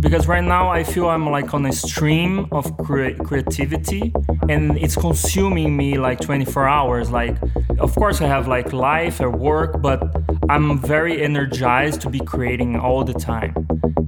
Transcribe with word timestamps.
because 0.00 0.28
right 0.28 0.44
now 0.44 0.70
I 0.70 0.84
feel 0.84 1.08
I'm 1.08 1.28
like 1.28 1.54
on 1.54 1.66
a 1.66 1.72
stream 1.72 2.46
of 2.52 2.76
cre- 2.78 3.14
creativity 3.24 4.12
and 4.48 4.78
it's 4.78 4.94
consuming 4.94 5.76
me 5.76 5.98
like 5.98 6.20
24 6.20 6.68
hours. 6.68 7.10
Like, 7.10 7.36
of 7.78 7.94
course, 7.94 8.20
I 8.20 8.26
have 8.26 8.46
like 8.46 8.72
life 8.72 9.20
at 9.20 9.32
work, 9.32 9.82
but 9.82 10.02
I'm 10.48 10.78
very 10.78 11.22
energized 11.22 12.00
to 12.02 12.10
be 12.10 12.20
creating 12.20 12.76
all 12.76 13.04
the 13.04 13.14
time. 13.14 13.54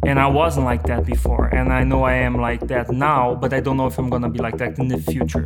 And 0.06 0.18
I 0.18 0.26
wasn't 0.26 0.66
like 0.66 0.84
that 0.84 1.04
before. 1.04 1.46
And 1.46 1.72
I 1.72 1.85
know 1.85 2.04
I 2.04 2.15
am 2.15 2.37
like 2.37 2.69
that 2.69 2.91
now, 2.91 3.35
but 3.35 3.53
I 3.53 3.61
don't 3.61 3.77
know 3.77 3.87
if 3.87 3.99
I'm 3.99 4.11
gonna 4.11 4.31
be 4.31 4.38
like 4.38 4.59
that 4.59 4.79
in 4.79 4.88
the 4.88 4.99
future. 4.99 5.45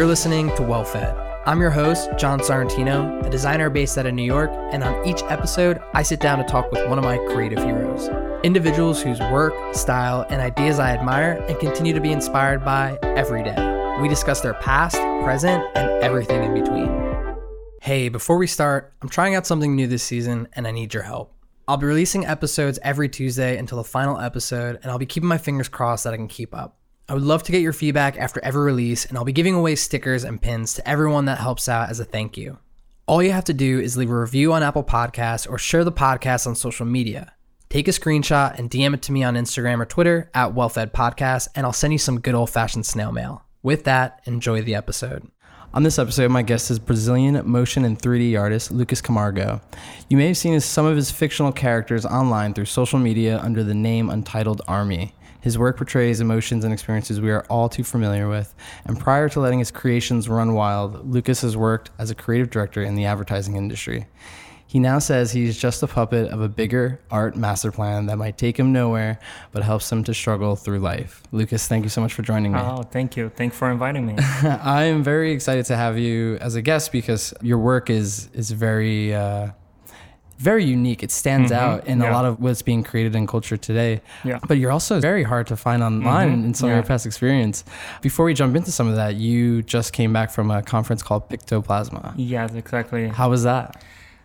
You're 0.00 0.08
listening 0.08 0.48
to 0.56 0.62
Well 0.62 0.82
Fed. 0.82 1.14
I'm 1.44 1.60
your 1.60 1.68
host, 1.68 2.08
John 2.16 2.40
Sarantino, 2.40 3.22
a 3.22 3.28
designer 3.28 3.68
based 3.68 3.98
out 3.98 4.06
of 4.06 4.14
New 4.14 4.22
York, 4.22 4.50
and 4.72 4.82
on 4.82 5.06
each 5.06 5.22
episode, 5.24 5.78
I 5.92 6.02
sit 6.02 6.20
down 6.20 6.38
to 6.38 6.44
talk 6.44 6.72
with 6.72 6.88
one 6.88 6.96
of 6.96 7.04
my 7.04 7.18
creative 7.34 7.58
heroes. 7.58 8.08
Individuals 8.42 9.02
whose 9.02 9.20
work, 9.20 9.52
style, 9.74 10.24
and 10.30 10.40
ideas 10.40 10.78
I 10.78 10.92
admire 10.92 11.44
and 11.50 11.58
continue 11.58 11.92
to 11.92 12.00
be 12.00 12.12
inspired 12.12 12.64
by 12.64 12.98
every 13.02 13.42
day. 13.42 13.98
We 14.00 14.08
discuss 14.08 14.40
their 14.40 14.54
past, 14.54 14.96
present, 15.22 15.62
and 15.74 16.02
everything 16.02 16.44
in 16.44 16.54
between. 16.54 17.36
Hey, 17.82 18.08
before 18.08 18.38
we 18.38 18.46
start, 18.46 18.94
I'm 19.02 19.10
trying 19.10 19.34
out 19.34 19.46
something 19.46 19.76
new 19.76 19.86
this 19.86 20.02
season 20.02 20.48
and 20.54 20.66
I 20.66 20.70
need 20.70 20.94
your 20.94 21.02
help. 21.02 21.34
I'll 21.68 21.76
be 21.76 21.84
releasing 21.84 22.24
episodes 22.24 22.78
every 22.82 23.10
Tuesday 23.10 23.58
until 23.58 23.76
the 23.76 23.84
final 23.84 24.18
episode, 24.18 24.78
and 24.82 24.90
I'll 24.90 24.96
be 24.96 25.04
keeping 25.04 25.28
my 25.28 25.36
fingers 25.36 25.68
crossed 25.68 26.04
that 26.04 26.14
I 26.14 26.16
can 26.16 26.26
keep 26.26 26.54
up. 26.54 26.79
I 27.10 27.14
would 27.14 27.24
love 27.24 27.42
to 27.42 27.50
get 27.50 27.60
your 27.60 27.72
feedback 27.72 28.16
after 28.18 28.38
every 28.44 28.62
release, 28.62 29.04
and 29.04 29.18
I'll 29.18 29.24
be 29.24 29.32
giving 29.32 29.56
away 29.56 29.74
stickers 29.74 30.22
and 30.22 30.40
pins 30.40 30.74
to 30.74 30.88
everyone 30.88 31.24
that 31.24 31.38
helps 31.38 31.68
out 31.68 31.90
as 31.90 31.98
a 31.98 32.04
thank 32.04 32.36
you. 32.36 32.58
All 33.06 33.20
you 33.20 33.32
have 33.32 33.46
to 33.46 33.52
do 33.52 33.80
is 33.80 33.96
leave 33.96 34.10
a 34.10 34.20
review 34.20 34.52
on 34.52 34.62
Apple 34.62 34.84
Podcasts 34.84 35.50
or 35.50 35.58
share 35.58 35.82
the 35.82 35.90
podcast 35.90 36.46
on 36.46 36.54
social 36.54 36.86
media. 36.86 37.32
Take 37.68 37.88
a 37.88 37.90
screenshot 37.90 38.56
and 38.56 38.70
DM 38.70 38.94
it 38.94 39.02
to 39.02 39.12
me 39.12 39.24
on 39.24 39.34
Instagram 39.34 39.80
or 39.80 39.86
Twitter 39.86 40.30
at 40.34 40.54
WellFed 40.54 40.92
Podcast, 40.92 41.48
and 41.56 41.66
I'll 41.66 41.72
send 41.72 41.92
you 41.92 41.98
some 41.98 42.20
good 42.20 42.36
old 42.36 42.50
fashioned 42.50 42.86
snail 42.86 43.10
mail. 43.10 43.42
With 43.60 43.82
that, 43.86 44.20
enjoy 44.26 44.62
the 44.62 44.76
episode. 44.76 45.28
On 45.74 45.82
this 45.82 45.98
episode, 45.98 46.30
my 46.30 46.42
guest 46.42 46.70
is 46.70 46.78
Brazilian 46.78 47.44
motion 47.44 47.84
and 47.84 47.98
3D 47.98 48.38
artist 48.38 48.70
Lucas 48.70 49.00
Camargo. 49.00 49.60
You 50.08 50.16
may 50.16 50.28
have 50.28 50.36
seen 50.36 50.60
some 50.60 50.86
of 50.86 50.94
his 50.94 51.10
fictional 51.10 51.50
characters 51.50 52.06
online 52.06 52.54
through 52.54 52.66
social 52.66 53.00
media 53.00 53.40
under 53.40 53.64
the 53.64 53.74
name 53.74 54.10
Untitled 54.10 54.62
Army. 54.68 55.12
His 55.42 55.58
work 55.58 55.76
portrays 55.76 56.20
emotions 56.20 56.64
and 56.64 56.72
experiences 56.72 57.20
we 57.20 57.30
are 57.30 57.44
all 57.48 57.68
too 57.68 57.84
familiar 57.84 58.28
with. 58.28 58.54
And 58.84 58.98
prior 58.98 59.28
to 59.30 59.40
letting 59.40 59.58
his 59.58 59.70
creations 59.70 60.28
run 60.28 60.54
wild, 60.54 61.10
Lucas 61.10 61.42
has 61.42 61.56
worked 61.56 61.90
as 61.98 62.10
a 62.10 62.14
creative 62.14 62.50
director 62.50 62.82
in 62.82 62.94
the 62.94 63.06
advertising 63.06 63.56
industry. 63.56 64.06
He 64.70 64.78
now 64.78 65.00
says 65.00 65.32
he's 65.32 65.58
just 65.58 65.82
a 65.82 65.88
puppet 65.88 66.30
of 66.30 66.40
a 66.40 66.48
bigger 66.48 67.00
art 67.10 67.34
master 67.34 67.72
plan 67.72 68.06
that 68.06 68.18
might 68.18 68.38
take 68.38 68.56
him 68.56 68.72
nowhere, 68.72 69.18
but 69.50 69.64
helps 69.64 69.90
him 69.90 70.04
to 70.04 70.14
struggle 70.14 70.54
through 70.54 70.78
life. 70.78 71.24
Lucas, 71.32 71.66
thank 71.66 71.82
you 71.82 71.88
so 71.88 72.00
much 72.00 72.14
for 72.14 72.22
joining 72.22 72.52
me. 72.52 72.60
Oh, 72.60 72.84
thank 72.84 73.16
you. 73.16 73.30
Thanks 73.30 73.56
for 73.56 73.68
inviting 73.68 74.06
me. 74.06 74.14
I 74.18 74.84
am 74.84 75.02
very 75.02 75.32
excited 75.32 75.66
to 75.66 75.76
have 75.76 75.98
you 75.98 76.36
as 76.36 76.54
a 76.54 76.62
guest 76.62 76.92
because 76.92 77.34
your 77.42 77.58
work 77.58 77.90
is 77.90 78.28
is 78.32 78.52
very 78.52 79.12
uh, 79.12 79.48
very 80.40 80.64
unique. 80.64 81.02
It 81.02 81.12
stands 81.12 81.50
Mhm. 81.52 81.56
out 81.64 81.86
in 81.86 82.00
a 82.00 82.10
lot 82.10 82.24
of 82.24 82.40
what's 82.40 82.62
being 82.62 82.82
created 82.82 83.14
in 83.14 83.26
culture 83.26 83.58
today. 83.58 84.00
Yeah. 84.24 84.38
But 84.48 84.56
you're 84.58 84.70
also 84.72 84.98
very 85.00 85.22
hard 85.22 85.46
to 85.48 85.56
find 85.56 85.82
online 85.82 86.30
Mhm. 86.30 86.44
in 86.46 86.54
some 86.54 86.70
of 86.70 86.74
your 86.74 86.82
past 86.82 87.04
experience. 87.04 87.62
Before 88.00 88.24
we 88.24 88.32
jump 88.32 88.56
into 88.56 88.72
some 88.72 88.88
of 88.88 88.96
that, 88.96 89.16
you 89.16 89.62
just 89.62 89.92
came 89.92 90.12
back 90.14 90.30
from 90.30 90.50
a 90.50 90.62
conference 90.62 91.02
called 91.02 91.28
Pictoplasma. 91.28 92.14
yes, 92.16 92.54
exactly. 92.54 93.08
How 93.08 93.28
was 93.28 93.42
that? 93.42 93.66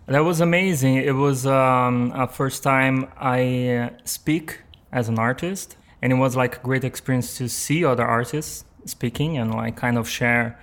That 0.07 0.23
was 0.23 0.39
amazing. 0.39 0.95
It 1.11 1.15
was 1.15 1.45
um, 1.45 2.13
a 2.15 2.27
first 2.27 2.63
time 2.63 3.07
I 3.19 3.39
uh, 3.67 3.89
speak 4.05 4.59
as 4.93 5.09
an 5.09 5.17
artist, 5.19 5.75
and 6.01 6.13
it 6.13 6.17
was 6.25 6.35
like 6.37 6.53
a 6.57 6.59
great 6.69 6.83
experience 6.91 7.37
to 7.39 7.49
see 7.49 7.83
other 7.83 8.05
artists 8.05 8.63
speaking 8.85 9.37
and 9.39 9.53
like 9.53 9.75
kind 9.75 9.97
of 9.97 10.07
share 10.07 10.57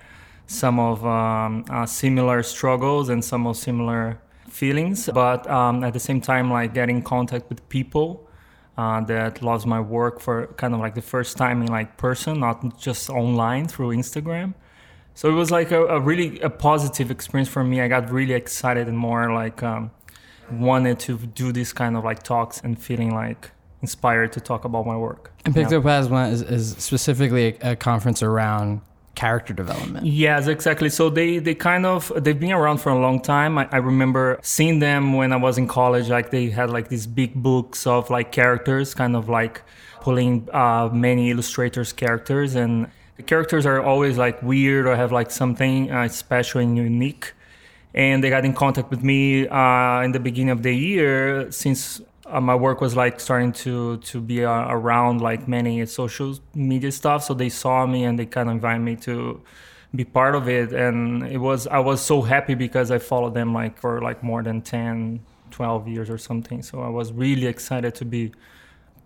some 0.47 0.79
of 0.79 1.05
um, 1.05 1.65
uh, 1.69 1.85
similar 1.85 2.41
struggles 2.41 3.09
and 3.09 3.23
some 3.23 3.45
of 3.45 3.55
similar 3.57 4.17
feelings. 4.53 5.09
But 5.13 5.49
um, 5.49 5.83
at 5.83 5.93
the 5.93 5.99
same 5.99 6.21
time, 6.21 6.51
like 6.51 6.73
getting 6.73 6.97
in 6.97 7.03
contact 7.03 7.49
with 7.49 7.67
people 7.69 8.27
uh, 8.77 9.01
that 9.01 9.41
loves 9.41 9.65
my 9.65 9.79
work 9.79 10.19
for 10.19 10.47
kind 10.57 10.73
of 10.73 10.79
like 10.79 10.95
the 10.95 11.01
first 11.01 11.37
time 11.37 11.61
in 11.61 11.67
like 11.67 11.97
person, 11.97 12.39
not 12.39 12.79
just 12.79 13.09
online 13.09 13.67
through 13.67 13.89
Instagram. 13.89 14.53
So 15.15 15.29
it 15.29 15.33
was 15.33 15.51
like 15.51 15.71
a, 15.71 15.85
a 15.85 15.99
really 15.99 16.39
a 16.39 16.49
positive 16.49 17.11
experience 17.11 17.49
for 17.49 17.63
me. 17.63 17.81
I 17.81 17.87
got 17.87 18.09
really 18.09 18.33
excited 18.33 18.87
and 18.87 18.97
more 18.97 19.31
like 19.31 19.61
um, 19.61 19.91
wanted 20.51 20.99
to 21.01 21.17
do 21.17 21.51
this 21.51 21.71
kind 21.71 21.95
of 21.95 22.03
like 22.03 22.23
talks 22.23 22.61
and 22.61 22.79
feeling 22.79 23.13
like 23.13 23.51
inspired 23.81 24.31
to 24.33 24.39
talk 24.39 24.65
about 24.65 24.87
my 24.87 24.97
work. 24.97 25.31
And 25.45 25.53
Yeah. 25.55 26.27
Is, 26.27 26.41
is 26.41 26.75
specifically 26.79 27.57
a, 27.61 27.71
a 27.71 27.75
conference 27.75 28.23
around 28.23 28.81
character 29.15 29.53
development. 29.53 30.05
Yes, 30.05 30.47
exactly. 30.47 30.89
So 30.89 31.09
they 31.09 31.39
they 31.39 31.55
kind 31.55 31.85
of 31.85 32.11
they've 32.15 32.39
been 32.39 32.51
around 32.51 32.79
for 32.79 32.91
a 32.91 32.99
long 32.99 33.21
time. 33.21 33.57
I, 33.57 33.67
I 33.71 33.77
remember 33.77 34.39
seeing 34.41 34.79
them 34.79 35.13
when 35.13 35.31
I 35.31 35.35
was 35.37 35.57
in 35.57 35.67
college. 35.67 36.09
Like 36.09 36.31
they 36.31 36.49
had 36.49 36.69
like 36.69 36.89
these 36.89 37.05
big 37.07 37.33
books 37.35 37.85
of 37.85 38.09
like 38.09 38.31
characters, 38.31 38.93
kind 38.93 39.15
of 39.15 39.29
like 39.29 39.61
pulling 40.01 40.49
uh, 40.51 40.89
many 40.91 41.31
illustrators' 41.31 41.93
characters, 41.93 42.55
and 42.55 42.87
the 43.17 43.23
characters 43.23 43.65
are 43.65 43.81
always 43.81 44.17
like 44.17 44.41
weird 44.41 44.87
or 44.87 44.95
have 44.95 45.11
like 45.11 45.31
something 45.31 45.91
uh, 45.91 46.07
special 46.07 46.61
and 46.61 46.75
unique. 46.77 47.33
And 47.95 48.23
they 48.23 48.31
got 48.31 48.43
in 48.43 48.53
contact 48.53 48.89
with 48.89 49.03
me 49.03 49.47
uh, 49.47 50.01
in 50.01 50.13
the 50.13 50.19
beginning 50.19 50.49
of 50.49 50.63
the 50.63 50.73
year 50.73 51.51
since 51.51 52.01
uh, 52.33 52.41
my 52.41 52.55
work 52.55 52.81
was 52.81 52.95
like 52.95 53.19
starting 53.19 53.51
to 53.51 53.97
to 53.97 54.19
be 54.19 54.43
uh, 54.43 54.65
around 54.67 55.21
like 55.21 55.47
many 55.47 55.85
social 55.85 56.37
media 56.55 56.91
stuff. 56.91 57.23
So 57.23 57.33
they 57.33 57.49
saw 57.49 57.85
me 57.85 58.03
and 58.03 58.17
they 58.17 58.25
kind 58.25 58.49
of 58.49 58.55
invited 58.55 58.79
me 58.81 58.95
to 59.07 59.41
be 59.95 60.03
part 60.03 60.33
of 60.33 60.49
it. 60.49 60.73
And 60.73 61.23
it 61.27 61.37
was 61.37 61.67
i 61.67 61.79
was 61.79 62.01
so 62.01 62.21
happy 62.21 62.55
because 62.55 62.89
i 62.89 62.97
followed 62.97 63.35
them 63.35 63.53
like 63.53 63.77
for 63.77 64.01
like 64.01 64.23
more 64.23 64.41
than 64.41 64.61
10 64.61 65.19
12 65.51 65.87
years 65.87 66.09
or 66.09 66.17
something. 66.17 66.63
So 66.63 66.81
i 66.81 66.89
was 66.89 67.11
really 67.11 67.45
excited 67.45 67.93
to 67.95 68.05
be 68.05 68.31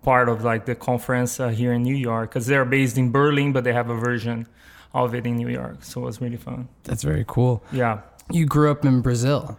part 0.02 0.28
of 0.28 0.42
like 0.44 0.64
the 0.64 0.74
conference 0.74 1.38
uh, 1.40 1.48
here 1.48 1.72
in 1.72 1.82
new 1.82 1.94
york 1.96 2.30
because 2.30 2.46
they're 2.46 2.64
based 2.64 2.96
in 2.96 3.10
berlin 3.10 3.52
but 3.52 3.64
they 3.64 3.72
have 3.72 3.90
a 3.90 3.96
version 3.96 4.46
of 4.94 5.14
it 5.14 5.26
in 5.26 5.36
new 5.36 5.48
york. 5.48 5.84
So 5.84 6.02
it 6.02 6.04
was 6.04 6.20
really 6.20 6.38
fun. 6.38 6.68
That's 6.84 7.02
very 7.02 7.24
cool. 7.26 7.62
yeah. 7.72 8.00
You 8.30 8.44
grew 8.46 8.70
up 8.70 8.84
in 8.84 9.00
Brazil. 9.00 9.58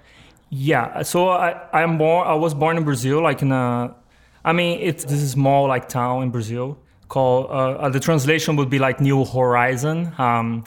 Yeah, 0.50 1.04
so 1.04 1.30
I 1.30 1.68
I'm 1.72 1.98
born. 1.98 2.28
I 2.28 2.34
was 2.34 2.54
born 2.54 2.78
in 2.78 2.84
Brazil, 2.84 3.22
like 3.22 3.42
in 3.42 3.52
a, 3.52 3.96
I 4.44 4.54
mean, 4.54 4.80
it's 4.82 5.04
this 5.04 5.22
is 5.22 5.32
small 5.32 5.68
like 5.68 5.88
town 5.90 6.24
in 6.24 6.32
Brazil 6.32 6.78
called. 7.08 7.48
Uh, 7.48 7.86
uh, 7.86 7.90
the 7.90 8.00
translation 8.00 8.56
would 8.56 8.70
be 8.70 8.80
like 8.80 9.00
New 9.00 9.26
Horizon, 9.26 10.12
um, 10.18 10.64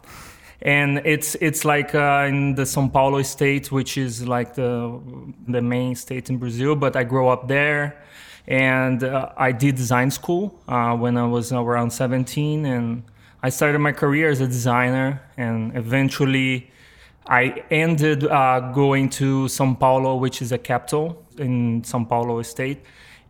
and 0.60 0.98
it's 1.04 1.34
it's 1.37 1.65
like 1.65 1.94
uh, 1.97 2.26
in 2.28 2.54
the 2.54 2.62
São 2.62 2.93
Paulo 2.93 3.22
state, 3.22 3.72
which 3.72 3.98
is 3.98 4.26
like 4.26 4.54
the 4.54 5.00
the 5.48 5.60
main 5.62 5.97
state 5.97 6.31
in 6.31 6.38
Brazil. 6.38 6.76
But 6.76 6.94
I 6.94 7.03
grew 7.03 7.26
up 7.26 7.49
there, 7.49 8.00
and 8.47 9.03
uh, 9.03 9.31
I 9.37 9.50
did 9.50 9.75
design 9.75 10.12
school 10.12 10.60
uh, 10.69 10.94
when 10.97 11.16
I 11.16 11.26
was 11.26 11.53
around 11.53 11.91
17, 11.91 12.66
and 12.66 13.03
I 13.43 13.49
started 13.49 13.81
my 13.81 13.93
career 13.93 14.31
as 14.31 14.41
a 14.41 14.47
designer, 14.47 15.22
and 15.37 15.76
eventually. 15.76 16.69
I 17.26 17.62
ended 17.70 18.24
uh, 18.24 18.72
going 18.74 19.08
to 19.10 19.44
São 19.44 19.78
Paulo, 19.78 20.16
which 20.16 20.42
is 20.42 20.52
a 20.52 20.58
capital 20.58 21.24
in 21.38 21.82
São 21.82 22.08
Paulo 22.08 22.42
state, 22.42 22.82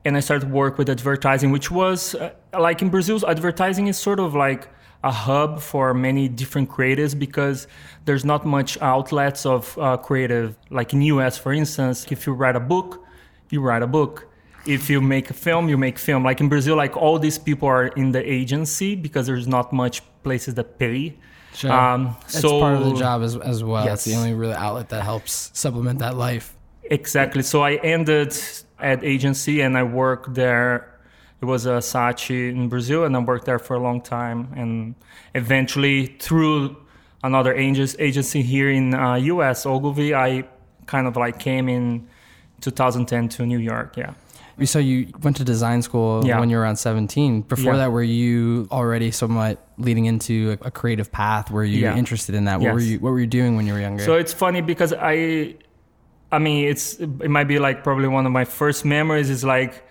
and 0.05 0.17
I 0.17 0.21
started 0.21 0.51
work 0.51 0.79
with 0.79 0.89
advertising, 0.89 1.51
which 1.51 1.71
was 1.71 2.15
uh, 2.15 2.33
like 2.59 2.83
in 2.83 2.89
Brazil, 2.89 3.21
advertising 3.29 3.87
is 3.87 3.99
sort 3.99 4.19
of 4.19 4.35
like 4.35 4.69
a 5.05 5.11
hub 5.11 5.61
for 5.61 5.93
many 5.95 6.29
different 6.29 6.71
creatives 6.71 7.19
because 7.19 7.67
there's 8.05 8.25
not 8.25 8.47
much 8.47 8.81
outlets 8.81 9.45
of 9.45 9.77
uh, 9.79 9.97
creative. 9.97 10.57
Like 10.71 10.93
in 10.93 11.03
US, 11.03 11.37
for 11.37 11.53
instance, 11.53 12.07
if 12.11 12.27
you 12.27 12.33
write 12.33 12.57
a 12.57 12.61
book, 12.61 13.05
you 13.51 13.61
write 13.61 13.83
a 13.83 13.87
book. 13.87 14.29
If 14.65 14.89
you 14.89 15.01
make 15.01 15.29
a 15.29 15.35
film, 15.35 15.69
you 15.69 15.77
make 15.77 15.99
film. 15.99 16.25
Like 16.25 16.41
in 16.41 16.49
Brazil, 16.49 16.77
like 16.77 16.97
all 16.97 17.19
these 17.19 17.39
people 17.39 17.69
are 17.69 17.89
in 17.89 18.13
the 18.13 18.23
agency 18.31 18.95
because 18.95 19.27
there's 19.27 19.49
not 19.49 19.73
much 19.73 20.03
places 20.23 20.55
that 20.55 20.79
pay. 20.79 21.17
Sure. 21.55 21.73
Um, 21.73 22.17
That's 22.23 22.41
so 22.41 22.61
part 22.61 22.77
of 22.77 22.85
the 22.85 22.95
job 22.95 23.23
as, 23.23 23.37
as 23.37 23.63
well. 23.63 23.87
It's 23.87 24.05
the 24.05 24.15
only 24.15 24.35
real 24.35 24.53
outlet 24.53 24.89
that 24.91 25.03
helps 25.03 25.51
supplement 25.55 25.99
that 25.99 26.17
life. 26.17 26.57
Exactly. 26.85 27.43
So 27.43 27.63
I 27.63 27.75
ended 27.77 28.37
at 28.79 29.05
agency 29.05 29.61
and 29.61 29.77
I 29.77 29.83
worked 29.83 30.35
there. 30.35 30.89
It 31.41 31.45
was 31.47 31.67
a 31.67 31.81
Saatchi 31.81 32.51
in 32.51 32.69
Brazil, 32.69 33.05
and 33.05 33.17
I 33.17 33.19
worked 33.19 33.47
there 33.47 33.59
for 33.59 33.75
a 33.75 33.81
long 33.81 34.01
time. 34.01 34.53
And 34.55 34.95
eventually, 35.35 36.07
through 36.21 36.77
another 37.25 37.53
agency 37.53 37.97
agency 37.99 38.43
here 38.43 38.71
in 38.71 38.95
uh, 38.95 39.15
U.S., 39.15 39.67
Ogilvy, 39.67 40.15
I 40.15 40.45
kind 40.87 41.07
of 41.09 41.17
like 41.17 41.41
came 41.41 41.69
in 41.69 42.09
2010 42.61 43.29
to 43.31 43.47
New 43.47 43.59
York. 43.59 43.97
Yeah. 43.97 44.15
So 44.67 44.79
you 44.79 45.09
went 45.23 45.37
to 45.39 45.45
design 45.45 45.83
school 45.83 46.25
Yeah. 46.27 46.41
when 46.41 46.51
you 46.51 46.57
were 46.57 46.63
around 46.63 46.77
17. 46.77 47.43
Before 47.43 47.73
Yeah. 47.73 47.79
that, 47.79 47.93
were 47.93 48.03
you 48.03 48.69
already 48.71 49.11
somewhat 49.11 49.65
leading 49.79 50.07
into 50.07 50.57
a, 50.63 50.71
creative 50.71 51.11
path? 51.13 51.51
Were 51.51 51.65
you 51.65 51.81
Yeah. 51.83 51.97
interested 51.97 52.35
in 52.35 52.45
that? 52.45 52.61
What 52.61 52.75
were 52.75 52.81
you 52.81 52.99
What 52.99 53.11
were 53.11 53.21
you 53.21 53.27
doing 53.27 53.57
when 53.57 53.67
you 53.67 53.73
were 53.75 53.81
younger? 53.81 54.03
So 54.05 54.15
it's 54.15 54.33
funny 54.33 54.61
because 54.61 54.93
I, 54.93 55.55
I 56.31 56.39
mean, 56.39 56.67
it's 56.69 56.95
it 56.95 57.29
might 57.31 57.49
be 57.49 57.59
like 57.59 57.83
probably 57.85 58.09
one 58.09 58.27
of 58.27 58.33
my 58.33 58.45
first 58.45 58.85
memories 58.85 59.29
is 59.31 59.45
like 59.45 59.85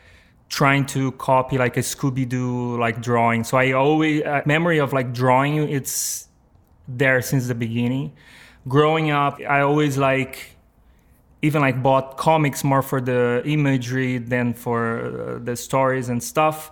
trying 0.50 0.85
to 0.85 1.12
copy 1.13 1.57
like 1.57 1.77
a 1.77 1.81
Scooby 1.81 2.27
Doo 2.27 2.77
like 2.77 3.01
drawing. 3.01 3.44
So 3.44 3.57
I 3.57 3.71
always 3.71 4.21
uh, 4.23 4.41
memory 4.45 4.79
of 4.79 4.91
like 4.94 5.13
drawing. 5.13 5.56
It's 5.69 6.27
there 6.88 7.21
since 7.21 7.47
the 7.47 7.56
beginning. 7.56 8.12
Growing 8.68 9.12
up, 9.12 9.39
I 9.50 9.62
always 9.62 9.97
like 9.97 10.57
even 11.42 11.62
like 11.62 11.82
bought 11.82 12.18
comics 12.18 12.64
more 12.64 12.82
for 12.82 13.02
the 13.02 13.42
imagery 13.46 14.18
than 14.18 14.54
for 14.54 15.38
uh, 15.38 15.40
the 15.44 15.56
stories 15.56 16.10
and 16.10 16.24
stuff. 16.24 16.72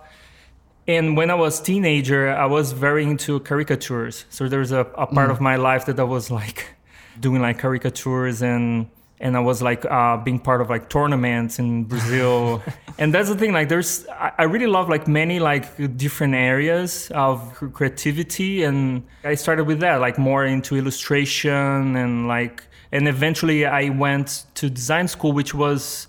And 0.86 1.16
when 1.16 1.30
I 1.30 1.34
was 1.34 1.60
teenager, 1.60 2.30
I 2.30 2.46
was 2.46 2.72
very 2.72 3.04
into 3.04 3.40
caricatures. 3.40 4.24
So 4.30 4.48
there's 4.48 4.72
a, 4.72 4.80
a 4.96 5.06
part 5.06 5.30
of 5.30 5.40
my 5.40 5.56
life 5.56 5.86
that 5.86 6.00
I 6.00 6.04
was 6.04 6.30
like 6.30 6.74
doing 7.20 7.42
like 7.42 7.58
caricatures 7.58 8.42
and 8.42 8.88
and 9.22 9.36
I 9.36 9.40
was 9.40 9.60
like 9.60 9.84
uh, 9.84 10.16
being 10.16 10.38
part 10.38 10.62
of 10.62 10.70
like 10.70 10.88
tournaments 10.88 11.58
in 11.58 11.84
Brazil. 11.84 12.62
and 12.98 13.12
that's 13.12 13.28
the 13.28 13.36
thing, 13.36 13.52
like 13.52 13.68
there's 13.68 14.06
I, 14.08 14.32
I 14.38 14.42
really 14.44 14.66
love 14.66 14.88
like 14.88 15.06
many 15.06 15.40
like 15.40 15.66
different 15.98 16.34
areas 16.34 17.10
of 17.10 17.54
creativity 17.74 18.62
and 18.62 19.06
I 19.22 19.34
started 19.34 19.64
with 19.64 19.80
that, 19.80 20.00
like 20.00 20.16
more 20.16 20.46
into 20.46 20.76
illustration 20.76 21.96
and 21.96 22.28
like 22.28 22.64
and 22.92 23.08
eventually 23.08 23.66
I 23.66 23.88
went 23.90 24.44
to 24.54 24.68
design 24.68 25.08
school, 25.08 25.32
which 25.32 25.54
was 25.54 26.08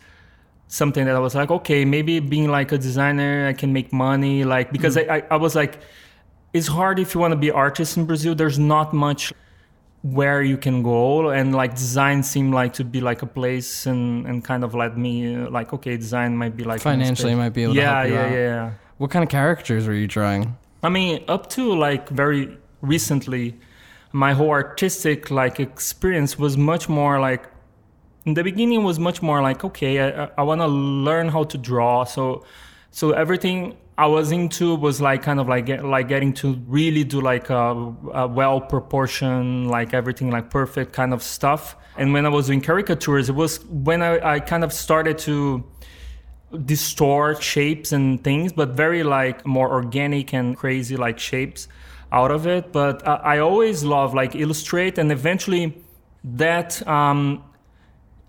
something 0.67 1.05
that 1.05 1.15
I 1.15 1.19
was 1.19 1.35
like, 1.35 1.51
okay, 1.51 1.85
maybe 1.85 2.19
being 2.19 2.49
like 2.49 2.71
a 2.71 2.77
designer, 2.77 3.47
I 3.47 3.53
can 3.53 3.73
make 3.73 3.91
money. 3.91 4.43
Like, 4.43 4.71
because 4.71 4.97
I, 4.97 5.01
I, 5.01 5.23
I 5.31 5.35
was 5.35 5.55
like, 5.55 5.79
it's 6.53 6.67
hard 6.67 6.97
if 6.99 7.13
you 7.13 7.19
want 7.19 7.33
to 7.33 7.37
be 7.37 7.51
artist 7.51 7.97
in 7.97 8.05
Brazil. 8.05 8.35
There's 8.35 8.57
not 8.57 8.93
much 8.93 9.33
where 10.01 10.41
you 10.41 10.57
can 10.57 10.81
go. 10.81 11.29
And 11.29 11.53
like 11.53 11.75
design 11.75 12.23
seemed 12.23 12.53
like 12.53 12.73
to 12.73 12.83
be 12.83 13.01
like 13.01 13.21
a 13.21 13.27
place 13.27 13.85
and, 13.85 14.25
and 14.25 14.43
kind 14.43 14.63
of 14.63 14.73
let 14.73 14.97
me 14.97 15.35
uh, 15.35 15.49
like, 15.49 15.73
okay, 15.73 15.97
design 15.97 16.35
might 16.35 16.55
be 16.57 16.63
like. 16.63 16.81
Financially 16.81 17.35
might 17.35 17.49
be 17.49 17.63
able 17.63 17.73
to 17.75 17.79
yeah, 17.79 17.97
help 17.99 18.07
you 18.07 18.13
yeah, 18.13 18.25
out. 18.25 18.31
yeah, 18.31 18.37
yeah. 18.37 18.71
what 18.97 19.11
kind 19.11 19.23
of 19.23 19.29
characters 19.29 19.87
were 19.87 19.93
you 19.93 20.07
drawing? 20.07 20.57
I 20.83 20.89
mean, 20.89 21.23
up 21.27 21.49
to 21.51 21.75
like 21.75 22.09
very 22.09 22.57
recently, 22.81 23.59
my 24.11 24.33
whole 24.33 24.49
artistic 24.49 25.31
like 25.31 25.59
experience 25.59 26.37
was 26.37 26.57
much 26.57 26.89
more 26.89 27.19
like 27.19 27.47
in 28.25 28.33
the 28.33 28.43
beginning 28.43 28.83
was 28.83 28.99
much 28.99 29.21
more 29.21 29.41
like 29.41 29.63
okay, 29.63 29.99
I, 29.99 30.29
I 30.37 30.43
want 30.43 30.61
to 30.61 30.67
learn 30.67 31.29
how 31.29 31.43
to 31.45 31.57
draw. 31.57 32.03
So, 32.03 32.45
so 32.91 33.11
everything 33.11 33.77
I 33.97 34.07
was 34.07 34.31
into 34.31 34.75
was 34.75 35.01
like 35.01 35.23
kind 35.23 35.39
of 35.39 35.47
like 35.47 35.65
get, 35.65 35.83
like 35.83 36.07
getting 36.07 36.33
to 36.35 36.53
really 36.67 37.03
do 37.03 37.21
like 37.21 37.49
a, 37.49 37.93
a 38.13 38.27
well 38.27 38.61
proportioned 38.61 39.69
like 39.69 39.93
everything 39.93 40.29
like 40.29 40.49
perfect 40.49 40.93
kind 40.93 41.13
of 41.13 41.23
stuff. 41.23 41.75
And 41.97 42.13
when 42.13 42.25
I 42.25 42.29
was 42.29 42.47
doing 42.47 42.61
caricatures, 42.61 43.29
it 43.29 43.35
was 43.35 43.63
when 43.65 44.01
I, 44.01 44.35
I 44.35 44.39
kind 44.39 44.63
of 44.63 44.71
started 44.71 45.17
to 45.19 45.63
distort 46.65 47.41
shapes 47.41 47.91
and 47.91 48.23
things, 48.23 48.53
but 48.53 48.69
very 48.69 49.03
like 49.03 49.45
more 49.45 49.71
organic 49.71 50.33
and 50.33 50.55
crazy 50.55 50.97
like 50.97 51.19
shapes 51.19 51.67
out 52.11 52.31
of 52.31 52.45
it. 52.47 52.71
But 52.71 53.07
I, 53.07 53.15
I 53.15 53.37
always 53.39 53.83
love 53.83 54.13
like 54.13 54.35
illustrate, 54.35 54.97
and 54.97 55.11
eventually 55.11 55.77
that 56.23 56.85
um, 56.87 57.43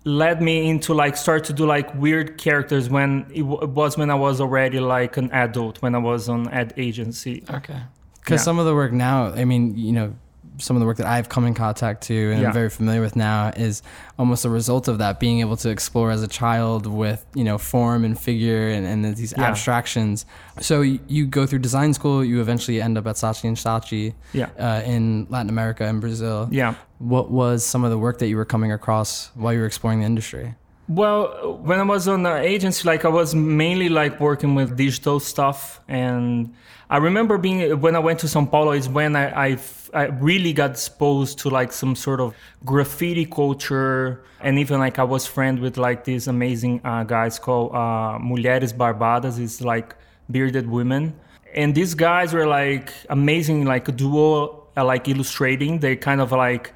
led 0.05 0.41
me 0.41 0.69
into 0.69 0.93
like 0.93 1.15
start 1.15 1.43
to 1.45 1.53
do 1.53 1.65
like 1.65 1.93
weird 1.95 2.37
characters 2.37 2.89
when 2.89 3.25
it, 3.33 3.39
w- 3.41 3.61
it 3.61 3.69
was 3.69 3.97
when 3.97 4.09
I 4.09 4.15
was 4.15 4.41
already 4.41 4.79
like 4.79 5.17
an 5.17 5.31
adult 5.31 5.81
when 5.81 5.95
I 5.95 5.99
was 5.99 6.27
on 6.29 6.47
ad 6.49 6.73
agency. 6.77 7.43
Okay. 7.49 7.81
Because 8.19 8.39
Yeah. 8.41 8.43
some 8.45 8.59
of 8.59 8.65
the 8.65 8.73
work 8.73 8.91
now, 8.93 9.27
I 9.33 9.45
mean, 9.45 9.77
you 9.77 9.91
know, 9.91 10.15
some 10.59 10.75
of 10.75 10.79
the 10.81 10.85
work 10.85 10.97
that 10.97 11.07
I've 11.07 11.29
come 11.29 11.45
in 11.45 11.53
contact 11.53 12.03
to 12.03 12.31
and 12.31 12.41
Yeah. 12.41 12.47
I'm 12.47 12.53
very 12.53 12.69
familiar 12.69 13.01
with 13.01 13.15
now 13.15 13.47
is 13.55 13.81
almost 14.19 14.45
a 14.45 14.49
result 14.49 14.87
of 14.87 14.99
that 14.99 15.19
being 15.19 15.39
able 15.39 15.57
to 15.57 15.69
explore 15.69 16.11
as 16.11 16.21
a 16.21 16.27
child 16.27 16.85
with, 16.85 17.25
you 17.33 17.43
know, 17.43 17.57
form 17.57 18.03
and 18.05 18.19
figure 18.19 18.69
and, 18.69 18.85
and 18.85 19.15
these 19.15 19.33
Yeah. 19.35 19.43
abstractions. 19.45 20.25
So 20.61 20.81
you, 20.81 20.99
you 21.07 21.25
go 21.25 21.45
through 21.45 21.59
design 21.59 21.93
school, 21.93 22.23
you 22.23 22.39
eventually 22.41 22.81
end 22.81 22.97
up 22.97 23.07
at 23.07 23.15
Saatchi 23.15 23.45
and 23.47 23.57
Saatchi 23.57 24.13
Yeah. 24.33 24.49
uh, 24.59 24.81
in 24.85 25.25
Latin 25.29 25.49
America 25.49 25.85
and 25.85 25.99
Brazil. 25.99 26.47
Yeah. 26.51 26.75
What 26.99 27.31
was 27.31 27.65
some 27.65 27.83
of 27.83 27.89
the 27.91 27.97
work 27.97 28.19
that 28.19 28.27
you 28.27 28.37
were 28.37 28.45
coming 28.45 28.71
across 28.71 29.31
while 29.35 29.53
you 29.53 29.59
were 29.59 29.65
exploring 29.65 29.99
the 30.01 30.05
industry? 30.05 30.55
Well, 30.89 31.59
when 31.63 31.79
I 31.79 31.83
was 31.83 32.07
on 32.09 32.23
the 32.23 32.35
agency, 32.35 32.85
like 32.87 33.05
I 33.05 33.07
was 33.07 33.33
mainly 33.33 33.87
like 33.89 34.19
working 34.19 34.53
with 34.53 34.75
digital 34.75 35.19
stuff, 35.21 35.79
and 35.87 36.53
I 36.93 36.97
remember 36.97 37.39
being 37.39 37.81
when 37.81 37.95
I 37.95 37.99
went 37.99 38.19
to 38.19 38.27
São 38.27 38.45
Paulo 38.49 38.71
is 38.71 38.87
when 38.87 39.15
I 39.15 39.57
I 39.95 40.03
really 40.29 40.53
got 40.53 40.69
exposed 40.69 41.39
to 41.39 41.49
like 41.49 41.71
some 41.71 41.95
sort 41.95 42.19
of 42.19 42.35
graffiti 42.65 43.25
culture, 43.25 44.23
and 44.41 44.59
even 44.59 44.77
like 44.77 44.99
I 44.99 45.03
was 45.03 45.25
friend 45.25 45.57
with 45.57 45.75
like 45.77 46.03
these 46.03 46.27
amazing 46.27 46.81
uh, 46.83 47.03
guys 47.03 47.39
called 47.39 47.71
uh, 47.73 48.19
Mulheres 48.21 48.73
Barbadas. 48.73 49.39
It's 49.39 49.59
like 49.59 49.95
bearded 50.29 50.69
women, 50.69 51.15
and 51.55 51.73
these 51.73 51.95
guys 51.95 52.31
were 52.31 52.45
like 52.45 52.93
amazing, 53.09 53.65
like 53.65 53.87
a 53.87 53.91
duo, 53.91 54.67
uh, 54.77 54.85
like 54.85 55.07
illustrating. 55.07 55.79
They 55.79 55.95
kind 55.95 56.21
of 56.21 56.31
like 56.31 56.73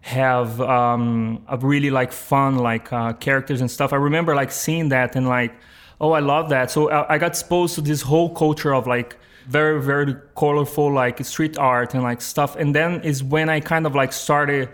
have 0.00 0.60
um, 0.60 1.40
a 1.46 1.56
really 1.56 1.90
like 1.90 2.10
fun 2.10 2.58
like 2.58 2.92
uh, 2.92 3.12
characters 3.12 3.60
and 3.60 3.70
stuff. 3.70 3.92
I 3.92 3.96
remember 4.10 4.34
like 4.34 4.50
seeing 4.50 4.88
that 4.88 5.14
and 5.14 5.28
like, 5.28 5.54
oh, 6.00 6.10
I 6.10 6.18
love 6.18 6.48
that. 6.48 6.72
So 6.72 6.90
I, 6.90 7.14
I 7.14 7.18
got 7.18 7.30
exposed 7.30 7.76
to 7.76 7.80
this 7.80 8.02
whole 8.02 8.34
culture 8.34 8.74
of 8.74 8.88
like 8.88 9.16
very 9.46 9.80
very 9.82 10.14
colorful 10.36 10.92
like 10.92 11.24
street 11.24 11.58
art 11.58 11.94
and 11.94 12.02
like 12.02 12.20
stuff. 12.20 12.56
And 12.56 12.74
then 12.74 13.02
is 13.02 13.22
when 13.22 13.48
I 13.48 13.60
kind 13.60 13.86
of 13.86 13.94
like 13.94 14.12
started 14.12 14.68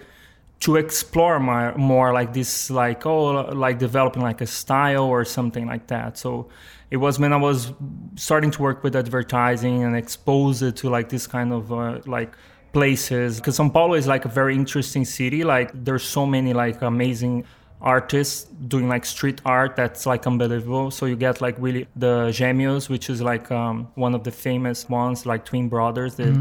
to 0.60 0.76
explore 0.76 1.38
my 1.38 1.72
more 1.76 2.12
like 2.12 2.32
this 2.32 2.70
like 2.70 3.06
oh 3.06 3.42
like 3.54 3.78
developing 3.78 4.22
like 4.22 4.40
a 4.40 4.46
style 4.46 5.04
or 5.04 5.24
something 5.24 5.66
like 5.66 5.86
that. 5.88 6.18
So 6.18 6.48
it 6.90 6.96
was 6.96 7.18
when 7.18 7.32
I 7.32 7.36
was 7.36 7.72
starting 8.16 8.50
to 8.52 8.62
work 8.62 8.82
with 8.82 8.96
advertising 8.96 9.84
and 9.84 9.96
expose 9.96 10.62
it 10.62 10.76
to 10.76 10.88
like 10.88 11.10
this 11.10 11.26
kind 11.26 11.52
of 11.52 11.72
uh, 11.72 12.00
like 12.06 12.32
places 12.72 13.36
because 13.36 13.58
São 13.58 13.72
Paulo 13.72 13.94
is 13.94 14.06
like 14.06 14.24
a 14.24 14.28
very 14.28 14.54
interesting 14.54 15.04
city. 15.04 15.44
Like 15.44 15.70
there's 15.74 16.02
so 16.02 16.26
many 16.26 16.52
like 16.52 16.82
amazing 16.82 17.44
artists 17.80 18.44
doing 18.66 18.88
like 18.88 19.06
street 19.06 19.40
art 19.44 19.76
that's 19.76 20.06
like 20.06 20.26
unbelievable. 20.26 20.90
So 20.90 21.06
you 21.06 21.16
get 21.16 21.40
like 21.40 21.56
really 21.58 21.86
the 21.94 22.28
Gêmeos, 22.30 22.88
which 22.88 23.08
is 23.08 23.22
like 23.22 23.50
um, 23.50 23.88
one 23.94 24.14
of 24.14 24.24
the 24.24 24.30
famous 24.30 24.88
ones, 24.88 25.26
like 25.26 25.44
twin 25.44 25.68
brothers. 25.68 26.16
They, 26.16 26.32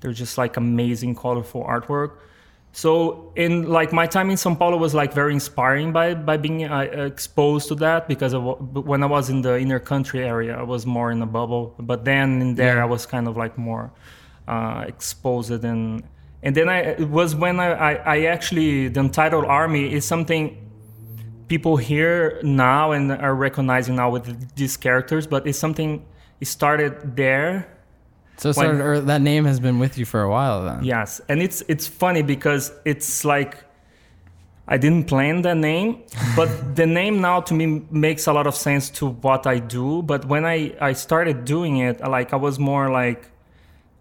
They're 0.00 0.12
just 0.12 0.36
like 0.36 0.58
amazing, 0.58 1.14
colorful 1.14 1.64
artwork. 1.64 2.18
So 2.72 3.32
in 3.36 3.70
like 3.70 3.90
my 3.90 4.06
time 4.06 4.28
in 4.28 4.36
São 4.36 4.58
Paulo 4.58 4.76
was 4.76 4.92
like 4.92 5.14
very 5.14 5.32
inspiring 5.32 5.92
by 5.92 6.12
by 6.12 6.36
being 6.36 6.64
uh, 6.64 6.80
exposed 6.80 7.68
to 7.68 7.74
that 7.76 8.06
because 8.06 8.34
of, 8.34 8.42
when 8.84 9.02
I 9.02 9.06
was 9.06 9.30
in 9.30 9.40
the 9.40 9.58
inner 9.58 9.80
country 9.80 10.22
area, 10.22 10.58
I 10.58 10.62
was 10.62 10.84
more 10.84 11.10
in 11.10 11.22
a 11.22 11.26
bubble. 11.26 11.74
But 11.78 12.04
then 12.04 12.42
in 12.42 12.54
there, 12.56 12.82
I 12.82 12.84
was 12.84 13.06
kind 13.06 13.28
of 13.28 13.36
like 13.38 13.56
more 13.56 13.92
uh, 14.46 14.84
exposed 14.86 15.64
and 15.64 16.02
and 16.42 16.54
then 16.54 16.68
I 16.68 16.80
it 17.00 17.08
was 17.08 17.34
when 17.34 17.58
I, 17.58 17.70
I 17.72 17.92
I 18.16 18.24
actually 18.24 18.88
the 18.88 19.00
Untitled 19.00 19.46
Army 19.46 19.90
is 19.90 20.04
something 20.04 20.63
people 21.48 21.76
hear 21.76 22.40
now 22.42 22.92
and 22.92 23.10
are 23.12 23.34
recognizing 23.34 23.96
now 23.96 24.10
with 24.10 24.54
these 24.56 24.76
characters, 24.76 25.26
but 25.26 25.46
it's 25.46 25.58
something 25.58 26.04
it 26.40 26.46
started 26.46 27.16
there 27.16 27.66
So 28.36 28.50
it 28.50 28.56
When- 28.56 28.66
started, 28.66 28.82
or 28.82 29.00
that 29.00 29.20
name 29.22 29.44
has 29.44 29.60
been 29.60 29.78
with 29.78 29.96
you 29.96 30.04
for 30.04 30.20
a 30.22 30.28
while 30.28 30.64
then. 30.64 30.82
Yes, 30.84 31.20
and 31.28 31.40
it's 31.40 31.62
it's 31.68 31.86
funny 31.86 32.22
because 32.22 32.72
it's 32.84 33.24
like 33.24 33.54
I 34.66 34.76
didn't 34.78 35.04
plan 35.06 35.42
the 35.42 35.54
name, 35.54 36.02
but 36.36 36.48
the 36.74 36.86
name 36.86 37.20
now 37.20 37.40
to 37.42 37.54
me 37.54 37.82
makes 37.90 38.26
a 38.26 38.32
lot 38.32 38.46
of 38.46 38.54
sense 38.56 38.90
to 38.98 39.06
what 39.26 39.46
I 39.46 39.58
do. 39.60 40.02
But 40.02 40.24
when 40.24 40.44
I 40.44 40.72
I 40.80 40.94
started 40.94 41.44
doing 41.44 41.76
it, 41.78 42.00
like 42.00 42.32
I 42.32 42.36
was 42.36 42.58
more 42.58 42.90
like, 42.90 43.30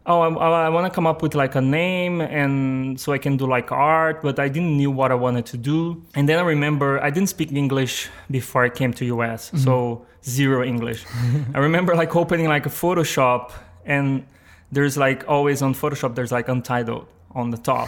oh, 0.06 0.22
I, 0.22 0.66
I 0.66 0.70
want 0.70 0.92
to 0.92 0.94
come 0.94 1.08
up 1.08 1.22
with 1.22 1.36
like 1.36 1.56
a 1.56 1.62
name 1.62 2.22
and 2.22 3.00
so 3.00 3.14
I 3.14 3.18
can 3.18 3.38
do 3.38 3.46
like 3.46 3.72
art, 3.72 4.22
but 4.22 4.40
I 4.40 4.48
didn't 4.48 4.76
knew 4.78 4.92
what 4.92 5.12
I 5.12 5.16
wanted 5.16 5.46
to 5.48 5.58
do. 5.58 6.04
And 6.16 6.28
then 6.28 6.40
I 6.40 6.44
remember 6.44 7.02
I 7.02 7.10
didn't 7.10 7.30
speak 7.30 7.52
English 7.52 8.10
before 8.30 8.64
I 8.64 8.70
came 8.70 8.94
to 8.94 9.06
US, 9.06 9.48
mm-hmm. 9.48 9.58
so 9.58 10.06
zero 10.26 10.64
English. 10.64 11.06
I 11.54 11.60
remember 11.60 11.96
like 11.96 12.16
opening 12.16 12.48
like 12.48 12.66
a 12.66 12.70
Photoshop 12.70 13.52
and 13.86 14.26
there's 14.72 14.98
like 14.98 15.28
always 15.28 15.62
on 15.62 15.74
Photoshop 15.74 16.16
there's 16.16 16.32
like 16.32 16.50
untitled 16.50 17.08
on 17.36 17.50
the 17.50 17.58
top. 17.58 17.88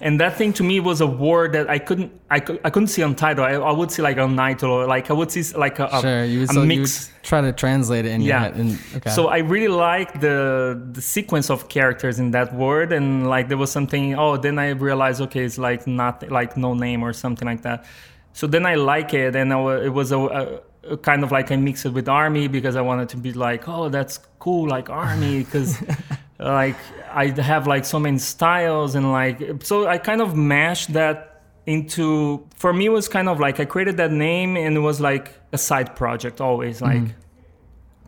and 0.00 0.20
that 0.20 0.36
thing 0.36 0.52
to 0.54 0.62
me 0.62 0.78
was 0.80 1.00
a 1.00 1.06
word 1.06 1.52
that 1.52 1.68
I 1.68 1.78
couldn't 1.78 2.12
I, 2.30 2.40
could, 2.40 2.60
I 2.64 2.70
couldn't 2.70 2.88
see 2.88 3.02
untitled. 3.02 3.46
I, 3.46 3.52
I 3.54 3.72
would 3.72 3.90
see 3.90 4.02
like 4.02 4.16
untitled 4.18 4.70
or 4.70 4.86
like 4.86 5.10
I 5.10 5.14
would 5.14 5.30
see 5.30 5.42
like 5.56 5.78
a, 5.78 5.86
a, 5.86 6.00
Sure, 6.00 6.24
you 6.24 6.40
would, 6.40 6.50
a 6.50 6.52
so 6.54 6.62
you 6.62 6.68
would 6.68 6.78
mix. 6.78 7.10
try 7.22 7.40
to 7.40 7.52
translate 7.52 8.04
it 8.06 8.10
in 8.12 8.20
your 8.20 8.28
Yeah. 8.30 8.40
head. 8.44 8.54
And, 8.56 8.78
okay. 8.96 9.10
So 9.10 9.28
I 9.28 9.38
really 9.38 9.68
like 9.68 10.20
the 10.20 10.80
the 10.92 11.02
sequence 11.02 11.50
of 11.50 11.68
characters 11.68 12.18
in 12.18 12.30
that 12.32 12.54
word, 12.54 12.92
and 12.92 13.28
like 13.28 13.48
there 13.48 13.58
was 13.58 13.70
something. 13.72 14.14
Oh, 14.18 14.36
then 14.36 14.58
I 14.58 14.70
realized, 14.70 15.20
okay, 15.22 15.44
it's 15.44 15.58
like 15.58 15.86
not 15.86 16.30
like 16.30 16.56
no 16.56 16.74
name 16.74 17.02
or 17.02 17.12
something 17.12 17.46
like 17.46 17.62
that. 17.62 17.84
so 18.32 18.46
then 18.46 18.64
I 18.64 18.76
like 18.76 19.12
it, 19.14 19.36
and 19.36 19.52
I 19.52 19.58
it 19.88 19.92
was 19.92 20.10
a, 20.12 20.18
a, 20.18 20.96
kind 21.08 21.22
of 21.24 21.30
like 21.32 21.50
I 21.52 21.56
mixed 21.56 21.84
it 21.86 21.92
with 21.92 22.08
army 22.08 22.48
because 22.48 22.76
I 22.76 22.80
wanted 22.80 23.08
to 23.10 23.16
be 23.16 23.32
like, 23.32 23.68
oh, 23.68 23.88
that's 23.90 24.18
cool, 24.38 24.68
like 24.68 24.88
army, 24.90 25.44
because 25.44 25.70
like 26.42 26.76
I 27.10 27.28
have 27.28 27.66
like 27.66 27.84
so 27.84 27.98
many 27.98 28.18
styles 28.18 28.94
and 28.94 29.12
like 29.12 29.64
so 29.64 29.86
I 29.86 29.98
kind 29.98 30.20
of 30.20 30.36
mashed 30.36 30.92
that 30.94 31.42
into 31.66 32.46
for 32.56 32.72
me 32.72 32.86
it 32.86 32.90
was 32.90 33.08
kind 33.08 33.28
of 33.28 33.38
like 33.38 33.60
I 33.60 33.64
created 33.64 33.96
that 33.98 34.10
name 34.10 34.56
and 34.56 34.76
it 34.76 34.80
was 34.80 35.00
like 35.00 35.38
a 35.52 35.58
side 35.58 35.94
project 35.94 36.40
always 36.40 36.80
mm-hmm. 36.80 37.04
like 37.04 37.14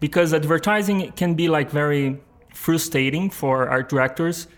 because 0.00 0.34
advertising 0.34 1.12
can 1.12 1.34
be 1.34 1.48
like 1.48 1.70
very 1.70 2.20
frustrating 2.52 3.30
for 3.30 3.68
art 3.68 3.88
directors 3.88 4.48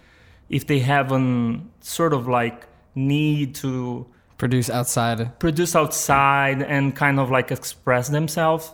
if 0.48 0.66
they 0.66 0.78
have 0.78 1.12
an 1.12 1.70
sort 1.80 2.12
of 2.12 2.28
like 2.28 2.66
need 2.94 3.54
to 3.56 4.06
Produce 4.38 4.68
outside. 4.68 5.38
produce 5.38 5.74
outside 5.74 6.60
and 6.62 6.94
kind 6.94 7.18
of 7.18 7.30
like 7.30 7.50
express 7.50 8.08
themselves. 8.08 8.70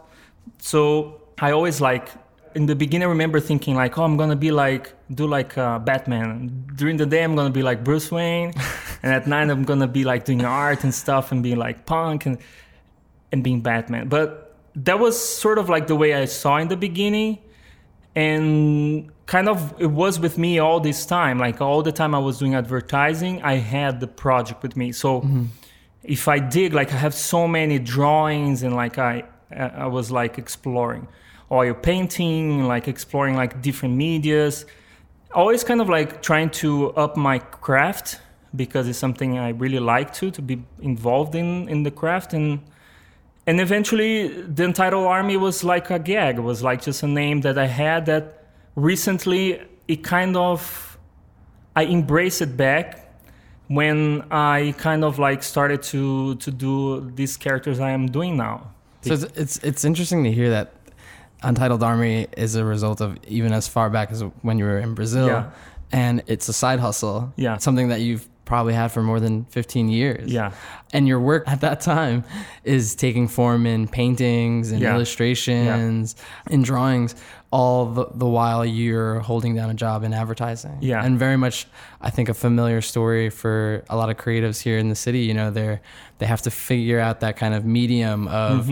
So 0.59 1.21
I 1.39 1.53
always 1.53 1.81
like 1.81 2.09
in 2.55 2.67
the 2.67 2.75
beginning 2.75 3.07
I 3.07 3.11
remember 3.11 3.41
thinking 3.41 3.75
like, 3.75 3.99
oh, 3.99 4.05
I'm 4.05 4.17
gonna 4.17 4.37
be 4.37 4.51
like 4.51 4.95
do 5.15 5.27
like 5.27 5.57
uh, 5.59 5.79
Batman. 5.79 6.67
During 6.75 6.97
the 6.97 7.07
day 7.07 7.23
I'm 7.23 7.35
gonna 7.35 7.51
be 7.51 7.63
like 7.63 7.85
Bruce 7.85 8.11
Wayne, 8.11 8.53
and 9.03 9.13
at 9.13 9.27
night 9.27 9.51
I'm 9.51 9.65
gonna 9.65 9.89
be 9.89 10.05
like 10.05 10.25
doing 10.25 10.45
art 10.45 10.85
and 10.85 10.95
stuff 10.95 11.33
and 11.33 11.43
being 11.43 11.59
like 11.59 11.87
punk 11.87 12.27
and 12.27 12.39
and 13.31 13.43
being 13.43 13.61
Batman. 13.61 14.09
But 14.09 14.57
that 14.75 14.99
was 14.99 15.19
sort 15.19 15.59
of 15.59 15.69
like 15.69 15.87
the 15.87 15.97
way 15.97 16.15
I 16.15 16.25
saw 16.27 16.57
in 16.59 16.69
the 16.69 16.77
beginning, 16.77 17.39
and 18.15 19.11
kind 19.27 19.49
of 19.49 19.75
it 19.81 19.91
was 19.91 20.21
with 20.21 20.39
me 20.39 20.59
all 20.59 20.81
this 20.81 21.07
time. 21.07 21.39
Like 21.39 21.61
all 21.61 21.83
the 21.83 21.93
time 21.93 22.15
I 22.15 22.19
was 22.19 22.39
doing 22.39 22.55
advertising, 22.55 23.43
I 23.43 23.55
had 23.55 24.01
the 24.01 24.07
project 24.07 24.63
with 24.63 24.77
me. 24.77 24.93
So 24.93 25.23
if 26.03 26.29
I 26.29 26.39
dig, 26.39 26.75
like 26.75 26.93
I 26.93 26.97
have 26.97 27.15
so 27.15 27.47
many 27.47 27.79
drawings 27.79 28.63
and 28.63 28.75
like 28.75 28.99
I 28.99 29.25
I 29.53 29.87
was 29.87 30.11
like 30.11 30.39
exploring. 30.39 31.09
Oil 31.51 31.75
painting, 31.75 32.65
like 32.65 32.89
exploring 32.89 33.37
like 33.37 33.61
different 33.63 33.95
medias. 33.97 34.65
Always 35.35 35.65
kind 35.65 35.81
of 35.81 35.89
like 35.89 36.23
trying 36.23 36.51
to 36.63 36.91
up 36.93 37.17
my 37.17 37.39
craft 37.39 38.21
because 38.55 38.89
it's 38.89 38.99
something 38.99 39.39
I 39.39 39.51
really 39.51 39.79
like 39.79 40.13
to 40.15 40.31
to 40.31 40.43
be 40.43 40.63
involved 40.81 41.35
in 41.35 41.69
in 41.69 41.83
the 41.83 41.91
craft. 41.91 42.35
And 42.35 42.61
and 43.47 43.61
eventually 43.61 44.29
the 44.29 44.65
Untitled 44.65 45.07
Army 45.07 45.37
was 45.37 45.65
like 45.65 45.91
a 45.91 45.99
gag. 45.99 46.39
It 46.39 46.43
was 46.43 46.63
like 46.63 46.83
just 46.83 47.03
a 47.03 47.09
name 47.09 47.41
that 47.43 47.59
i 47.59 47.67
had 47.67 48.07
that 48.07 48.43
recently 48.75 49.61
it 49.89 50.03
kind 50.03 50.37
of 50.37 50.99
i 51.77 51.85
embraced 51.85 52.41
it 52.41 52.57
back 52.57 53.15
when 53.69 54.23
i 54.31 54.75
kind 54.79 55.05
of 55.05 55.19
like 55.19 55.43
started 55.43 55.83
to 55.83 56.35
to 56.37 56.51
do 56.51 57.11
these 57.15 57.37
characters 57.37 57.81
i 57.81 57.91
am 57.91 58.07
doing 58.07 58.37
now 58.37 58.72
So 59.03 59.15
it's, 59.15 59.25
it's 59.37 59.57
it's 59.59 59.85
interesting 59.85 60.25
to 60.25 60.33
hear 60.33 60.51
that 60.51 60.75
Untitled 61.43 61.83
Army 61.83 62.29
is 62.37 62.55
a 62.55 62.65
result 62.65 63.01
of 63.01 63.19
even 63.27 63.53
as 63.53 63.67
far 63.69 63.91
back 63.91 64.11
as 64.13 64.23
when 64.43 64.59
you 64.59 64.65
were 64.65 64.79
in 64.79 64.95
Brazil, 64.95 65.27
Yeah. 65.27 65.51
and 65.91 66.23
it's 66.27 66.49
a 66.49 66.53
side 66.53 66.79
hustle. 66.81 67.33
Yeah. 67.37 67.57
something 67.59 67.89
that 67.89 68.01
you've 68.01 68.29
probably 68.45 68.75
had 68.75 68.89
for 68.89 69.03
more 69.03 69.19
than 69.21 69.45
15 69.47 69.89
years. 69.89 70.31
Yeah. 70.33 70.53
and 70.93 71.09
your 71.09 71.19
work 71.21 71.45
at 71.49 71.61
that 71.63 71.81
time 71.81 72.23
is 72.65 72.95
taking 72.95 73.27
form 73.29 73.67
in 73.67 73.89
paintings 73.89 74.71
and 74.73 74.81
Yeah. 74.81 74.95
illustrations 74.95 76.15
and 76.51 76.65
drawings. 76.65 77.15
All 77.53 77.85
the, 77.85 78.27
while 78.27 78.65
you're 78.65 79.21
holding 79.21 79.55
down 79.55 79.69
a 79.69 79.75
job 79.75 80.05
in 80.05 80.15
advertising. 80.15 80.79
Yeah. 80.81 81.05
and 81.05 81.19
very 81.19 81.37
much, 81.37 81.67
I 82.01 82.09
think, 82.09 82.31
a 82.31 82.35
familiar 82.35 82.81
story 82.81 83.29
for 83.29 83.85
a 83.91 83.97
lot 83.97 84.09
of 84.09 84.17
creatives 84.17 84.59
here 84.63 84.79
in 84.79 84.89
the 84.89 84.95
city. 84.97 85.21
You 85.21 85.35
know, 85.35 85.51
they're 85.51 85.81
they 86.19 86.25
have 86.27 86.41
to 86.43 86.51
figure 86.51 86.99
out 86.99 87.21
that 87.21 87.37
kind 87.37 87.53
of 87.55 87.65
medium 87.67 88.27
of 88.29 88.71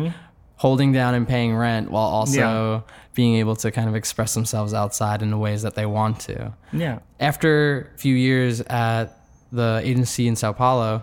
holding 0.57 0.93
down 0.93 1.15
and 1.15 1.29
paying 1.29 1.55
rent 1.55 1.91
while 1.91 2.05
also 2.05 2.41
Mm-hmm. 2.41 2.89
Yeah. 2.89 2.95
being 3.15 3.35
able 3.37 3.57
to 3.57 3.71
kind 3.71 3.89
of 3.89 3.95
express 3.95 4.33
themselves 4.35 4.73
outside 4.73 5.21
in 5.23 5.31
the 5.31 5.39
ways 5.39 5.61
that 5.63 5.75
they 5.75 5.85
want 5.87 6.21
to. 6.21 6.53
yeah 6.73 6.99
After 7.19 7.91
a 7.95 7.99
few 7.99 8.15
years 8.15 8.61
at 8.63 9.07
the 9.53 9.81
agency 9.85 10.27
in 10.29 10.37
Sao 10.37 10.53
Paulo, 10.53 11.03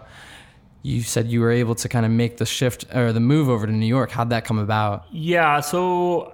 you 0.83 1.01
said 1.01 1.27
you 1.27 1.41
were 1.41 1.51
able 1.51 1.75
to 1.75 1.89
kind 1.89 2.05
of 2.05 2.11
make 2.11 2.37
the 2.37 2.45
shift 2.45 2.85
or 2.95 3.11
the 3.13 3.19
move 3.19 3.49
over 3.49 3.67
to 3.67 3.73
New 3.73 3.85
York. 3.97 4.09
How'd 4.11 4.29
that 4.31 4.45
come 4.45 4.57
about? 4.57 5.05
yeah 5.11 5.59
so 5.59 6.33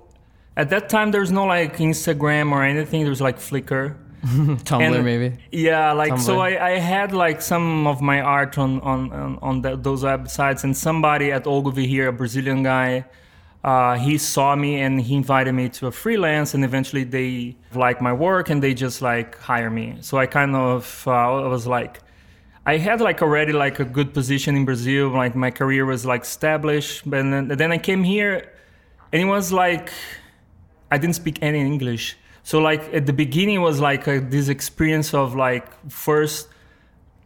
at 0.56 0.70
that 0.70 0.90
time 0.90 1.12
there's 1.12 1.32
no 1.32 1.46
like 1.46 1.78
instagram 1.78 2.52
or 2.52 2.64
anything 2.64 3.04
there's 3.04 3.22
like 3.22 3.38
flickr 3.40 3.96
Tumblr, 4.24 4.82
And- 4.82 5.04
maybe. 5.04 5.36
Yeah, 5.52 5.92
like 5.92 6.18
so 6.18 6.40
I, 6.40 6.52
I 6.76 6.80
had 6.80 7.12
like 7.12 7.42
some 7.42 7.86
of 7.88 8.00
my 8.00 8.22
art 8.22 8.58
on 8.58 8.80
on 8.80 9.12
on, 9.12 9.38
on 9.42 9.62
the, 9.62 9.76
those 9.76 10.04
websites, 10.04 10.64
and 10.64 10.78
somebody 10.78 11.34
at 11.34 11.46
Ogilvy 11.46 11.88
here, 11.88 12.08
a 12.08 12.14
Brazilian 12.14 12.64
guy, 12.64 13.04
uh, 13.66 13.96
he 13.98 14.18
saw 14.18 14.56
me 14.56 14.80
and 14.80 15.02
he 15.02 15.16
invited 15.16 15.52
me 15.52 15.68
to 15.78 15.88
a 15.88 15.92
freelance, 15.92 16.54
and 16.54 16.64
eventually 16.64 17.04
they 17.04 17.58
like 17.76 18.00
my 18.02 18.14
work 18.14 18.50
and 18.50 18.64
they 18.64 18.74
just 18.74 19.02
like 19.02 19.38
hire 19.40 19.70
me. 19.70 19.98
So 20.00 20.18
I 20.18 20.26
kind 20.26 20.56
of 20.56 21.04
uh, 21.06 21.44
I 21.44 21.48
was 21.48 21.68
like. 21.68 22.00
I 22.66 22.78
had 22.78 23.02
like 23.02 23.22
already 23.22 23.52
like 23.52 23.82
a 23.82 23.86
good 23.98 24.14
position 24.14 24.56
in 24.56 24.64
Brazil, 24.64 25.10
like 25.10 25.36
my 25.36 25.52
career 25.52 25.86
was 25.86 26.06
like 26.06 26.22
established, 26.24 27.04
but 27.04 27.22
then, 27.24 27.50
then 27.50 27.74
I 27.74 27.78
came 27.78 28.04
here, 28.06 28.54
and 29.12 29.22
it 29.22 29.26
was 29.26 29.52
like 29.52 29.92
I 30.94 30.98
didn't 30.98 31.16
speak 31.16 31.38
any 31.42 31.60
English. 31.60 32.16
So 32.44 32.60
like 32.60 32.82
at 32.94 33.06
the 33.10 33.14
beginning 33.14 33.62
was 33.62 33.80
like 33.80 34.04
a, 34.08 34.20
this 34.20 34.48
experience 34.58 35.14
of 35.14 35.36
like 35.36 35.66
first 35.90 36.50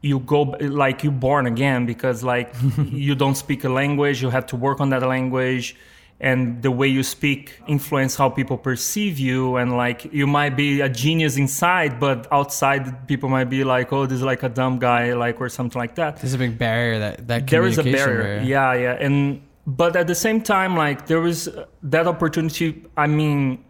you 0.01 0.19
go 0.19 0.41
like 0.83 1.03
you 1.03 1.11
born 1.11 1.45
again 1.47 1.85
because 1.85 2.23
like 2.23 2.53
you 2.77 3.13
don't 3.15 3.35
speak 3.35 3.63
a 3.63 3.69
language, 3.81 4.21
you 4.21 4.29
have 4.29 4.45
to 4.47 4.55
work 4.55 4.79
on 4.79 4.89
that 4.93 5.03
language 5.15 5.75
and 6.19 6.63
the 6.63 6.71
way 6.71 6.87
you 6.87 7.03
speak 7.03 7.61
influence 7.67 8.15
how 8.15 8.27
people 8.29 8.57
perceive 8.57 9.19
you 9.19 9.55
and 9.57 9.77
like 9.77 10.11
you 10.11 10.25
might 10.25 10.55
be 10.57 10.81
a 10.81 10.89
genius 10.89 11.37
inside 11.37 11.99
but 11.99 12.27
outside 12.31 13.07
people 13.07 13.29
might 13.29 13.49
be 13.57 13.63
like 13.63 13.93
oh 13.93 14.07
this 14.07 14.17
is 14.17 14.23
like 14.23 14.41
a 14.41 14.49
dumb 14.49 14.79
guy 14.79 15.13
like 15.13 15.39
or 15.39 15.47
something 15.47 15.79
like 15.79 15.93
that 15.93 16.17
There's 16.17 16.33
a 16.33 16.39
big 16.39 16.57
barrier 16.57 16.97
that 16.97 17.27
that 17.27 17.47
there 17.47 17.65
is 17.65 17.77
a 17.77 17.83
communication 17.83 18.17
barrier. 18.17 18.41
Yeah, 18.41 18.73
yeah, 18.73 19.05
and 19.05 19.41
but 19.67 19.97
at 19.97 20.07
the 20.07 20.15
same 20.15 20.41
time, 20.41 20.77
like 20.77 21.07
there 21.07 21.19
was 21.19 21.49
uh, 21.49 21.65
that 21.83 22.07
opportunity. 22.07 22.85
I 22.95 23.07
mean, 23.07 23.65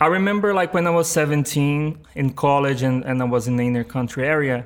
I 0.00 0.06
remember 0.06 0.54
like 0.54 0.72
when 0.72 0.86
I 0.86 0.90
was 0.90 1.08
17 1.08 1.98
in 2.14 2.32
college 2.34 2.82
and, 2.82 3.04
and 3.04 3.20
I 3.20 3.24
was 3.24 3.48
in 3.48 3.56
the 3.56 3.66
inner 3.66 3.82
country 3.82 4.24
area. 4.24 4.64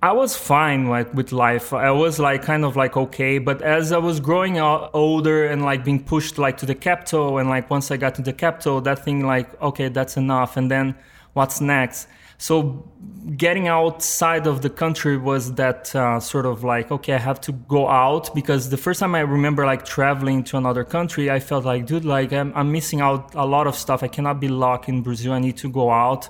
I 0.00 0.12
was 0.12 0.36
fine 0.36 0.86
like 0.86 1.12
with 1.12 1.32
life. 1.32 1.72
I 1.72 1.90
was 1.90 2.20
like 2.20 2.44
kind 2.44 2.64
of 2.64 2.76
like 2.76 2.96
okay, 2.96 3.38
but 3.38 3.60
as 3.62 3.90
I 3.90 3.98
was 3.98 4.20
growing 4.20 4.60
o- 4.60 4.88
older 4.94 5.46
and 5.46 5.64
like 5.64 5.84
being 5.84 6.04
pushed 6.04 6.38
like 6.38 6.56
to 6.58 6.66
the 6.66 6.76
capital, 6.76 7.38
and 7.38 7.48
like 7.48 7.68
once 7.68 7.90
I 7.90 7.96
got 7.96 8.14
to 8.14 8.22
the 8.22 8.32
capital, 8.32 8.80
that 8.82 9.04
thing 9.04 9.26
like 9.26 9.60
okay, 9.60 9.88
that's 9.88 10.16
enough. 10.16 10.56
And 10.56 10.70
then 10.70 10.94
what's 11.32 11.60
next? 11.60 12.06
So 12.38 12.88
getting 13.36 13.66
outside 13.68 14.46
of 14.46 14.62
the 14.62 14.70
country 14.70 15.16
was 15.18 15.54
that 15.54 15.94
uh, 15.94 16.20
sort 16.20 16.46
of 16.46 16.62
like 16.64 16.90
okay, 16.90 17.14
I 17.14 17.18
have 17.18 17.40
to 17.42 17.52
go 17.52 17.88
out 17.88 18.32
because 18.34 18.70
the 18.70 18.76
first 18.76 19.00
time 19.00 19.14
I 19.16 19.20
remember 19.20 19.66
like 19.66 19.84
traveling 19.84 20.44
to 20.44 20.56
another 20.56 20.84
country, 20.84 21.30
I 21.30 21.40
felt 21.40 21.64
like 21.64 21.84
dude, 21.84 22.04
like 22.04 22.32
I'm, 22.32 22.52
I'm 22.54 22.70
missing 22.70 23.00
out 23.00 23.34
a 23.34 23.44
lot 23.44 23.66
of 23.66 23.74
stuff. 23.74 24.02
I 24.02 24.08
cannot 24.08 24.40
be 24.40 24.48
locked 24.48 24.88
in 24.88 25.02
Brazil. 25.02 25.32
I 25.32 25.40
need 25.40 25.56
to 25.58 25.68
go 25.68 25.90
out 25.90 26.28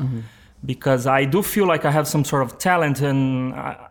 because 0.64 1.06
I 1.06 1.24
do 1.24 1.42
feel 1.42 1.66
like 1.66 1.84
I 1.84 1.90
have 1.90 2.08
some 2.08 2.24
sort 2.24 2.42
of 2.42 2.58
talent 2.58 3.00
and 3.00 3.54
I, 3.54 3.88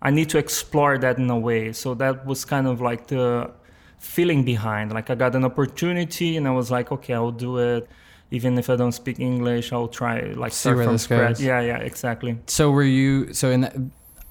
I 0.00 0.10
need 0.10 0.28
to 0.30 0.38
explore 0.38 0.98
that 0.98 1.18
in 1.18 1.28
a 1.30 1.38
way. 1.38 1.72
So 1.72 1.94
that 1.94 2.24
was 2.26 2.44
kind 2.44 2.66
of 2.66 2.80
like 2.80 3.08
the 3.08 3.50
feeling 3.98 4.44
behind. 4.44 4.92
Like 4.92 5.10
I 5.10 5.14
got 5.14 5.34
an 5.34 5.44
opportunity 5.44 6.36
and 6.36 6.46
I 6.46 6.52
was 6.52 6.70
like, 6.70 6.92
okay, 6.92 7.14
I'll 7.14 7.32
do 7.32 7.58
it. 7.58 7.88
Even 8.30 8.58
if 8.58 8.68
I 8.68 8.76
don't 8.76 8.92
speak 8.92 9.20
English, 9.20 9.72
I'll 9.72 9.88
try 9.88 10.20
like 10.34 10.52
See 10.52 10.70
start 10.70 10.84
from 10.84 10.98
scratch. 10.98 11.28
goes. 11.38 11.42
Yeah, 11.42 11.60
yeah, 11.60 11.78
exactly. 11.78 12.38
So 12.46 12.70
were 12.70 12.82
you 12.82 13.32
so 13.32 13.50
in 13.50 13.60
that 13.62 13.76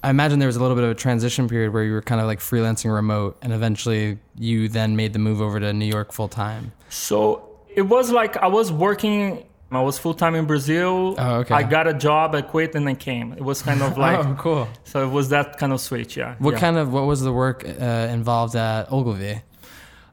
I 0.06 0.10
imagine 0.10 0.38
there 0.38 0.46
was 0.46 0.54
a 0.54 0.60
little 0.60 0.76
bit 0.76 0.84
of 0.84 0.90
a 0.90 0.94
transition 0.94 1.48
period 1.48 1.72
where 1.72 1.82
you 1.82 1.92
were 1.92 2.00
kind 2.00 2.20
of 2.20 2.28
like 2.28 2.38
freelancing 2.38 2.94
remote 2.94 3.36
and 3.42 3.52
eventually 3.52 4.18
you 4.36 4.68
then 4.68 4.94
made 4.94 5.12
the 5.12 5.18
move 5.18 5.40
over 5.40 5.58
to 5.58 5.72
New 5.72 5.86
York 5.86 6.12
full 6.12 6.28
time. 6.28 6.70
So 6.90 7.48
it 7.74 7.82
was 7.82 8.12
like 8.12 8.36
I 8.36 8.46
was 8.46 8.70
working. 8.70 9.44
I 9.72 9.82
was 9.82 9.98
full 9.98 10.14
time 10.14 10.36
in 10.36 10.46
Brazil. 10.46 11.16
Oh, 11.18 11.38
okay. 11.40 11.52
I 11.52 11.64
got 11.64 11.88
a 11.88 11.92
job. 11.92 12.36
I 12.36 12.42
quit 12.42 12.76
and 12.76 12.88
I 12.88 12.94
came. 12.94 13.32
It 13.32 13.42
was 13.42 13.62
kind 13.62 13.82
of 13.82 13.98
like 14.06 14.24
oh, 14.24 14.36
cool. 14.38 14.68
so. 14.84 15.04
It 15.04 15.10
was 15.10 15.30
that 15.30 15.58
kind 15.58 15.72
of 15.72 15.80
switch. 15.80 16.16
Yeah. 16.16 16.36
What 16.38 16.54
yeah. 16.54 16.60
kind 16.60 16.76
of 16.76 16.92
what 16.92 17.06
was 17.06 17.22
the 17.22 17.32
work 17.32 17.64
uh, 17.64 18.08
involved 18.08 18.54
at 18.54 18.92
Ogilvy? 18.92 19.42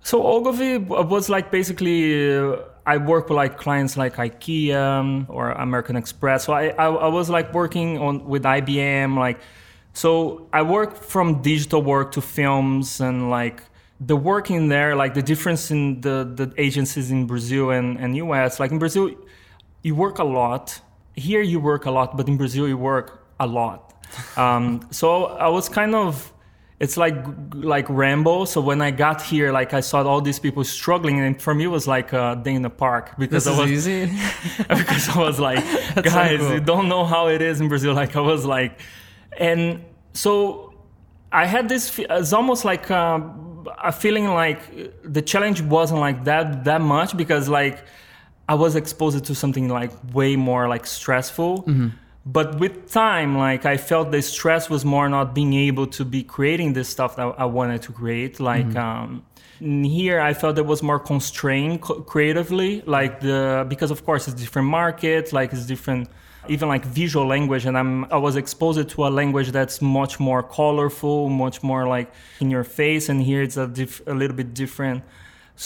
So 0.01 0.25
Ogilvy 0.25 0.79
was 0.79 1.29
like 1.29 1.51
basically 1.51 2.35
uh, 2.35 2.55
I 2.85 2.97
work 2.97 3.29
with 3.29 3.37
like 3.37 3.57
clients 3.57 3.95
like 3.95 4.15
IKEA 4.15 4.75
um, 4.75 5.25
or 5.29 5.51
American 5.51 5.95
Express. 5.95 6.45
So 6.45 6.53
I, 6.53 6.67
I 6.69 6.87
I 6.87 7.07
was 7.07 7.29
like 7.29 7.53
working 7.53 7.97
on 7.97 8.25
with 8.25 8.43
IBM 8.43 9.17
like 9.17 9.39
so 9.93 10.47
I 10.51 10.63
work 10.63 10.95
from 10.95 11.41
digital 11.41 11.81
work 11.81 12.11
to 12.13 12.21
films 12.21 12.99
and 12.99 13.29
like 13.29 13.63
the 13.99 14.15
work 14.15 14.49
in 14.51 14.67
there 14.67 14.95
like 14.95 15.13
the 15.13 15.21
difference 15.21 15.71
in 15.71 16.01
the 16.01 16.29
the 16.35 16.51
agencies 16.57 17.11
in 17.11 17.25
Brazil 17.25 17.69
and 17.69 17.97
and 17.99 18.17
US 18.17 18.59
like 18.59 18.71
in 18.71 18.79
Brazil 18.79 19.11
you 19.81 19.95
work 19.95 20.19
a 20.19 20.23
lot. 20.23 20.81
Here 21.15 21.41
you 21.41 21.59
work 21.59 21.85
a 21.85 21.91
lot 21.91 22.17
but 22.17 22.27
in 22.27 22.37
Brazil 22.37 22.67
you 22.67 22.77
work 22.77 23.25
a 23.39 23.47
lot. 23.47 23.91
Um, 24.37 24.87
so 24.91 25.25
I 25.25 25.47
was 25.47 25.69
kind 25.69 25.95
of 25.95 26.32
it's 26.79 26.97
like 26.97 27.15
like 27.53 27.85
Rambo. 27.89 28.45
So 28.45 28.61
when 28.61 28.81
I 28.81 28.91
got 28.91 29.21
here, 29.21 29.51
like 29.51 29.73
I 29.73 29.79
saw 29.79 30.03
all 30.03 30.21
these 30.21 30.39
people 30.39 30.63
struggling, 30.63 31.19
and 31.19 31.41
for 31.41 31.53
me 31.53 31.65
it 31.65 31.67
was 31.67 31.87
like 31.87 32.13
a 32.13 32.39
day 32.43 32.53
in 32.53 32.61
the 32.61 32.69
park 32.69 33.15
because 33.17 33.45
This 33.45 33.57
I 33.57 33.61
was 33.61 33.71
easy. 33.71 34.05
because 34.57 35.09
I 35.09 35.19
was 35.19 35.39
like, 35.39 35.63
so 35.63 36.01
guys, 36.01 36.39
cool. 36.39 36.53
you 36.53 36.59
don't 36.59 36.89
know 36.89 37.05
how 37.05 37.27
it 37.27 37.41
is 37.41 37.61
in 37.61 37.69
Brazil. 37.69 37.93
Like 37.93 38.15
I 38.15 38.21
was 38.21 38.45
like, 38.45 38.79
and 39.37 39.83
so 40.13 40.73
I 41.31 41.45
had 41.45 41.69
this. 41.69 41.97
It's 41.97 42.33
almost 42.33 42.65
like 42.65 42.89
um, 42.91 43.67
a 43.81 43.91
feeling 43.91 44.27
like 44.27 44.61
the 45.03 45.21
challenge 45.21 45.61
wasn't 45.61 45.99
like 45.99 46.23
that 46.25 46.63
that 46.65 46.81
much 46.81 47.15
because 47.15 47.47
like 47.49 47.83
I 48.49 48.55
was 48.55 48.75
exposed 48.75 49.23
to 49.23 49.35
something 49.35 49.69
like 49.69 49.91
way 50.13 50.35
more 50.35 50.67
like 50.67 50.85
stressful. 50.85 51.65
But 52.25 52.57
with 52.57 52.89
time, 52.89 53.37
like 53.37 53.65
I 53.65 53.75
felt 53.75 54.11
the 54.11 54.21
stress 54.21 54.69
was 54.69 54.85
more 54.85 55.09
not 55.09 55.35
being 55.35 55.53
able 55.53 55.87
to 55.87 56.05
be 56.05 56.23
creating 56.23 56.71
this 56.73 56.87
stuff 56.87 57.17
that 57.17 57.35
I 57.37 57.45
wanted 57.45 57.81
to 57.83 57.91
create. 57.91 58.39
Like 58.39 58.73
um, 58.77 59.25
here, 59.59 60.21
I 60.21 60.33
felt 60.33 60.57
it 60.57 60.65
was 60.65 60.81
more 60.81 60.99
constrained 60.99 61.81
co- 61.81 62.01
creatively, 62.01 62.81
like 62.85 63.19
the 63.19 63.65
because 63.67 63.91
of 63.91 64.05
course 64.05 64.27
it's 64.29 64.39
different 64.39 64.69
market, 64.69 65.33
like 65.33 65.51
it's 65.51 65.65
different, 65.65 66.07
even 66.47 66.69
like 66.69 66.85
visual 66.85 67.25
language, 67.27 67.65
and 67.65 67.77
I'm 67.77 68.05
I 68.05 68.17
was 68.17 68.37
exposed 68.37 68.87
to 68.87 69.05
a 69.05 69.09
language 69.09 69.51
that's 69.51 69.81
much 69.81 70.17
more 70.17 70.43
colorful, 70.43 71.27
much 71.27 71.61
more 71.61 71.87
like 71.87 72.09
in 72.39 72.49
your 72.49 72.63
face, 72.63 73.09
and 73.09 73.21
here 73.21 73.41
it's 73.41 73.57
a 73.57 73.67
diff- 73.67 74.01
a 74.07 74.13
little 74.13 74.35
bit 74.35 74.53
different. 74.53 75.03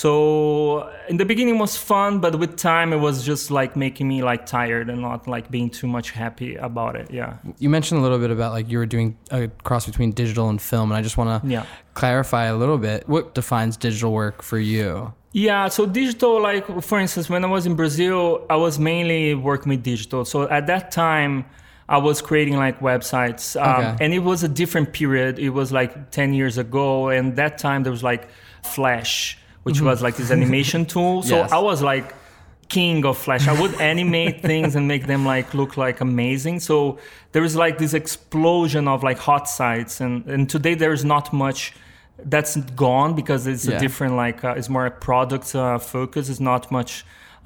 So 0.01 0.87
in 1.09 1.17
the 1.17 1.25
beginning 1.25 1.55
it 1.55 1.59
was 1.59 1.75
fun, 1.75 2.19
but 2.19 2.37
with 2.37 2.55
time 2.55 2.93
it 2.93 2.97
was 3.07 3.25
just 3.25 3.49
like 3.49 3.75
making 3.75 4.07
me 4.07 4.21
like 4.21 4.45
tired 4.45 4.91
and 4.91 5.01
not 5.01 5.27
like 5.27 5.49
being 5.49 5.71
too 5.71 5.87
much 5.87 6.11
happy 6.11 6.51
about 6.55 6.95
it. 6.95 7.07
Yeah. 7.09 7.37
you 7.57 7.67
mentioned 7.77 7.99
a 8.01 8.03
little 8.03 8.19
bit 8.19 8.29
about 8.29 8.51
like 8.57 8.69
you 8.69 8.77
were 8.77 8.85
doing 8.85 9.17
a 9.31 9.47
cross 9.63 9.87
between 9.87 10.11
digital 10.11 10.49
and 10.49 10.61
film, 10.61 10.91
and 10.91 10.97
I 10.99 11.01
just 11.01 11.17
want 11.17 11.29
to 11.41 11.49
Yeah. 11.49 11.65
clarify 11.95 12.43
a 12.45 12.55
little 12.55 12.77
bit. 12.77 13.09
What 13.09 13.33
defines 13.33 13.75
digital 13.75 14.11
work 14.13 14.43
for 14.43 14.59
you? 14.59 15.13
Yeah, 15.31 15.67
so 15.69 15.87
digital, 15.87 16.33
like 16.49 16.65
for 16.83 16.99
instance, 16.99 17.27
when 17.27 17.43
I 17.43 17.47
was 17.47 17.65
in 17.65 17.75
Brazil, 17.75 18.45
I 18.51 18.55
was 18.67 18.77
mainly 18.77 19.33
working 19.33 19.69
with 19.71 19.81
digital. 19.81 20.25
So 20.25 20.47
at 20.59 20.67
that 20.67 20.91
time, 20.91 21.33
I 21.89 21.97
was 21.97 22.21
creating 22.21 22.55
like 22.65 22.77
websites, 22.91 23.43
um, 23.59 23.67
Okay. 23.85 23.93
and 24.05 24.13
it 24.13 24.23
was 24.31 24.43
a 24.43 24.51
different 24.61 24.93
period. 24.93 25.39
It 25.39 25.53
was 25.59 25.71
like 25.71 26.11
ten 26.11 26.29
years 26.39 26.55
ago, 26.65 27.09
and 27.09 27.35
that 27.41 27.57
time 27.57 27.79
there 27.83 27.91
was 27.97 28.03
like 28.11 28.23
Flash, 28.63 29.37
which 29.67 29.81
was 29.89 29.97
like 30.05 30.15
this 30.21 30.31
animation 30.37 30.81
tool. 30.93 31.15
So 31.23 31.35
Yes. 31.37 31.51
I 31.51 31.59
was 31.71 31.79
like 31.93 32.07
king 32.69 33.05
of 33.05 33.15
Flash. 33.25 33.47
I 33.47 33.55
would 33.61 33.73
animate 33.93 34.35
things 34.51 34.75
and 34.77 34.83
make 34.93 35.03
them 35.13 35.23
like 35.33 35.47
look 35.59 35.73
like 35.85 35.97
amazing. 36.09 36.59
So 36.69 36.75
there 37.33 37.43
is 37.49 37.55
like 37.55 37.75
this 37.83 37.93
explosion 37.93 38.83
of 38.93 38.97
like 39.09 39.19
hot 39.29 39.45
sites, 39.59 39.93
and 40.05 40.13
and 40.33 40.41
today 40.55 40.75
there 40.81 40.93
is 40.99 41.03
not 41.15 41.25
much 41.45 41.59
that's 42.33 42.53
gone 42.85 43.11
because 43.21 43.41
it's 43.51 43.65
Yeah. 43.67 43.75
a 43.77 43.79
different 43.85 44.13
like 44.25 44.39
uh, 44.47 44.57
it's 44.59 44.69
more 44.75 44.85
a 44.93 44.95
product 45.09 45.47
uh, 45.55 45.77
focus 45.95 46.23
it's 46.31 46.39
not 46.51 46.63
much 46.71 46.91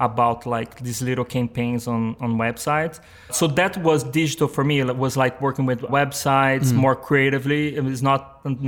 about 0.00 0.38
like 0.56 0.70
these 0.86 1.00
little 1.08 1.26
campaigns 1.36 1.82
on 1.94 2.02
on 2.24 2.30
websites 2.46 2.96
so 3.38 3.44
that 3.60 3.72
was 3.88 3.98
digital 4.20 4.48
for 4.56 4.64
me 4.70 4.74
it 4.80 4.96
was 5.06 5.14
like 5.24 5.34
working 5.46 5.66
with 5.70 5.80
websites 5.98 6.72
more 6.84 6.96
creatively 7.08 7.62
it 7.78 7.84
was 7.84 8.02
not 8.02 8.20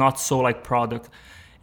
not 0.04 0.14
so 0.28 0.34
like 0.48 0.58
product 0.72 1.08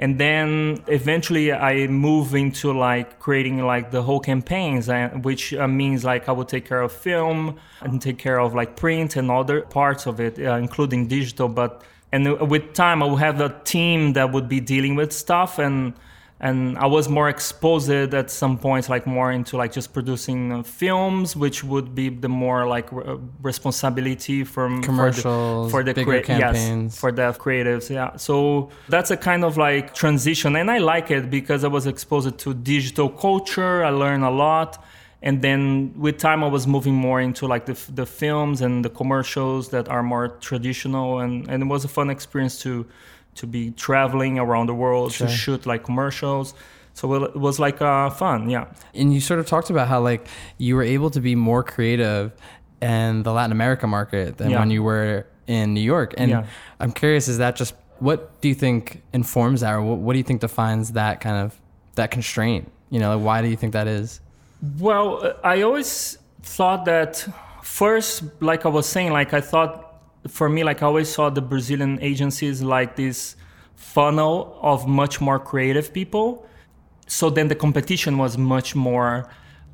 and 0.01 0.19
then 0.19 0.83
eventually 0.87 1.53
i 1.53 1.87
move 1.87 2.35
into 2.35 2.73
like 2.73 3.19
creating 3.19 3.59
like 3.59 3.91
the 3.91 4.01
whole 4.01 4.19
campaigns 4.19 4.89
and 4.89 5.23
which 5.23 5.53
uh, 5.53 5.67
means 5.67 6.03
like 6.03 6.27
i 6.27 6.31
would 6.31 6.47
take 6.47 6.65
care 6.65 6.81
of 6.81 6.91
film 6.91 7.57
and 7.81 8.01
take 8.01 8.17
care 8.17 8.39
of 8.39 8.53
like 8.53 8.75
print 8.75 9.15
and 9.15 9.31
other 9.31 9.61
parts 9.61 10.07
of 10.07 10.19
it 10.19 10.37
uh, 10.39 10.55
including 10.55 11.07
digital 11.07 11.47
but 11.47 11.83
and 12.11 12.27
uh, 12.27 12.43
with 12.43 12.73
time 12.73 13.01
i 13.01 13.05
would 13.05 13.19
have 13.19 13.39
a 13.39 13.49
team 13.63 14.13
that 14.13 14.31
would 14.33 14.49
be 14.49 14.59
dealing 14.59 14.95
with 14.95 15.13
stuff 15.13 15.59
and 15.59 15.93
and 16.41 16.75
i 16.79 16.87
was 16.87 17.07
more 17.07 17.29
exposed 17.29 17.89
at 17.89 18.29
some 18.29 18.57
points 18.57 18.89
like 18.89 19.05
more 19.05 19.31
into 19.31 19.55
like 19.55 19.71
just 19.71 19.93
producing 19.93 20.51
uh, 20.51 20.63
films 20.63 21.35
which 21.35 21.63
would 21.63 21.93
be 21.93 22.09
the 22.09 22.27
more 22.27 22.67
like 22.67 22.91
uh, 22.91 23.17
responsibility 23.41 24.43
from 24.43 24.81
Commercials, 24.81 25.71
for 25.71 25.83
the, 25.83 25.93
for 25.93 25.99
the 25.99 26.03
crea- 26.03 26.17
yes, 26.17 26.25
campaigns. 26.27 26.99
for 26.99 27.11
the 27.11 27.31
creatives 27.33 27.89
yeah. 27.89 28.15
So 28.17 28.69
that's 28.89 29.11
a 29.11 29.17
kind 29.17 29.43
of 29.43 29.55
like 29.57 29.93
transition 29.93 30.55
and 30.55 30.69
i 30.71 30.79
like 30.79 31.11
it 31.11 31.29
because 31.29 31.63
i 31.63 31.67
was 31.67 31.85
exposed 31.85 32.37
to 32.39 32.53
digital 32.53 33.07
culture 33.09 33.83
i 33.83 33.89
learned 33.89 34.23
a 34.23 34.29
lot. 34.29 34.83
And 35.23 35.43
then 35.43 35.93
with 35.95 36.17
time 36.17 36.43
i 36.43 36.47
was 36.47 36.65
moving 36.65 36.95
more 36.95 37.21
into 37.21 37.45
like 37.45 37.67
the, 37.67 37.77
the 37.93 38.07
films 38.07 38.61
and 38.61 38.83
the 38.83 38.89
commercials 38.89 39.69
that 39.69 39.87
are 39.87 40.01
more 40.01 40.29
traditional. 40.49 41.19
And, 41.19 41.47
and 41.47 41.61
it 41.61 41.67
was 41.67 41.85
a 41.85 41.87
fun 41.87 42.09
experience 42.09 42.59
to 42.63 42.87
to 43.35 43.47
be 43.47 43.71
traveling 43.71 44.37
around 44.39 44.67
the 44.67 44.73
world 44.75 45.11
Sure. 45.13 45.27
to 45.27 45.33
shoot 45.33 45.65
like 45.65 45.83
commercials 45.83 46.53
so 46.93 47.13
it 47.23 47.35
was 47.35 47.59
like 47.59 47.81
uh, 47.81 48.09
fun 48.09 48.49
yeah 48.49 48.65
And 48.93 49.13
you 49.13 49.21
sort 49.21 49.39
of 49.39 49.45
talked 49.45 49.69
about 49.69 49.87
how 49.87 50.01
like 50.01 50.27
you 50.57 50.75
were 50.75 50.83
able 50.83 51.09
to 51.11 51.21
be 51.21 51.35
more 51.35 51.63
creative 51.63 52.31
in 52.81 53.23
the 53.23 53.31
Latin 53.31 53.51
America 53.51 53.87
market 53.87 54.37
than 54.37 54.49
Yeah. 54.51 54.59
when 54.59 54.71
you 54.71 54.83
were 54.83 55.25
in 55.47 55.73
New 55.73 55.81
York. 55.81 56.13
And 56.17 56.29
Yeah. 56.31 56.45
I'm 56.79 56.91
curious, 56.91 57.27
is 57.27 57.37
that 57.37 57.55
just 57.55 57.73
what 57.99 58.41
do 58.41 58.47
you 58.49 58.55
think 58.55 59.01
informs 59.13 59.61
that, 59.61 59.73
or 59.73 59.81
what, 59.81 59.99
what 59.99 60.13
do 60.13 60.17
you 60.17 60.23
think 60.23 60.41
defines 60.41 60.93
that 60.93 61.21
kind 61.21 61.37
of 61.45 61.59
that 61.95 62.09
constraint? 62.11 62.71
You 62.89 62.99
know, 62.99 63.15
like 63.15 63.23
why 63.25 63.41
do 63.43 63.47
you 63.47 63.55
think 63.55 63.73
that 63.73 63.87
is? 63.87 64.19
Well, 64.79 65.33
I 65.43 65.61
always 65.61 66.17
thought 66.41 66.85
that 66.85 67.27
first, 67.61 68.23
like 68.41 68.65
I 68.65 68.69
was 68.69 68.85
saying, 68.87 69.11
like 69.13 69.33
I 69.33 69.41
thought 69.41 69.90
for 70.27 70.49
me, 70.49 70.63
like 70.63 70.81
I 70.81 70.85
always 70.85 71.09
saw 71.09 71.29
the 71.29 71.41
Brazilian 71.41 71.99
agencies 72.01 72.61
like 72.61 72.95
this 72.95 73.35
funnel 73.75 74.57
of 74.61 74.87
much 74.87 75.19
more 75.19 75.39
creative 75.39 75.93
people. 75.93 76.45
So 77.07 77.29
then 77.29 77.47
the 77.47 77.55
competition 77.55 78.17
was 78.17 78.37
much 78.37 78.75
more 78.75 79.29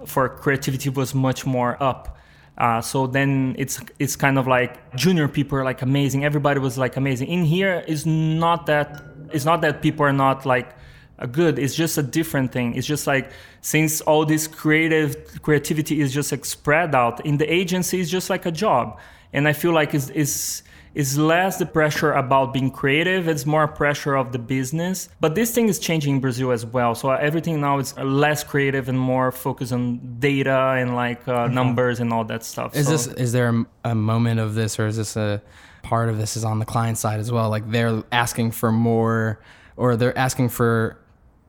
for 0.05 0.29
creativity 0.29 0.89
was 0.89 1.13
much 1.13 1.45
more 1.45 1.81
up. 1.81 2.17
Uh, 2.57 2.81
so 2.81 3.05
then 3.05 3.55
it's 3.57 3.79
it's 3.99 4.15
kind 4.15 4.39
of 4.39 4.47
like 4.47 4.95
junior 4.95 5.27
people 5.27 5.57
are 5.57 5.63
like 5.63 5.81
amazing. 5.81 6.25
Everybody 6.25 6.59
was 6.59 6.77
like 6.77 6.97
amazing. 6.97 7.27
In 7.27 7.43
here 7.43 7.83
is 7.87 8.05
not 8.05 8.65
that 8.65 9.03
it's 9.31 9.45
not 9.45 9.61
that 9.61 9.81
people 9.81 10.05
are 10.05 10.13
not 10.13 10.45
like 10.45 10.75
uh, 11.19 11.27
good. 11.27 11.59
It's 11.59 11.75
just 11.75 11.97
a 11.97 12.03
different 12.03 12.51
thing. 12.51 12.73
It's 12.75 12.87
just 12.87 13.05
like 13.05 13.31
since 13.61 14.01
all 14.01 14.25
this 14.25 14.47
creative 14.47 15.41
creativity 15.43 16.01
is 16.01 16.11
just 16.11 16.31
like 16.31 16.45
spread 16.45 16.95
out 16.95 17.23
in 17.25 17.37
the 17.37 17.51
agency, 17.51 18.01
it's 18.01 18.09
just 18.09 18.29
like 18.29 18.45
a 18.47 18.51
job. 18.51 18.99
And 19.33 19.47
I 19.47 19.53
feel 19.53 19.73
like 19.73 19.93
it's, 19.93 20.09
it's 20.09 20.63
is 20.95 21.15
less 21.15 21.57
the 21.57 21.65
pressure 21.65 22.11
about 22.13 22.53
being 22.53 22.71
creative 22.71 23.27
it's 23.27 23.45
more 23.45 23.67
pressure 23.67 24.15
of 24.15 24.31
the 24.31 24.39
business 24.39 25.09
but 25.19 25.35
this 25.35 25.53
thing 25.53 25.67
is 25.67 25.77
changing 25.77 26.15
in 26.15 26.19
brazil 26.19 26.49
as 26.49 26.65
well 26.65 26.95
so 26.95 27.11
everything 27.11 27.61
now 27.61 27.77
is 27.77 27.95
less 27.97 28.43
creative 28.43 28.89
and 28.89 28.97
more 28.97 29.31
focused 29.31 29.71
on 29.71 29.99
data 30.19 30.75
and 30.79 30.95
like 30.95 31.27
uh, 31.27 31.45
numbers 31.47 31.99
and 31.99 32.11
all 32.11 32.23
that 32.23 32.43
stuff 32.43 32.75
Is 32.75 32.85
so, 32.87 32.91
this 32.93 33.07
is 33.07 33.31
there 33.31 33.49
a, 33.49 33.65
a 33.91 33.95
moment 33.95 34.39
of 34.39 34.55
this, 34.55 34.79
or 34.79 34.87
is 34.87 34.97
this 34.97 35.15
a 35.15 35.39
part 35.87 36.09
of 36.09 36.17
this 36.17 36.35
is 36.37 36.43
on 36.43 36.59
the 36.59 36.65
client 36.65 36.97
side 36.97 37.19
as 37.19 37.31
well? 37.31 37.49
Like 37.49 37.69
they're 37.71 38.03
asking 38.11 38.51
for 38.51 38.71
more, 38.71 39.39
or 39.75 39.95
they're 39.95 40.17
asking 40.17 40.49
for 40.49 40.99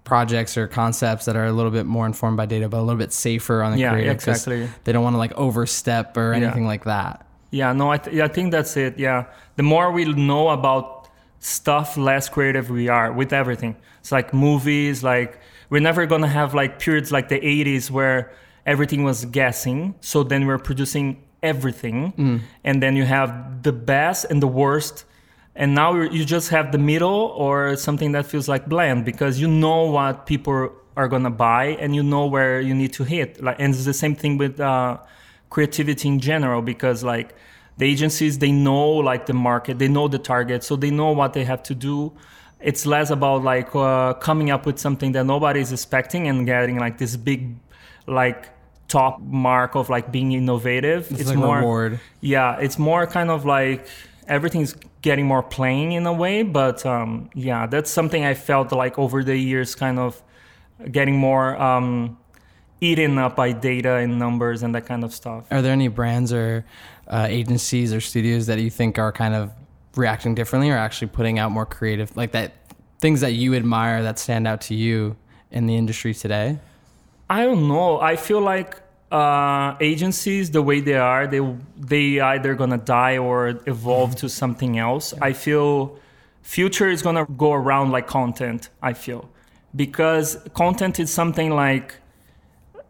projects 0.05 0.57
or 0.57 0.67
concepts 0.67 1.27
that 1.27 1.37
are 1.37 1.45
a 1.45 1.53
little 1.53 1.71
bit 1.71 1.85
more 1.85 2.07
informed 2.07 2.37
by 2.37 2.47
data, 2.47 2.69
but 2.69 2.79
a 2.79 2.83
little 2.83 2.99
bit 2.99 3.13
safer 3.13 3.63
on 3.63 3.73
the 3.73 3.79
creative. 3.79 3.99
Yeah, 3.99 4.15
creative. 4.15 4.15
exactly. 4.15 4.69
They 4.85 4.93
don't 4.93 5.03
want 5.03 5.15
to 5.15 5.19
like 5.19 5.33
overstep 5.33 6.17
or 6.17 6.33
anything 6.33 6.67
like 6.67 6.85
that. 6.85 7.27
Yeah, 7.51 7.73
no, 7.73 7.91
I, 7.91 7.97
th- 7.99 8.21
I 8.21 8.29
think 8.29 8.53
that's 8.53 8.77
it. 8.77 8.99
Yeah. 8.99 9.25
The 9.57 9.63
more 9.63 9.91
we 9.91 10.05
know 10.05 10.49
about 10.51 11.09
stuff, 11.41 11.97
less 11.97 12.29
creative 12.29 12.69
we 12.71 12.89
are 12.89 13.13
with 13.13 13.33
everything. 13.33 13.77
It's 14.01 14.13
like 14.13 14.35
movies, 14.35 15.03
like 15.03 15.41
we're 15.71 15.81
never 15.81 16.07
going 16.07 16.23
to 16.23 16.29
have 16.29 16.55
like 16.55 16.79
periods 16.79 17.11
like 17.13 17.29
the 17.29 17.41
80s 17.41 17.91
where 17.91 18.33
everything 18.67 19.03
was 19.05 19.25
guessing. 19.25 19.95
So 20.01 20.23
then 20.23 20.47
we're 20.47 20.59
producing 20.59 21.23
everything. 21.43 22.43
And 22.65 22.83
then 22.83 22.97
you 22.97 23.05
have 23.05 23.63
the 23.63 23.73
best 23.73 24.27
and 24.31 24.43
the 24.43 24.49
worst. 24.49 25.05
And 25.55 25.75
now 25.75 25.95
you 25.95 26.25
just 26.25 26.51
have 26.51 26.71
the 26.71 26.79
middle 26.79 27.33
or 27.37 27.77
something 27.77 28.13
that 28.13 28.27
feels 28.27 28.49
like 28.49 28.67
bland 28.69 29.05
because 29.05 29.41
you 29.41 29.49
know 29.49 29.85
what 29.85 30.27
people 30.27 30.71
are 30.97 31.09
going 31.09 31.23
to 31.25 31.31
buy 31.31 31.77
and 31.81 31.95
you 31.95 32.03
know 32.03 32.27
where 32.27 32.61
you 32.61 32.75
need 32.75 32.93
to 32.95 33.05
hit. 33.05 33.43
Like, 33.43 33.57
and 33.59 33.75
it's 33.75 33.85
the 33.85 33.95
same 33.95 34.15
thing 34.15 34.37
with, 34.39 34.61
uh, 34.61 34.99
creativity 35.51 36.09
in 36.09 36.21
general 36.21 36.63
because 36.63 37.03
like 37.05 37.35
the 37.79 37.87
agencies 37.87 38.39
they 38.39 38.53
know 38.53 38.89
like 38.89 39.27
the 39.27 39.33
market 39.33 39.79
they 39.79 39.89
know 39.89 40.09
the 40.09 40.19
target 40.19 40.63
so 40.65 40.77
they 40.77 40.91
know 40.91 41.13
what 41.13 41.33
they 41.33 41.45
have 41.45 41.63
to 41.63 41.75
do 41.75 42.13
it's 42.61 42.85
less 42.87 43.11
about 43.11 43.43
like 43.45 43.75
uh, 43.77 44.13
coming 44.15 44.51
up 44.51 44.67
with 44.67 44.79
something 44.81 45.13
that 45.13 45.25
nobody's 45.25 45.71
expecting 45.73 46.27
and 46.27 46.45
getting 46.45 46.79
like 46.79 46.99
this 46.99 47.17
big 47.17 47.55
like 48.07 48.49
top 48.89 49.21
mark 49.21 49.77
of 49.77 49.89
like 49.91 50.11
being 50.11 50.33
innovative 50.33 51.11
It's, 51.13 51.29
like 51.29 51.39
reward. 51.39 52.01
yeah 52.21 52.57
it's 52.59 52.79
more 52.79 53.07
kind 53.07 53.31
of 53.31 53.45
like 53.45 53.87
everything's 54.27 54.75
getting 55.03 55.27
more 55.27 55.43
plain 55.43 55.93
in 55.93 56.07
a 56.07 56.13
way 56.13 56.43
but 56.43 56.85
um, 56.85 57.31
yeah 57.35 57.67
that's 57.67 57.91
something 57.91 58.25
i 58.25 58.35
felt 58.35 58.73
like 58.73 58.99
over 58.99 59.23
the 59.23 59.37
years 59.37 59.75
kind 59.75 59.99
of 59.99 60.21
getting 60.91 61.17
more 61.17 61.57
um, 61.61 62.19
eaten 62.81 63.19
up 63.19 63.37
by 63.37 63.53
data 63.53 63.95
and 63.95 64.19
numbers 64.19 64.63
and 64.63 64.75
that 64.75 64.87
kind 64.87 65.05
of 65.05 65.13
stuff 65.13 65.45
Are 65.51 65.63
there 65.63 65.73
any 65.73 65.89
brands 65.89 66.33
or 66.33 66.65
uh, 67.09 67.27
agencies 67.29 67.93
or 67.93 68.01
studios 68.01 68.47
that 68.47 68.59
you 68.61 68.71
think 68.71 68.99
are 68.99 69.13
kind 69.13 69.35
of 69.35 69.51
reacting 69.97 70.35
differently 70.35 70.71
or 70.71 70.77
actually 70.77 71.09
putting 71.09 71.39
out 71.39 71.51
more 71.51 71.67
creative 71.67 72.17
like 72.17 72.33
that 72.33 72.53
things 72.99 73.21
that 73.21 73.33
you 73.33 73.55
admire 73.55 74.03
that 74.03 74.19
stand 74.19 74.47
out 74.47 74.61
to 74.61 74.75
you 74.75 75.17
in 75.51 75.67
the 75.67 75.77
industry 75.77 76.15
today? 76.15 76.59
I 77.31 77.45
don't 77.45 77.69
know. 77.69 78.01
I 78.01 78.17
feel 78.17 78.41
like 78.41 78.81
uh, 79.11 79.77
agencies, 79.81 80.51
the 80.51 80.63
way 80.63 80.81
they 80.81 80.97
are, 80.97 81.27
they 81.27 81.41
they 81.77 82.21
either 82.21 82.55
gonna 82.55 82.79
die 82.79 83.19
or 83.19 83.61
evolve 83.67 84.17
to 84.17 84.29
something 84.29 84.79
else. 84.79 85.13
Yeah. 85.13 85.25
I 85.25 85.33
feel 85.33 85.99
future 86.43 86.89
is 86.89 87.03
gonna 87.03 87.27
go 87.37 87.53
around 87.53 87.91
like 87.91 88.07
content. 88.07 88.69
I 88.83 88.93
feel 88.93 89.29
because 89.75 90.39
content 90.55 90.99
is 90.99 91.13
something 91.13 91.51
like 91.51 91.97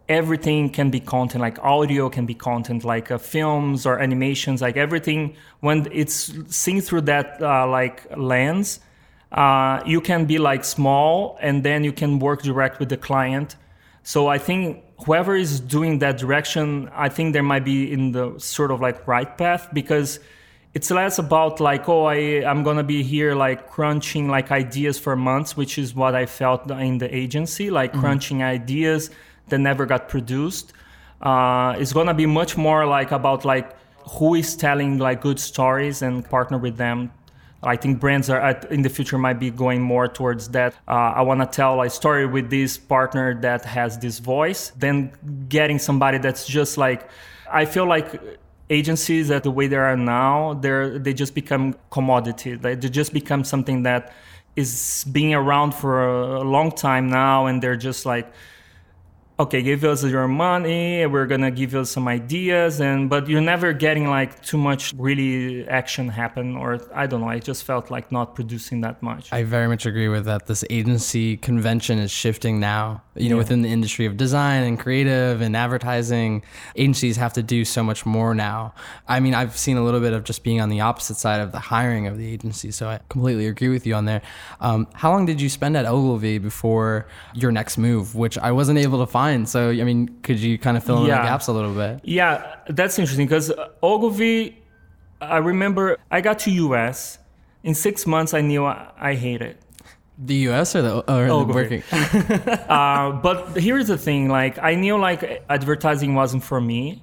everything 0.09 0.71
can 0.71 0.90
be 0.90 1.01
content 1.01 1.42
like 1.42 1.59
audio 1.62 2.09
can 2.09 2.25
be 2.25 2.35
content 2.35 2.83
like 2.85 3.11
uh, 3.11 3.18
films 3.18 3.85
or 3.85 3.99
animations 3.99 4.62
like 4.62 4.77
everything 4.77 5.37
when 5.61 5.87
it's 5.92 6.33
seen 6.49 6.81
through 6.81 7.03
that 7.03 7.40
uh, 7.42 7.66
like 7.68 8.07
lens 8.16 8.81
uh, 9.33 9.83
you 9.85 10.01
can 10.01 10.25
be 10.25 10.38
like 10.38 10.64
small 10.64 11.37
and 11.42 11.62
then 11.62 11.85
you 11.85 11.92
can 11.92 12.18
work 12.18 12.42
direct 12.42 12.79
with 12.79 12.88
the 12.88 12.97
client 12.97 13.57
so 14.03 14.29
i 14.29 14.38
think 14.38 14.83
whoever 15.05 15.37
is 15.37 15.61
doing 15.61 15.99
that 15.99 16.16
direction 16.16 16.88
i 16.94 17.09
think 17.09 17.35
there 17.35 17.42
might 17.42 17.64
be 17.64 17.92
in 17.92 18.12
the 18.12 18.38
sort 18.38 18.71
of 18.71 18.81
like 18.81 19.07
right 19.07 19.37
path 19.37 19.68
because 19.75 20.21
it's 20.73 20.90
less 20.90 21.18
about 21.18 21.61
like 21.61 21.87
oh 21.87 22.05
I, 22.05 22.16
i'm 22.49 22.62
gonna 22.62 22.83
be 22.83 23.03
here 23.03 23.35
like 23.35 23.68
crunching 23.68 24.29
like 24.29 24.51
ideas 24.51 24.99
for 24.99 25.16
months 25.16 25.55
which 25.55 25.77
is 25.77 25.94
what 25.94 26.14
i 26.14 26.25
felt 26.25 26.71
in 26.71 26.97
the 26.97 27.14
agency 27.14 27.68
like 27.68 27.90
mm-hmm. 27.90 28.01
crunching 28.01 28.42
ideas 28.42 29.11
that 29.51 29.59
never 29.59 29.87
got 29.87 30.09
produced. 30.09 30.73
Uh, 31.21 31.75
it's 31.79 31.93
gonna 31.93 32.15
be 32.15 32.27
much 32.27 32.57
more 32.57 32.87
like 32.87 33.11
about 33.11 33.45
like 33.45 33.77
who 34.09 34.35
is 34.35 34.57
telling 34.57 34.99
like 34.99 35.21
good 35.21 35.39
stories 35.39 36.03
and 36.03 36.29
partner 36.29 36.59
with 36.59 36.77
them. 36.77 37.11
I 37.63 37.77
think 37.77 37.99
brands 37.99 38.31
are 38.31 38.41
at, 38.41 38.71
in 38.71 38.83
the 38.83 38.89
future 38.89 39.19
might 39.19 39.41
be 39.41 39.51
going 39.51 39.83
more 39.83 40.07
towards 40.07 40.49
that. 40.51 40.75
Uh, 40.87 40.93
I 41.17 41.23
want 41.23 41.41
to 41.41 41.47
tell 41.47 41.83
a 41.83 41.91
story 41.91 42.25
with 42.25 42.51
this 42.51 42.79
partner 42.79 43.35
that 43.41 43.65
has 43.65 43.99
this 43.99 44.21
voice, 44.21 44.71
then 44.77 45.13
getting 45.49 45.79
somebody 45.79 46.19
that's 46.19 46.47
just 46.47 46.79
like. 46.79 47.09
I 47.51 47.65
feel 47.65 47.87
like 47.87 48.21
agencies 48.71 49.29
that 49.29 49.43
the 49.43 49.51
way 49.51 49.67
they 49.67 49.77
are 49.77 49.97
now, 49.97 50.55
they're 50.55 50.99
they 50.99 51.15
just 51.15 51.35
become 51.35 51.75
commodity. 51.91 52.55
They, 52.55 52.75
they 52.77 52.89
just 52.89 53.13
become 53.13 53.43
something 53.43 53.83
that 53.83 54.13
is 54.55 55.05
being 55.11 55.35
around 55.35 55.73
for 55.73 56.37
a 56.37 56.43
long 56.43 56.71
time 56.71 57.09
now, 57.09 57.47
and 57.47 57.63
they're 57.63 57.77
just 57.77 58.07
like 58.07 58.31
okay 59.40 59.62
give 59.62 59.85
us 59.85 60.03
your 60.03 60.27
money 60.27 61.07
we're 61.07 61.27
gonna 61.27 61.51
give 61.51 61.72
you 61.72 61.85
some 61.85 62.09
ideas 62.09 62.81
and 62.81 63.09
but 63.09 63.29
you're 63.29 63.40
never 63.40 63.72
getting 63.72 64.09
like 64.09 64.42
too 64.42 64.59
much 64.59 64.92
really 64.96 65.66
action 65.68 66.09
happen 66.09 66.57
or 66.57 66.81
i 66.92 67.07
don't 67.07 67.20
know 67.20 67.29
i 67.29 67.38
just 67.38 67.62
felt 67.62 67.88
like 67.90 68.11
not 68.11 68.35
producing 68.35 68.81
that 68.81 69.01
much. 69.03 69.33
I 69.33 69.44
very 69.44 69.68
much 69.68 69.87
agree 69.87 70.09
with 70.09 70.24
that. 70.24 70.46
This 70.46 70.64
agency 70.70 71.37
convention 71.37 71.98
is 71.98 72.11
shifting 72.11 72.59
now 72.59 73.03
you 73.14 73.29
know 73.29 73.37
yeah. 73.37 73.38
within 73.38 73.62
the 73.62 73.68
industry 73.68 74.07
of 74.07 74.16
design 74.16 74.62
and 74.64 74.79
creative 74.79 75.40
and 75.40 75.57
advertising. 75.57 76.42
Agencies 76.77 77.16
have 77.16 77.33
to 77.35 77.42
do 77.42 77.64
so 77.64 77.83
much 77.83 78.05
more 78.07 78.35
now. 78.35 78.74
I 79.07 79.20
mean 79.20 79.35
i've 79.35 79.57
seen 79.57 79.77
a 79.77 79.85
little 79.85 80.01
bit 80.01 80.12
of 80.12 80.24
just 80.24 80.42
being 80.42 80.61
on 80.61 80.68
the 80.68 80.81
opposite 80.81 81.16
side 81.16 81.40
of 81.40 81.53
the 81.53 81.61
hiring 81.61 82.07
of 82.07 82.18
the 82.18 82.27
agency 82.33 82.70
so 82.70 82.88
i 82.88 82.98
completely 83.09 83.46
agree 83.46 83.68
with 83.68 83.87
you 83.87 83.94
on 83.94 84.05
there. 84.05 84.22
Um, 84.61 84.88
how 84.94 85.11
long 85.12 85.27
did 85.27 85.40
you 85.40 85.48
spend 85.48 85.77
at 85.77 85.87
ogilvy 85.87 86.38
before 86.38 87.07
your 87.35 87.53
next 87.53 87.79
move 87.79 88.14
which 88.14 88.37
i 88.38 88.51
wasn't 88.51 88.79
able 88.79 88.98
to 89.05 89.07
find 89.07 89.28
so, 89.49 89.71
I 89.71 89.85
mean, 89.85 90.09
could 90.23 90.38
you 90.38 90.59
kind 90.59 90.77
of 90.77 90.85
fill 90.85 91.03
in 91.03 91.07
yeah. 91.07 91.23
the 91.23 91.29
gaps 91.29 91.47
a 91.49 91.53
little 91.53 91.75
bit? 91.75 92.01
Yeah, 92.05 92.57
that's 92.69 92.99
interesting 92.99 93.27
because 93.27 93.53
Ogilvy, 93.83 94.57
I 95.21 95.38
remember 95.38 95.99
I 96.11 96.21
got 96.21 96.38
to 96.41 96.51
US. 96.51 97.19
In 97.64 97.75
six 97.75 98.07
months, 98.07 98.35
I 98.35 98.41
knew 98.41 98.64
I, 98.64 98.91
I 98.99 99.14
hated 99.14 99.43
it. 99.43 99.62
The 100.19 100.35
US 100.49 100.75
or 100.75 100.83
the, 100.83 101.12
or 101.12 101.27
the 101.27 101.53
working? 101.53 101.83
uh, 102.69 103.12
but 103.12 103.57
here's 103.57 103.88
the 103.88 103.99
thing: 103.99 104.29
like, 104.29 104.59
I 104.59 104.75
knew 104.75 104.97
like 104.97 105.45
advertising 105.49 106.14
wasn't 106.14 106.45
for 106.45 106.61
me. 106.61 107.03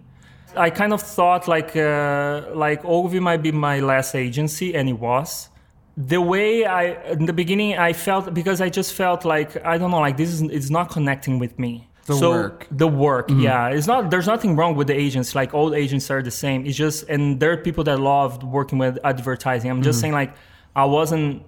I 0.56 0.70
kind 0.70 0.94
of 0.94 1.02
thought 1.02 1.48
like 1.48 1.76
uh, 1.76 2.44
like 2.54 2.84
Ogilvy 2.86 3.20
might 3.20 3.42
be 3.42 3.52
my 3.52 3.80
last 3.80 4.16
agency, 4.16 4.76
and 4.76 4.90
it 4.90 5.00
was 5.00 5.50
the 5.98 6.20
way 6.20 6.66
I 6.66 7.12
in 7.12 7.26
the 7.26 7.34
beginning 7.34 7.78
I 7.78 7.94
felt 7.94 8.34
because 8.34 8.60
I 8.60 8.70
just 8.70 8.94
felt 8.94 9.24
like 9.24 9.64
I 9.66 9.78
don't 9.78 9.92
know 9.92 10.00
like 10.00 10.18
this 10.18 10.30
is 10.30 10.42
it's 10.42 10.70
not 10.70 10.90
connecting 10.90 11.40
with 11.40 11.58
me. 11.58 11.88
The 12.06 12.16
so 12.16 12.32
work. 12.32 12.68
The 12.70 12.88
work, 12.88 13.30
mm-hmm. 13.30 13.42
yeah. 13.42 13.70
It's 13.70 13.88
not 13.88 14.12
there's 14.12 14.28
nothing 14.28 14.56
wrong 14.56 14.76
with 14.76 14.88
the 14.88 14.94
agents. 14.94 15.34
Like 15.34 15.54
all 15.54 15.74
agents 15.74 16.12
are 16.12 16.22
the 16.22 16.32
same. 16.32 16.66
It's 16.66 16.78
just 16.78 17.10
and 17.10 17.40
there 17.40 17.52
are 17.52 17.58
people 17.58 17.84
that 17.86 18.00
love 18.00 18.44
working 18.44 18.78
with 18.78 19.00
advertising. 19.04 19.72
I'm 19.72 19.82
just 19.82 19.98
mm-hmm. 19.98 20.02
saying 20.02 20.14
like 20.14 20.36
I 20.76 20.86
wasn't 20.86 21.44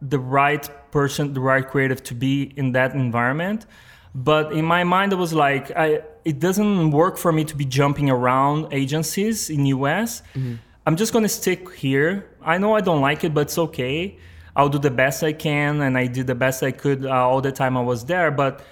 the 0.00 0.20
right 0.20 0.68
person, 0.92 1.32
the 1.32 1.40
right 1.40 1.66
creative 1.66 2.02
to 2.04 2.14
be 2.14 2.52
in 2.56 2.72
that 2.72 2.94
environment. 2.94 3.66
But 4.14 4.52
in 4.52 4.64
my 4.64 4.84
mind 4.84 5.12
it 5.12 5.16
was 5.16 5.34
like 5.34 5.72
I 5.76 6.02
it 6.24 6.38
doesn't 6.38 6.92
work 6.92 7.18
for 7.18 7.32
me 7.32 7.44
to 7.44 7.56
be 7.56 7.64
jumping 7.64 8.08
around 8.08 8.72
agencies 8.72 9.50
in 9.50 9.66
US. 9.66 10.22
Mm-hmm. 10.34 10.54
I'm 10.86 10.94
just 10.94 11.12
gonna 11.12 11.28
stick 11.28 11.74
here. 11.74 12.30
I 12.40 12.58
know 12.58 12.76
I 12.76 12.80
don't 12.80 13.00
like 13.00 13.24
it, 13.24 13.34
but 13.34 13.42
it's 13.42 13.58
okay. 13.58 14.16
I'll 14.54 14.68
do 14.68 14.78
the 14.78 14.90
best 14.90 15.24
I 15.24 15.32
can, 15.32 15.82
and 15.82 15.98
I 15.98 16.06
did 16.06 16.28
the 16.28 16.34
best 16.34 16.62
I 16.62 16.70
could 16.70 17.04
uh, 17.04 17.10
all 17.10 17.40
the 17.40 17.52
time 17.52 17.76
I 17.76 17.82
was 17.82 18.04
there. 18.06 18.30
But 18.30 18.64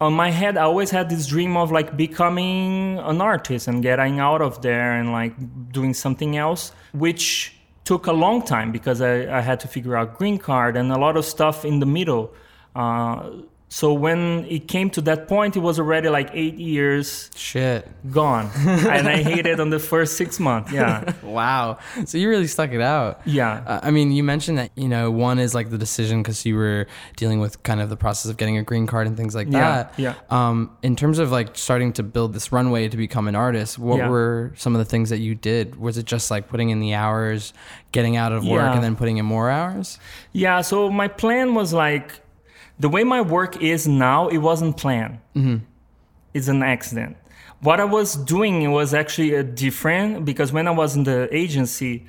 on 0.00 0.12
my 0.12 0.30
head, 0.30 0.56
I 0.56 0.62
always 0.62 0.90
had 0.90 1.08
this 1.08 1.26
dream 1.26 1.56
of 1.56 1.72
like 1.72 1.96
becoming 1.96 2.98
an 2.98 3.20
artist 3.20 3.66
and 3.68 3.82
getting 3.82 4.20
out 4.20 4.42
of 4.42 4.60
there 4.62 4.92
and 4.92 5.12
like 5.12 5.34
doing 5.72 5.94
something 5.94 6.36
else, 6.36 6.72
which 6.92 7.54
took 7.84 8.06
a 8.06 8.12
long 8.12 8.42
time 8.42 8.72
because 8.72 9.00
I, 9.00 9.38
I 9.38 9.40
had 9.40 9.60
to 9.60 9.68
figure 9.68 9.96
out 9.96 10.18
green 10.18 10.38
card 10.38 10.76
and 10.76 10.92
a 10.92 10.98
lot 10.98 11.16
of 11.16 11.24
stuff 11.24 11.64
in 11.64 11.80
the 11.80 11.86
middle. 11.86 12.34
Uh, 12.74 13.30
so 13.76 13.92
when 13.92 14.46
it 14.48 14.68
came 14.68 14.88
to 14.92 15.02
that 15.02 15.28
point, 15.28 15.54
it 15.54 15.58
was 15.58 15.78
already 15.78 16.08
like 16.08 16.30
eight 16.32 16.54
years. 16.54 17.30
Shit. 17.36 17.86
Gone. 18.10 18.50
and 18.56 19.06
I 19.06 19.22
hated 19.22 19.60
on 19.60 19.68
the 19.68 19.78
first 19.78 20.16
six 20.16 20.40
months. 20.40 20.72
Yeah. 20.72 21.12
wow. 21.22 21.76
So 22.06 22.16
you 22.16 22.30
really 22.30 22.46
stuck 22.46 22.72
it 22.72 22.80
out. 22.80 23.20
Yeah. 23.26 23.62
Uh, 23.66 23.80
I 23.82 23.90
mean, 23.90 24.12
you 24.12 24.24
mentioned 24.24 24.56
that, 24.56 24.70
you 24.76 24.88
know, 24.88 25.10
one 25.10 25.38
is 25.38 25.54
like 25.54 25.68
the 25.68 25.76
decision 25.76 26.22
because 26.22 26.46
you 26.46 26.56
were 26.56 26.86
dealing 27.16 27.38
with 27.38 27.62
kind 27.64 27.82
of 27.82 27.90
the 27.90 27.98
process 27.98 28.30
of 28.30 28.38
getting 28.38 28.56
a 28.56 28.62
green 28.62 28.86
card 28.86 29.08
and 29.08 29.14
things 29.14 29.34
like 29.34 29.50
that. 29.50 29.92
Yeah. 29.98 30.14
Um, 30.30 30.74
in 30.82 30.96
terms 30.96 31.18
of 31.18 31.30
like 31.30 31.58
starting 31.58 31.92
to 31.92 32.02
build 32.02 32.32
this 32.32 32.52
runway 32.52 32.88
to 32.88 32.96
become 32.96 33.28
an 33.28 33.36
artist, 33.36 33.78
what 33.78 33.98
yeah. 33.98 34.08
were 34.08 34.54
some 34.56 34.74
of 34.74 34.78
the 34.78 34.86
things 34.86 35.10
that 35.10 35.18
you 35.18 35.34
did? 35.34 35.76
Was 35.76 35.98
it 35.98 36.06
just 36.06 36.30
like 36.30 36.48
putting 36.48 36.70
in 36.70 36.80
the 36.80 36.94
hours, 36.94 37.52
getting 37.92 38.16
out 38.16 38.32
of 38.32 38.42
work, 38.42 38.62
yeah. 38.62 38.72
and 38.72 38.82
then 38.82 38.96
putting 38.96 39.18
in 39.18 39.26
more 39.26 39.50
hours? 39.50 39.98
Yeah. 40.32 40.62
So 40.62 40.88
my 40.88 41.08
plan 41.08 41.54
was 41.54 41.74
like, 41.74 42.22
the 42.78 42.88
way 42.88 43.04
my 43.04 43.20
work 43.20 43.62
is 43.62 43.88
now, 43.88 44.28
it 44.28 44.38
wasn't 44.38 44.76
planned. 44.76 45.18
Mm-hmm. 45.34 45.64
It's 46.34 46.48
an 46.48 46.62
accident. 46.62 47.16
What 47.60 47.80
I 47.80 47.84
was 47.84 48.16
doing 48.16 48.70
was 48.70 48.92
actually 48.92 49.36
uh, 49.36 49.42
different 49.42 50.24
because 50.24 50.52
when 50.52 50.68
I 50.68 50.72
was 50.72 50.94
in 50.94 51.04
the 51.04 51.28
agency, 51.34 52.06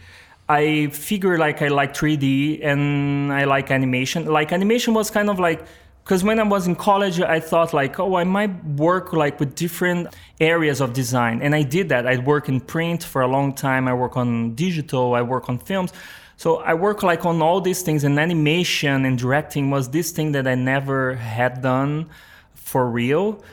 I 0.49 0.87
figured 0.87 1.39
like 1.39 1.61
I 1.61 1.69
like 1.69 1.93
3D 1.93 2.63
and 2.63 3.31
I 3.31 3.45
like 3.45 3.71
animation. 3.71 4.25
Like 4.25 4.51
animation 4.51 4.93
was 4.93 5.09
kind 5.09 5.29
of 5.29 5.39
like 5.39 5.65
because 6.03 6.23
when 6.23 6.39
I 6.39 6.43
was 6.43 6.67
in 6.67 6.75
college, 6.75 7.19
I 7.19 7.41
thought 7.41 7.73
like, 7.73 7.99
oh, 7.99 8.15
I 8.15 8.23
might 8.23 8.63
work 8.63 9.11
like 9.11 9.41
with 9.41 9.55
different 9.55 10.15
areas 10.39 10.79
of 10.79 10.93
design, 10.93 11.41
and 11.41 11.53
I 11.53 11.63
did 11.63 11.89
that. 11.89 12.07
I 12.07 12.15
work 12.17 12.47
in 12.47 12.61
print 12.61 13.03
for 13.03 13.21
a 13.21 13.27
long 13.27 13.53
time. 13.53 13.89
I 13.89 13.93
work 13.93 14.15
on 14.15 14.55
digital. 14.55 15.15
I 15.15 15.21
work 15.21 15.49
on 15.49 15.59
films. 15.59 15.91
So 16.37 16.57
I 16.57 16.75
work 16.75 17.01
like 17.01 17.25
on 17.25 17.41
all 17.41 17.59
these 17.61 17.81
things, 17.81 18.03
and 18.03 18.17
animation 18.19 19.05
and 19.05 19.17
directing 19.17 19.71
was 19.71 19.89
this 19.89 20.11
thing 20.11 20.31
that 20.33 20.47
I 20.47 20.55
never 20.55 21.15
had 21.15 21.61
done 21.61 22.09
for 22.53 22.87
real. 22.89 23.43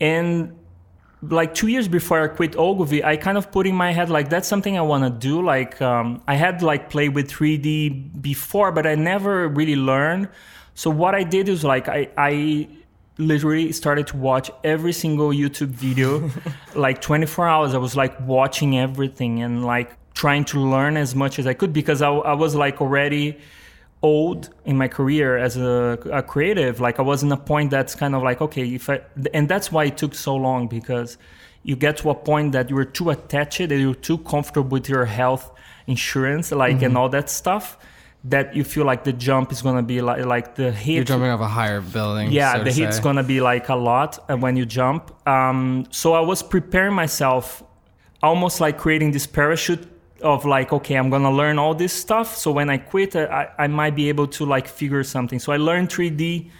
And 0.00 0.56
like 1.22 1.54
two 1.54 1.68
years 1.68 1.88
before 1.88 2.22
I 2.22 2.28
quit 2.28 2.56
Ogilvy, 2.56 3.02
I 3.04 3.16
kind 3.16 3.36
of 3.36 3.50
put 3.50 3.66
in 3.66 3.74
my 3.74 3.92
head 3.92 4.08
like 4.10 4.28
that's 4.28 4.48
something 4.48 4.76
I 4.78 4.82
want 4.82 5.04
to 5.04 5.10
do. 5.10 5.42
Like 5.42 5.80
um, 5.80 6.22
I 6.28 6.34
had 6.34 6.62
like 6.62 6.90
played 6.90 7.14
with 7.14 7.30
3D 7.30 8.20
before, 8.20 8.70
but 8.70 8.86
I 8.86 8.94
never 8.94 9.48
really 9.48 9.76
learned. 9.76 10.28
So 10.74 10.90
what 10.90 11.14
I 11.14 11.22
did 11.22 11.48
is 11.48 11.64
like 11.64 11.88
I, 11.88 12.08
I 12.16 12.68
literally 13.18 13.72
started 13.72 14.06
to 14.08 14.16
watch 14.16 14.50
every 14.64 14.92
single 14.92 15.30
YouTube 15.30 15.68
video, 15.68 16.30
like 16.74 17.00
24 17.00 17.48
hours. 17.48 17.74
I 17.74 17.78
was 17.78 17.96
like 17.96 18.18
watching 18.20 18.78
everything 18.78 19.42
and 19.42 19.64
like 19.64 19.96
trying 20.14 20.44
to 20.44 20.60
learn 20.60 20.96
as 20.96 21.14
much 21.14 21.38
as 21.38 21.46
I 21.46 21.54
could 21.54 21.72
because 21.72 22.02
I, 22.02 22.10
I 22.10 22.34
was 22.34 22.54
like 22.54 22.80
already 22.80 23.38
old 24.02 24.50
in 24.64 24.76
my 24.76 24.88
career 24.88 25.36
as 25.36 25.56
a, 25.56 25.98
a, 26.12 26.22
creative. 26.22 26.80
Like 26.80 26.98
I 26.98 27.02
was 27.02 27.22
in 27.22 27.30
a 27.32 27.36
point 27.36 27.70
that's 27.70 27.94
kind 27.94 28.14
of 28.14 28.22
like, 28.22 28.40
okay, 28.40 28.66
if 28.74 28.88
I, 28.88 29.02
and 29.34 29.48
that's 29.48 29.70
why 29.70 29.84
it 29.84 29.96
took 29.96 30.14
so 30.14 30.34
long 30.34 30.68
because 30.68 31.18
you 31.62 31.76
get 31.76 31.98
to 31.98 32.10
a 32.10 32.14
point 32.14 32.52
that 32.52 32.70
you're 32.70 32.84
too 32.84 33.10
attached, 33.10 33.58
that 33.58 33.78
you're 33.78 33.94
too 33.94 34.18
comfortable 34.18 34.70
with 34.70 34.88
your 34.88 35.04
health 35.04 35.50
insurance, 35.86 36.50
like, 36.50 36.76
mm-hmm. 36.76 36.86
and 36.86 36.98
all 36.98 37.08
that 37.10 37.28
stuff 37.28 37.78
that 38.24 38.54
you 38.54 38.64
feel 38.64 38.84
like 38.84 39.04
the 39.04 39.12
jump 39.12 39.50
is 39.50 39.62
gonna 39.62 39.82
be 39.82 40.02
like 40.02 40.24
like 40.26 40.54
the 40.54 40.70
hit. 40.70 40.94
You're 40.94 41.04
jumping 41.04 41.30
off 41.30 41.40
a 41.40 41.46
higher 41.46 41.80
building. 41.80 42.30
Yeah, 42.30 42.58
so 42.58 42.64
the 42.64 42.72
hit's 42.72 42.96
say. 42.96 43.02
gonna 43.02 43.22
be 43.22 43.40
like 43.40 43.68
a 43.70 43.74
lot 43.74 44.18
uh, 44.28 44.36
when 44.36 44.56
you 44.56 44.66
jump. 44.66 45.26
Um, 45.26 45.86
so 45.90 46.12
I 46.12 46.20
was 46.20 46.42
preparing 46.42 46.94
myself, 46.94 47.62
almost 48.22 48.60
like 48.60 48.76
creating 48.76 49.12
this 49.12 49.26
parachute 49.26 49.88
of 50.20 50.44
like 50.44 50.72
okay 50.72 50.94
i'm 50.94 51.10
gonna 51.10 51.30
learn 51.30 51.58
all 51.58 51.74
this 51.74 51.92
stuff 51.92 52.36
so 52.36 52.50
when 52.50 52.68
i 52.70 52.76
quit 52.76 53.16
I, 53.16 53.48
I 53.58 53.66
might 53.66 53.94
be 53.94 54.08
able 54.08 54.26
to 54.28 54.44
like 54.44 54.68
figure 54.68 55.04
something. 55.04 55.38
So 55.38 55.52
i 55.52 55.56
learned 55.56 55.88
3d 55.88 56.50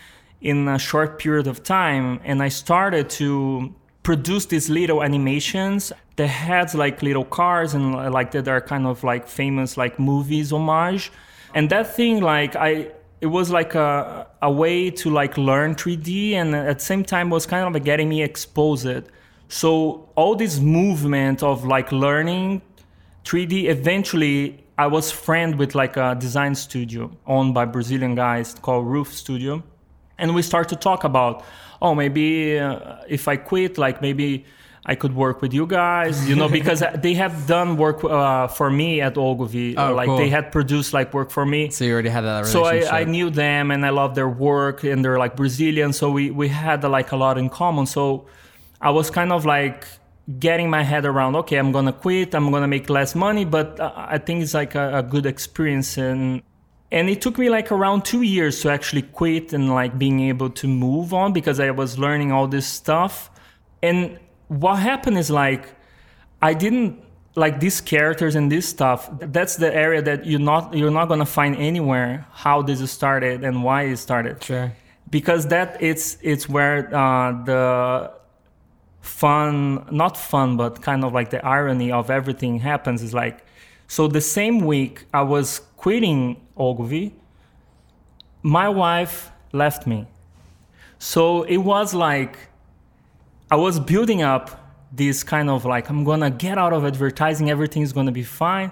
in 0.41 0.69
a 0.69 0.79
short 0.79 1.19
period 1.19 1.47
of 1.47 1.63
time 1.63 2.21
and 2.25 2.43
i 2.43 2.49
started 2.49 3.11
to 3.11 3.75
produce 4.03 4.47
these 4.47 4.71
little 4.71 5.03
animations 5.03 5.93
that 6.17 6.27
had 6.27 6.75
like 6.75 7.03
little 7.03 7.25
cars 7.25 7.75
and 7.75 7.95
like 8.13 8.31
that 8.33 8.49
are 8.49 8.61
kind 8.61 8.87
of 8.87 9.05
like 9.05 9.29
famous 9.29 9.77
like 9.77 9.99
movies 9.99 10.53
homage. 10.53 11.13
And 11.55 11.71
that 11.71 11.95
thing 11.95 12.21
like 12.21 12.57
i 12.57 12.91
it 13.21 13.27
was 13.27 13.51
like 13.51 13.75
a, 13.75 14.27
a 14.41 14.51
way 14.51 14.91
to 14.91 15.11
like 15.11 15.37
learn 15.37 15.75
3d 15.75 16.33
and 16.33 16.55
at 16.55 16.79
the 16.79 16.85
same 16.85 17.05
time 17.05 17.29
was 17.29 17.45
kind 17.45 17.65
of 17.77 17.85
getting 17.85 18.09
me 18.09 18.23
exposed. 18.23 19.03
So 19.49 20.09
all 20.15 20.35
this 20.35 20.59
movement 20.59 21.43
of 21.43 21.67
like 21.67 21.93
learning 21.93 22.63
3d 23.31 23.69
eventually 23.69 24.59
i 24.77 24.87
was 24.87 25.13
friend 25.13 25.55
with 25.55 25.75
like 25.77 25.97
a 25.97 26.17
design 26.19 26.55
studio 26.55 27.11
owned 27.27 27.55
by 27.55 27.65
brazilian 27.65 28.15
guys 28.17 28.55
called 28.55 28.85
roof 28.87 29.13
studio 29.13 29.63
and 30.19 30.35
we 30.35 30.43
start 30.43 30.69
to 30.69 30.75
talk 30.75 31.05
about 31.05 31.45
oh 31.81 31.95
maybe 31.95 32.59
uh, 32.59 32.97
if 33.09 33.29
i 33.29 33.37
quit 33.37 33.79
like 33.79 34.03
maybe 34.03 34.45
I 34.87 34.95
could 34.95 35.15
work 35.15 35.43
with 35.43 35.53
you 35.53 35.67
guys, 35.67 36.27
you 36.27 36.35
know, 36.35 36.49
because 36.59 36.83
they 36.97 37.15
have 37.15 37.47
done 37.47 37.77
work 37.77 38.03
uh, 38.03 38.49
for 38.49 38.71
me 38.71 39.03
at 39.03 39.19
Ogilvy. 39.19 39.77
Oh, 39.77 39.95
like 39.95 40.07
cool. 40.07 40.17
they 40.17 40.31
had 40.31 40.51
produced 40.51 40.95
like 40.95 41.13
work 41.13 41.31
for 41.31 41.45
me. 41.45 41.71
So 41.71 41.85
you 41.85 41.93
already 41.93 42.09
had 42.09 42.23
that 42.23 42.47
So 42.47 42.61
relationship. 42.61 42.93
I, 42.93 43.01
I 43.01 43.05
knew 43.05 43.29
them 43.29 43.71
and 43.71 43.85
I 43.85 43.91
love 43.91 44.15
their 44.15 44.29
work 44.29 44.83
and 44.83 45.05
they're 45.05 45.19
like 45.19 45.37
Brazilian. 45.37 45.93
So 45.93 46.11
we, 46.11 46.31
we 46.31 46.49
had 46.49 46.83
like 46.83 47.13
a 47.13 47.17
lot 47.17 47.37
in 47.37 47.51
common. 47.51 47.85
So 47.85 48.27
I 48.81 48.91
was 48.91 49.11
kind 49.11 49.33
of 49.33 49.45
like 49.45 49.87
getting 50.39 50.71
my 50.71 50.83
head 50.83 51.05
around, 51.05 51.35
okay, 51.37 51.57
I'm 51.57 51.73
to 51.87 51.93
quit. 51.93 52.35
I'm 52.35 52.51
to 52.63 52.69
make 52.69 52.89
less 52.91 53.15
money, 53.15 53.45
but 53.45 53.81
uh, 53.81 53.93
I 53.97 54.19
think 54.19 54.43
it's 54.43 54.55
like 54.55 54.75
a, 54.75 54.99
a 54.99 55.03
good 55.03 55.27
experience. 55.27 55.97
And, 55.99 56.43
and 56.93 57.09
it 57.09 57.21
took 57.21 57.39
me 57.39 57.51
like 57.51 57.73
around 57.73 58.05
two 58.05 58.23
years 58.23 58.61
to 58.63 58.71
actually 58.71 59.03
quit 59.03 59.53
and 59.53 59.71
like 59.75 59.99
being 59.99 60.21
able 60.21 60.51
to 60.51 60.69
move 60.69 61.13
on 61.15 61.33
because 61.33 61.59
I 61.59 61.71
was 61.71 61.99
learning 61.99 62.33
all 62.33 62.47
this 62.47 62.67
stuff. 62.67 63.31
And 63.83 64.19
what 64.49 64.77
happened 64.77 65.19
is 65.19 65.31
like, 65.31 65.69
I 66.43 66.55
didn't 66.55 67.03
like 67.37 67.61
these 67.61 67.81
characters 67.81 68.35
and 68.35 68.51
this 68.51 68.69
stuff 68.69 69.09
that's 69.21 69.57
the 69.57 69.73
area 69.73 70.03
that 70.03 70.27
you're 70.27 70.41
not 70.41 70.75
you're 70.75 70.91
not 70.91 71.07
to 71.21 71.25
find 71.25 71.55
anywhere 71.57 72.27
how 72.33 72.61
this 72.61 72.91
started 72.91 73.45
and 73.45 73.63
why 73.63 73.83
it 73.85 73.97
started 73.99 74.43
Sure. 74.43 74.73
because 75.11 75.47
that 75.47 75.77
it's 75.81 76.19
it's 76.23 76.49
where 76.49 76.93
uh, 76.95 77.33
the 77.45 78.11
fun 79.01 79.87
not 79.91 80.17
fun 80.17 80.57
but 80.57 80.83
kind 80.83 81.05
of 81.05 81.13
like 81.13 81.31
the 81.31 81.45
irony 81.45 81.91
of 81.91 82.11
everything 82.11 82.59
happens 82.59 83.03
is 83.03 83.15
like 83.15 83.45
so 83.89 84.07
the 84.07 84.21
same 84.21 84.61
week 84.61 85.07
i 85.15 85.23
was 85.23 85.61
quitting 85.77 86.37
ogilvy 86.57 87.15
my 88.43 88.69
wife 88.69 89.31
left 89.53 89.87
me. 89.87 90.07
So 90.99 91.43
it 91.45 91.59
was 91.59 91.95
like 91.95 92.39
i 93.51 93.57
was 93.57 93.81
building 93.81 94.23
up 94.23 94.57
this 94.93 95.23
kind 95.23 95.51
of 95.51 95.65
like 95.65 95.89
i'm 95.89 96.05
gonna 96.05 96.31
get 96.31 96.59
out 96.59 96.73
of 96.73 96.85
advertising 96.85 97.51
everything's 97.51 97.93
gonna 97.93 98.13
be 98.13 98.23
fine. 98.23 98.71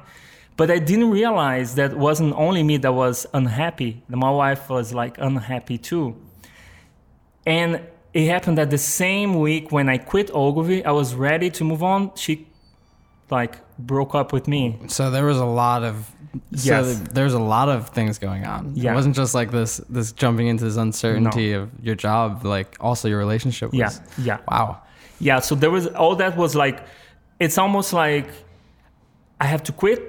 But 0.57 0.71
i 0.71 0.79
didn't 0.79 1.11
realize 1.11 1.75
that 1.77 1.97
wasn't 1.97 2.35
only 2.35 2.62
me 2.62 2.77
that 2.79 2.93
was 2.93 3.27
unhappy. 3.35 4.03
My 4.09 4.31
wife 4.31 4.69
was 4.69 4.93
like 4.95 5.17
unhappy 5.19 5.79
too. 5.79 6.17
And 7.47 7.81
it 8.14 8.27
happened 8.29 8.59
that 8.59 8.71
the 8.71 8.79
same 8.79 9.38
week 9.40 9.71
when 9.73 9.88
I 9.88 9.99
quit 9.99 10.31
Ogilvy, 10.33 10.85
I 10.85 10.90
was 10.92 11.14
ready 11.14 11.51
to 11.51 11.64
move 11.64 11.83
on. 11.83 12.12
She 12.16 12.47
like 13.31 13.57
broke 13.79 14.14
up 14.14 14.33
with 14.33 14.49
me. 14.49 14.79
So 14.88 15.11
there 15.11 15.25
was 15.27 15.38
a 15.38 15.44
lot 15.44 15.83
of 15.85 16.11
so 16.55 16.81
Yes. 16.81 17.01
there's 17.12 17.35
a 17.35 17.38
lot 17.38 17.68
of 17.68 17.88
things 17.90 18.18
going 18.18 18.44
on. 18.44 18.73
Yeah. 18.75 18.92
It 18.92 18.94
wasn't 18.94 19.16
just 19.16 19.35
like 19.35 19.51
this 19.51 19.79
this 19.88 20.12
jumping 20.12 20.47
into 20.47 20.64
this 20.64 20.77
uncertainty 20.77 21.53
of 21.53 21.71
your 21.83 21.94
job, 21.94 22.44
like 22.44 22.77
also 22.81 23.09
your 23.09 23.18
relationship 23.18 23.73
was 23.73 23.79
Yeah, 23.79 23.90
yeah, 24.25 24.38
wow. 24.49 24.83
yeah. 25.21 25.40
So 25.40 25.55
there 25.55 25.71
was 25.71 25.87
all 25.88 26.16
that 26.16 26.37
was 26.37 26.55
like, 26.55 26.85
it's 27.40 27.59
almost 27.59 27.92
like 27.92 28.29
I 29.40 29.47
have 29.47 29.62
to 29.64 29.73
quit 29.73 30.01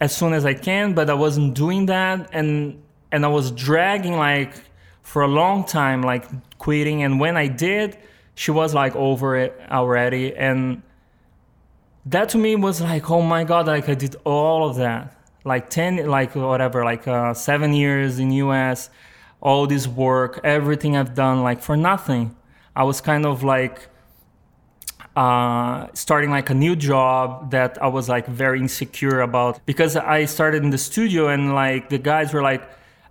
as 0.00 0.14
soon 0.16 0.32
as 0.32 0.44
I 0.44 0.54
can, 0.54 0.94
but 0.94 1.08
I 1.10 1.14
wasn't 1.14 1.54
doing 1.54 1.86
that, 1.86 2.28
and 2.32 2.82
and 3.12 3.24
I 3.24 3.28
was 3.28 3.50
dragging 3.50 4.16
like 4.16 4.52
for 5.08 5.22
a 5.22 5.26
long 5.26 5.64
time, 5.64 6.02
like 6.02 6.26
quitting. 6.58 7.02
And 7.02 7.18
when 7.18 7.34
I 7.38 7.46
did, 7.46 7.96
she 8.34 8.50
was 8.50 8.74
like 8.74 8.94
over 8.94 9.36
it 9.36 9.58
already, 9.70 10.36
and 10.36 10.82
that 12.04 12.28
to 12.30 12.38
me 12.38 12.56
was 12.56 12.82
like, 12.82 13.10
oh 13.10 13.22
my 13.22 13.42
god, 13.44 13.66
like 13.66 13.88
I 13.88 13.94
did 13.94 14.16
all 14.24 14.68
of 14.68 14.76
that, 14.76 15.16
like 15.44 15.70
ten, 15.70 16.06
like 16.06 16.36
whatever, 16.36 16.84
like 16.84 17.08
uh, 17.08 17.32
seven 17.32 17.72
years 17.72 18.18
in 18.18 18.32
US, 18.32 18.90
all 19.40 19.66
this 19.66 19.88
work, 19.88 20.40
everything 20.44 20.94
I've 20.94 21.14
done, 21.14 21.42
like 21.42 21.62
for 21.62 21.76
nothing. 21.76 22.36
I 22.76 22.84
was 22.84 23.00
kind 23.00 23.24
of 23.24 23.42
like 23.42 23.88
uh, 25.16 25.86
starting 25.94 26.30
like 26.30 26.50
a 26.50 26.54
new 26.54 26.76
job 26.76 27.50
that 27.52 27.82
I 27.82 27.88
was 27.88 28.10
like 28.10 28.26
very 28.26 28.60
insecure 28.60 29.20
about 29.22 29.64
because 29.64 29.96
I 29.96 30.26
started 30.26 30.62
in 30.62 30.70
the 30.70 30.78
studio 30.78 31.28
and 31.28 31.54
like 31.54 31.88
the 31.88 31.98
guys 31.98 32.34
were 32.34 32.42
like, 32.42 32.62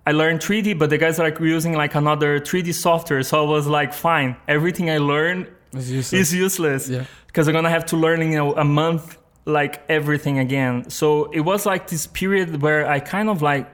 I 0.09 0.11
learned 0.21 0.39
3D, 0.39 0.67
but 0.81 0.89
the 0.89 0.97
guys 0.97 1.19
are 1.19 1.25
like 1.29 1.39
using 1.57 1.73
like 1.83 1.93
another 2.03 2.39
3D 2.39 2.73
software. 2.73 3.21
So 3.29 3.33
I 3.45 3.47
was 3.57 3.65
like, 3.79 3.91
fine, 3.93 4.29
everything 4.47 4.89
I 4.89 4.99
learned 5.13 5.43
It's 5.73 5.89
useless. 5.89 6.21
is 6.21 6.33
useless 6.45 6.81
Yeah. 6.89 7.03
because 7.27 7.45
I'm 7.47 7.53
gonna 7.57 7.75
have 7.77 7.85
to 7.87 7.97
learn 8.05 8.19
in 8.21 8.29
you 8.31 8.37
know, 8.41 8.51
a 8.55 8.63
month 8.63 9.17
like 9.59 9.73
everything 9.99 10.39
again. 10.39 10.73
So 10.89 11.05
it 11.39 11.41
was 11.51 11.61
like 11.71 11.83
this 11.93 12.05
period 12.21 12.61
where 12.61 12.81
I 12.95 12.99
kind 13.15 13.29
of 13.33 13.41
like 13.41 13.65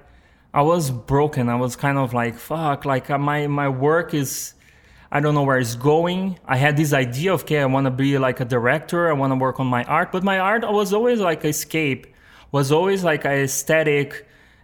I 0.55 0.61
was 0.73 0.83
broken. 1.13 1.43
I 1.49 1.57
was 1.65 1.73
kind 1.85 1.97
of 2.03 2.07
like 2.21 2.35
fuck. 2.51 2.79
Like 2.93 3.05
uh, 3.15 3.17
my 3.29 3.39
my 3.61 3.69
work 3.69 4.13
is 4.23 4.53
I 5.15 5.19
don't 5.23 5.35
know 5.37 5.43
where 5.49 5.59
it's 5.65 5.75
going. 5.93 6.21
I 6.55 6.57
had 6.65 6.73
this 6.81 6.91
idea 7.05 7.29
of 7.35 7.41
okay, 7.43 7.59
I 7.65 7.65
want 7.75 7.85
to 7.85 7.91
be 8.05 8.17
like 8.27 8.39
a 8.39 8.45
director. 8.57 9.01
I 9.11 9.13
want 9.21 9.31
to 9.35 9.39
work 9.47 9.57
on 9.63 9.67
my 9.77 9.83
art, 9.97 10.09
but 10.15 10.23
my 10.31 10.37
art 10.51 10.61
was 10.79 10.89
always 10.97 11.19
like 11.29 11.41
escape. 11.45 12.01
Was 12.51 12.71
always 12.71 13.03
like 13.11 13.23
a 13.25 13.33
aesthetic 13.47 14.09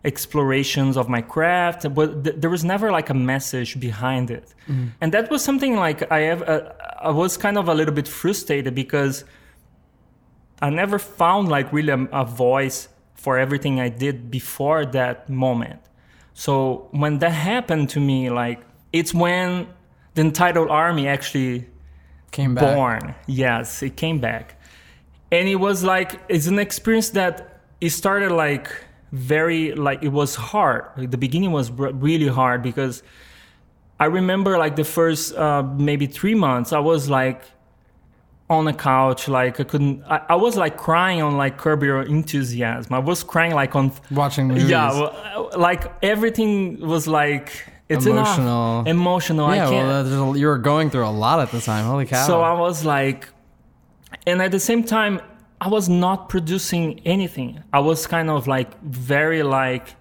explorations 0.05 0.95
of 0.97 1.09
my 1.09 1.21
craft, 1.21 1.93
but 1.93 2.23
th- 2.23 2.35
there 2.37 2.49
was 2.49 2.63
never 2.63 2.91
like 2.91 3.09
a 3.09 3.13
message 3.13 3.79
behind 3.79 4.31
it. 4.31 4.53
And 5.01 5.11
that 5.13 5.29
was 5.31 5.43
something 5.43 5.75
like 5.75 6.09
I 6.11 6.19
have. 6.21 6.41
Uh, 6.43 6.71
I 7.01 7.09
was 7.09 7.37
kind 7.37 7.57
of 7.57 7.67
a 7.67 7.73
little 7.73 7.93
bit 7.93 8.07
frustrated 8.07 8.75
because 8.75 9.23
I 10.61 10.69
never 10.69 10.99
found 10.99 11.47
like 11.49 11.71
really 11.73 11.91
a, 11.91 12.07
a 12.11 12.25
voice 12.25 12.87
for 13.15 13.37
everything 13.37 13.79
I 13.79 13.89
did 13.89 14.29
before 14.31 14.85
that 14.85 15.29
moment. 15.29 15.81
So 16.33 16.87
when 16.91 17.19
that 17.19 17.31
happened 17.31 17.89
to 17.89 17.99
me, 17.99 18.29
like 18.29 18.61
it's 18.93 19.13
when 19.13 19.67
the 20.13 20.21
Untitled 20.21 20.69
Army 20.69 21.07
actually 21.07 21.67
Came 22.31 22.53
back. 22.55 22.75
born. 22.75 23.15
Yes, 23.27 23.81
it 23.81 23.95
came 23.97 24.19
back. 24.19 24.55
And 25.31 25.47
it 25.49 25.55
was 25.55 25.83
like 25.83 26.19
it's 26.29 26.47
an 26.47 26.59
experience 26.59 27.09
that 27.11 27.59
it 27.81 27.89
started 27.89 28.31
like 28.31 28.69
very 29.11 29.73
like 29.73 30.03
it 30.03 30.09
was 30.09 30.35
hard. 30.35 30.85
Like 30.97 31.11
the 31.11 31.17
beginning 31.17 31.51
was 31.51 31.71
really 31.71 32.27
hard 32.27 32.61
because 32.61 33.03
I 33.99 34.05
remember 34.05 34.57
like 34.57 34.75
the 34.75 34.83
first 34.83 35.35
uh, 35.35 35.63
maybe 35.63 36.05
three 36.05 36.35
months 36.35 36.71
I 36.73 36.79
was 36.79 37.09
like 37.09 37.41
on 38.49 38.67
a 38.67 38.73
couch 38.73 39.27
like 39.27 39.59
I 39.59 39.63
couldn't 39.63 40.03
I, 40.05 40.21
I 40.29 40.35
was 40.35 40.55
like 40.55 40.75
crying 40.77 41.21
on 41.21 41.37
like 41.37 41.57
Curb 41.57 41.83
Your 41.83 42.01
Enthusiasm. 42.03 42.93
I 42.93 42.99
was 42.99 43.23
crying 43.23 43.53
like 43.53 43.75
on 43.75 43.91
Watching 44.11 44.47
movies. 44.47 44.69
yeah 44.69 44.91
well, 44.91 45.49
like 45.57 45.91
everything 46.03 46.79
was 46.79 47.07
like 47.07 47.51
it's 47.89 48.05
Emotional. 48.05 48.81
enough. 48.81 48.87
emotional. 48.87 49.53
yeah, 49.55 49.67
well, 49.67 50.03
there's 50.03 50.35
a, 50.37 50.39
you 50.39 50.45
were 50.45 50.59
going 50.59 50.91
through 50.91 51.07
a 51.07 51.09
lot 51.09 51.39
at 51.39 51.49
the 51.51 51.59
time. 51.59 51.85
Holy 51.85 52.05
cow. 52.05 52.27
So 52.27 52.41
I 52.41 52.53
was 52.53 52.85
like, 52.85 53.27
and 54.27 54.43
at 54.43 54.51
the 54.51 54.59
same 54.59 54.83
time, 54.83 55.19
I 55.61 55.67
was 55.67 55.89
not 55.89 56.29
producing 56.29 57.01
anything. 57.05 57.61
I 57.73 57.79
was 57.79 58.07
kind 58.07 58.29
of 58.29 58.47
like 58.47 58.81
very 58.81 59.43
like 59.43 59.95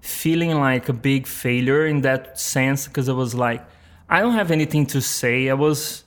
feeling 0.00 0.58
like 0.58 0.88
a 0.88 0.92
big 0.92 1.26
failure 1.26 1.86
in 1.86 2.00
that 2.00 2.38
sense 2.40 2.88
because 2.88 3.08
I 3.08 3.12
was 3.12 3.34
like, 3.34 3.64
I 4.08 4.20
don't 4.20 4.34
have 4.34 4.50
anything 4.50 4.86
to 4.86 5.00
say. 5.00 5.50
I 5.50 5.54
was, 5.54 6.04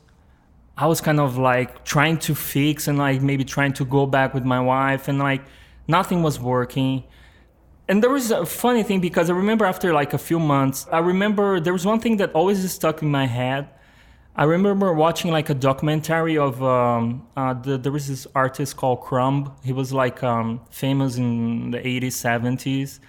I 0.78 0.88
was 0.88 1.00
kind 1.00 1.20
of 1.22 1.38
like 1.38 1.86
trying 1.86 2.18
to 2.20 2.36
fix 2.36 2.88
and 2.90 2.98
like 2.98 3.22
maybe 3.22 3.46
trying 3.46 3.74
to 3.74 3.86
go 3.86 4.06
back 4.06 4.34
with 4.34 4.44
my 4.44 4.60
wife 4.60 5.08
and 5.08 5.20
like 5.20 5.42
nothing 5.88 6.22
was 6.22 6.40
working. 6.40 7.04
And 7.88 8.04
there 8.04 8.10
was 8.10 8.32
a 8.32 8.46
funny 8.46 8.84
thing 8.84 9.00
because 9.00 9.30
I 9.30 9.34
remember 9.34 9.66
after 9.66 9.94
like 9.94 10.14
a 10.14 10.18
few 10.18 10.40
months, 10.40 10.88
I 10.92 11.00
remember 11.00 11.60
there 11.62 11.74
was 11.74 11.86
one 11.86 12.00
thing 12.00 12.18
that 12.18 12.32
always 12.34 12.70
stuck 12.72 13.02
in 13.02 13.10
my 13.10 13.26
head. 13.26 13.70
I 14.34 14.46
remember 14.46 14.94
watching 14.94 15.30
like 15.30 15.50
a 15.50 15.54
documentary 15.54 16.38
of 16.38 16.64
um, 16.64 17.28
uh, 17.36 17.54
the, 17.54 17.78
there 17.78 17.92
was 17.92 18.08
this 18.08 18.26
artist 18.34 18.78
called 18.78 19.02
Crumb. 19.02 19.54
He 19.62 19.74
was 19.74 19.92
like 19.92 20.24
um, 20.24 20.62
famous 20.72 21.18
in 21.18 21.72
the 21.72 21.80
80s, 21.80 22.14
70s. 22.14 23.00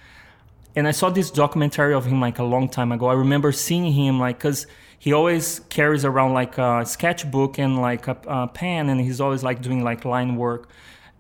And 0.75 0.89
I 0.89 0.91
saw 0.91 1.11
this 1.11 1.31
documentary 1.31 1.95
of 1.95 2.07
him 2.07 2.21
like 2.21 2.41
a 2.41 2.43
long 2.43 2.69
time 2.69 2.91
ago. 2.91 3.07
I 3.07 3.15
remember 3.15 3.53
seeing 3.53 3.93
him 3.93 4.19
like, 4.19 4.41
cause 4.41 4.67
he 4.99 5.13
always 5.13 5.61
carries 5.69 6.05
around 6.05 6.33
like 6.33 6.59
a 6.59 6.85
sketchbook 6.85 7.57
and 7.59 7.81
like 7.81 8.09
a, 8.09 8.17
a 8.27 8.49
pen 8.49 8.89
and 8.89 9.01
he's 9.01 9.21
always 9.21 9.45
like 9.45 9.63
doing 9.63 9.85
like 9.85 10.05
line 10.05 10.35
work. 10.35 10.71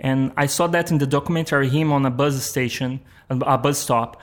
And 0.00 0.32
I 0.36 0.46
saw 0.46 0.66
that 0.68 0.90
in 0.90 0.98
the 0.98 1.06
documentary, 1.06 1.68
him 1.68 1.92
on 1.92 2.04
a 2.04 2.10
bus 2.10 2.42
station, 2.44 3.00
a 3.30 3.56
bus 3.56 3.78
stop. 3.78 4.20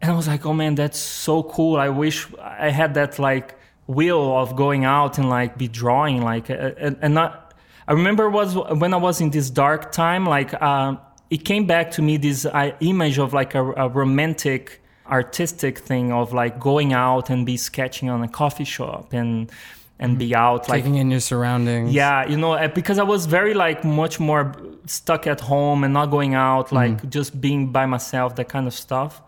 And 0.00 0.10
I 0.10 0.14
was 0.16 0.26
like, 0.26 0.44
oh 0.44 0.52
man, 0.52 0.74
that's 0.74 0.98
so 0.98 1.44
cool. 1.44 1.76
I 1.76 1.90
wish 1.90 2.26
I 2.40 2.70
had 2.70 2.94
that 2.94 3.20
like 3.20 3.56
will 3.86 4.36
of 4.36 4.56
going 4.56 4.84
out 4.84 5.18
and 5.18 5.28
like 5.28 5.58
be 5.58 5.68
drawing 5.68 6.22
like 6.22 6.48
and, 6.48 6.96
and 7.00 7.14
not 7.14 7.54
i 7.88 7.92
remember 7.92 8.30
was 8.30 8.54
when 8.78 8.94
i 8.94 8.96
was 8.96 9.20
in 9.20 9.30
this 9.30 9.50
dark 9.50 9.92
time 9.92 10.24
like 10.24 10.54
uh, 10.60 10.94
it 11.30 11.44
came 11.44 11.66
back 11.66 11.90
to 11.90 12.02
me 12.02 12.16
this 12.16 12.44
uh, 12.44 12.70
image 12.80 13.18
of 13.18 13.32
like 13.32 13.54
a, 13.54 13.72
a, 13.72 13.88
romantic 13.88 14.80
artistic 15.06 15.78
thing 15.78 16.12
of 16.12 16.32
like 16.32 16.60
going 16.60 16.92
out 16.92 17.28
and 17.28 17.44
be 17.44 17.56
sketching 17.56 18.08
on 18.08 18.22
a 18.22 18.28
coffee 18.28 18.64
shop 18.64 19.12
and 19.12 19.50
and 19.98 20.18
be 20.18 20.34
out 20.34 20.68
like 20.68 20.82
taking 20.82 20.96
in 20.96 21.10
your 21.10 21.20
surroundings 21.20 21.92
yeah 21.92 22.26
you 22.28 22.36
know 22.36 22.68
because 22.68 22.98
i 22.98 23.02
was 23.02 23.26
very 23.26 23.52
like 23.52 23.84
much 23.84 24.20
more 24.20 24.54
stuck 24.86 25.26
at 25.26 25.40
home 25.40 25.84
and 25.84 25.92
not 25.92 26.06
going 26.06 26.34
out 26.34 26.66
mm-hmm. 26.66 26.76
like 26.76 26.92
mm-hmm. 26.92 27.08
just 27.08 27.40
being 27.40 27.72
by 27.72 27.84
myself 27.84 28.36
that 28.36 28.48
kind 28.48 28.66
of 28.66 28.74
stuff 28.74 29.20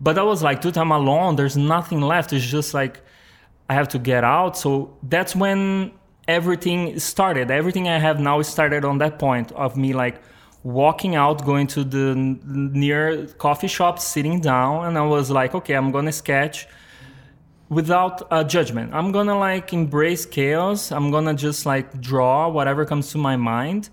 but 0.00 0.18
i 0.18 0.22
was 0.22 0.42
like 0.42 0.60
dude 0.60 0.78
i'm 0.78 0.92
alone 0.92 1.36
there's 1.36 1.56
nothing 1.56 2.00
left 2.00 2.32
it's 2.32 2.44
just 2.44 2.72
like 2.72 3.00
I 3.68 3.74
have 3.74 3.88
to 3.88 3.98
get 3.98 4.24
out. 4.24 4.56
So 4.56 4.96
that's 5.02 5.36
when 5.36 5.92
everything 6.26 6.98
started. 6.98 7.50
Everything 7.50 7.88
I 7.88 7.98
have 7.98 8.20
now 8.20 8.40
started 8.42 8.84
on 8.84 8.98
that 8.98 9.18
point 9.18 9.52
of 9.52 9.76
me 9.76 9.92
like 9.92 10.22
walking 10.62 11.14
out, 11.14 11.44
going 11.44 11.66
to 11.68 11.84
the 11.84 12.14
near 12.14 13.26
coffee 13.38 13.68
shop, 13.68 13.98
sitting 13.98 14.40
down, 14.40 14.86
and 14.86 14.98
I 14.98 15.02
was 15.02 15.30
like, 15.30 15.54
okay, 15.54 15.74
I'm 15.74 15.90
gonna 15.92 16.12
sketch 16.12 16.66
without 17.68 18.26
a 18.30 18.44
judgment. 18.44 18.94
I'm 18.94 19.12
gonna 19.12 19.38
like 19.38 19.72
embrace 19.72 20.26
chaos. 20.26 20.90
I'm 20.90 21.10
gonna 21.10 21.34
just 21.34 21.66
like 21.66 22.00
draw 22.00 22.48
whatever 22.48 22.84
comes 22.84 23.10
to 23.12 23.18
my 23.18 23.36
mind. 23.36 23.90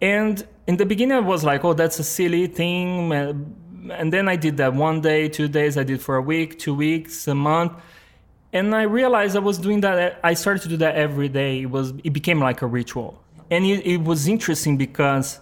And 0.00 0.46
in 0.66 0.76
the 0.76 0.86
beginning, 0.86 1.16
I 1.16 1.20
was 1.20 1.44
like, 1.44 1.64
oh, 1.64 1.74
that's 1.74 1.98
a 1.98 2.04
silly 2.04 2.46
thing. 2.46 3.12
And 3.12 4.12
then 4.12 4.28
I 4.28 4.36
did 4.36 4.56
that 4.56 4.74
one 4.74 5.00
day, 5.00 5.28
two 5.28 5.48
days. 5.48 5.76
I 5.76 5.84
did 5.84 6.00
for 6.00 6.16
a 6.16 6.22
week, 6.22 6.58
two 6.58 6.74
weeks, 6.74 7.28
a 7.28 7.34
month 7.34 7.72
and 8.54 8.72
I 8.74 8.82
realized 8.82 9.36
I 9.36 9.40
was 9.40 9.58
doing 9.58 9.80
that. 9.80 10.20
I 10.22 10.34
started 10.34 10.62
to 10.62 10.68
do 10.68 10.76
that 10.78 10.94
every 10.94 11.28
day. 11.28 11.62
It 11.62 11.70
was 11.70 11.92
it 12.04 12.12
became 12.12 12.40
like 12.40 12.62
a 12.62 12.66
ritual, 12.66 13.20
and 13.50 13.66
it, 13.66 13.84
it 13.84 14.02
was 14.04 14.28
interesting 14.28 14.76
because 14.78 15.40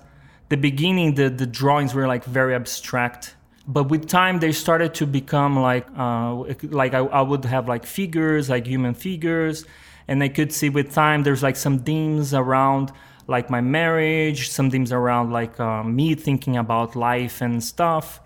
the 0.49 0.57
beginning 0.57 1.15
the 1.15 1.29
the 1.29 1.47
drawings 1.47 1.95
were 1.95 2.09
like 2.09 2.25
very 2.25 2.55
abstract, 2.55 3.37
but 3.69 3.85
with 3.91 4.09
time 4.09 4.41
they 4.41 4.51
started 4.51 4.95
to 4.95 5.07
become 5.07 5.59
like 5.59 5.87
uh, 5.97 6.35
like 6.63 6.95
I, 6.95 7.01
I 7.01 7.21
would 7.21 7.45
have 7.45 7.69
like 7.69 7.85
figures 7.85 8.49
like 8.49 8.67
human 8.67 8.95
figures, 8.95 9.67
and 10.09 10.23
I 10.23 10.29
could 10.29 10.51
see 10.51 10.71
with 10.71 10.93
time 10.93 11.23
there's 11.23 11.43
like 11.43 11.57
some 11.57 11.81
themes 11.81 12.33
around 12.33 12.93
like 13.29 13.51
my 13.51 13.61
marriage, 13.61 14.49
some 14.49 14.71
themes 14.71 14.91
around 14.91 15.33
like 15.33 15.61
uh, 15.61 15.83
me 15.85 16.15
thinking 16.15 16.57
about 16.57 16.97
life 16.97 17.43
and 17.43 17.63
stuff. 17.63 18.22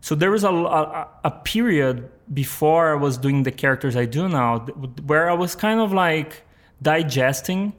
So 0.00 0.14
there 0.14 0.30
was 0.30 0.44
a, 0.44 0.50
a, 0.50 1.08
a 1.24 1.30
period 1.30 2.10
before 2.32 2.92
I 2.92 2.94
was 2.94 3.18
doing 3.18 3.42
the 3.42 3.50
characters 3.50 3.96
I 3.96 4.06
do 4.06 4.28
now, 4.28 4.60
where 5.06 5.28
I 5.28 5.34
was 5.34 5.54
kind 5.54 5.80
of 5.80 5.92
like 5.92 6.44
digesting. 6.80 7.74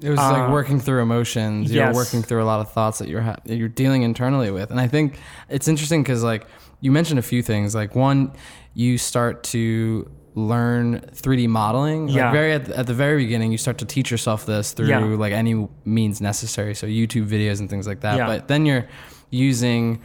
It 0.00 0.10
was 0.10 0.18
uh, 0.18 0.32
like 0.32 0.50
working 0.50 0.78
through 0.80 1.02
emotions. 1.02 1.72
You're 1.72 1.86
yes. 1.86 1.94
working 1.94 2.22
through 2.22 2.42
a 2.42 2.44
lot 2.44 2.60
of 2.60 2.70
thoughts 2.70 2.98
that 2.98 3.08
you're 3.08 3.22
ha- 3.22 3.40
you're 3.44 3.68
dealing 3.68 4.02
internally 4.02 4.50
with, 4.50 4.70
and 4.70 4.78
I 4.78 4.86
think 4.86 5.18
it's 5.48 5.66
interesting 5.66 6.02
because 6.02 6.22
like 6.22 6.46
you 6.80 6.92
mentioned 6.92 7.18
a 7.18 7.22
few 7.22 7.42
things. 7.42 7.74
Like 7.74 7.94
one, 7.94 8.32
you 8.74 8.98
start 8.98 9.42
to 9.44 10.10
learn 10.34 11.00
3D 11.12 11.48
modeling. 11.48 12.06
Like 12.06 12.16
yeah. 12.16 12.32
Very 12.32 12.52
at 12.52 12.66
the, 12.66 12.78
at 12.78 12.86
the, 12.86 12.94
very 12.94 13.24
beginning, 13.24 13.52
you 13.52 13.58
start 13.58 13.78
to 13.78 13.84
teach 13.84 14.10
yourself 14.10 14.46
this 14.46 14.72
through 14.72 14.88
yeah. 14.88 15.00
like 15.00 15.32
any 15.32 15.68
means 15.84 16.20
necessary. 16.20 16.74
So 16.74 16.86
YouTube 16.86 17.28
videos 17.28 17.60
and 17.60 17.68
things 17.68 17.86
like 17.86 18.00
that. 18.00 18.16
Yeah. 18.16 18.26
But 18.26 18.48
then 18.48 18.66
you're 18.66 18.86
using 19.30 20.02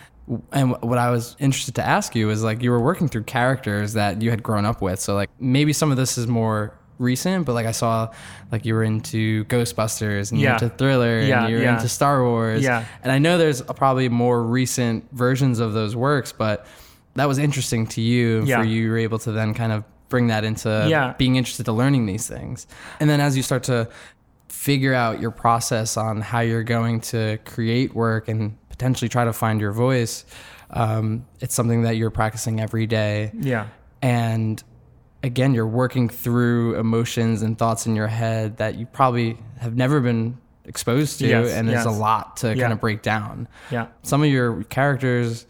and 0.52 0.72
what 0.82 0.98
I 0.98 1.12
was 1.12 1.36
interested 1.40 1.76
to 1.76 1.86
ask 1.86 2.16
you 2.16 2.30
is 2.30 2.44
like 2.44 2.64
you 2.64 2.72
were 2.72 2.80
working 2.80 3.08
through 3.08 3.24
characters 3.24 3.94
that 3.94 4.22
you 4.22 4.32
had 4.32 4.42
grown 4.42 4.66
up 4.66 4.82
with. 4.82 5.00
So 5.00 5.14
like 5.14 5.30
maybe 5.40 5.74
some 5.74 5.92
of 5.92 5.98
this 5.98 6.18
is 6.18 6.28
more 6.28 6.78
recent, 6.98 7.46
but 7.46 7.54
like 7.54 7.66
I 7.66 7.72
saw 7.72 8.12
like 8.52 8.66
you 8.66 8.74
were 8.74 8.84
into 8.84 9.46
Ghostbusters 9.46 10.32
and 10.32 10.40
yeah. 10.40 10.46
you're 10.46 10.54
into 10.54 10.70
Thriller 10.70 11.20
yeah, 11.20 11.42
and 11.42 11.52
you're 11.52 11.62
yeah. 11.62 11.76
into 11.76 11.88
Star 11.88 12.24
Wars. 12.24 12.64
Yeah. 12.64 12.86
And 13.04 13.12
I 13.12 13.20
know 13.20 13.38
there's 13.38 13.62
probably 13.62 14.10
more 14.10 14.42
recent 14.42 15.12
versions 15.12 15.60
of 15.60 15.74
those 15.74 15.96
works, 15.96 16.32
but 16.32 16.66
that 17.16 17.28
was 17.28 17.38
interesting 17.38 17.86
to 17.88 18.02
you 18.02 18.44
yeah. 18.46 18.60
for 18.60 18.68
you 18.68 18.90
were 18.90 18.98
able 18.98 19.20
to 19.20 19.32
then 19.32 19.54
kind 19.54 19.72
of 19.72 19.84
bring 20.10 20.28
that 20.28 20.44
into 20.44 20.88
yeah. 20.90 21.14
being 21.18 21.36
interested 21.36 21.66
to 21.66 21.72
learning 21.72 22.06
these 22.06 22.28
things. 22.28 22.68
And 23.00 23.10
then 23.10 23.22
as 23.22 23.38
you 23.38 23.44
start 23.44 23.64
to 23.64 23.90
figure 24.50 24.94
out 24.94 25.20
your 25.20 25.32
process 25.32 25.98
on 25.98 26.22
how 26.22 26.40
you're 26.40 26.64
going 26.64 27.00
to 27.00 27.38
create 27.46 27.94
work 27.94 28.28
and 28.28 28.58
potentially 28.76 29.08
try 29.08 29.24
to 29.24 29.32
find 29.32 29.62
your 29.62 29.72
voice. 29.72 30.26
Um, 30.70 31.26
it's 31.40 31.56
something 31.56 31.84
that 31.84 31.96
you're 31.96 32.12
practicing 32.12 32.60
every 32.60 32.88
day. 32.88 33.32
Yeah. 33.34 33.68
And 34.02 34.62
again, 35.24 35.54
you're 35.54 35.66
working 35.66 36.10
through 36.10 36.76
emotions 36.78 37.42
and 37.42 37.58
thoughts 37.58 37.86
in 37.86 37.96
your 37.96 38.08
head 38.08 38.58
that 38.58 38.76
you 38.76 38.86
probably 38.86 39.38
have 39.60 39.78
never 39.78 40.02
been 40.02 40.38
exposed 40.66 41.20
to, 41.20 41.28
yes, 41.28 41.52
and 41.52 41.70
there's 41.70 41.86
yes. 41.86 41.96
a 41.96 41.98
lot 41.98 42.38
to 42.38 42.50
yeah. 42.50 42.62
kind 42.62 42.74
of 42.74 42.82
break 42.82 43.02
down. 43.02 43.48
Yeah. 43.72 43.88
Some 44.04 44.24
of 44.24 44.30
your 44.30 44.64
characters, 44.66 45.46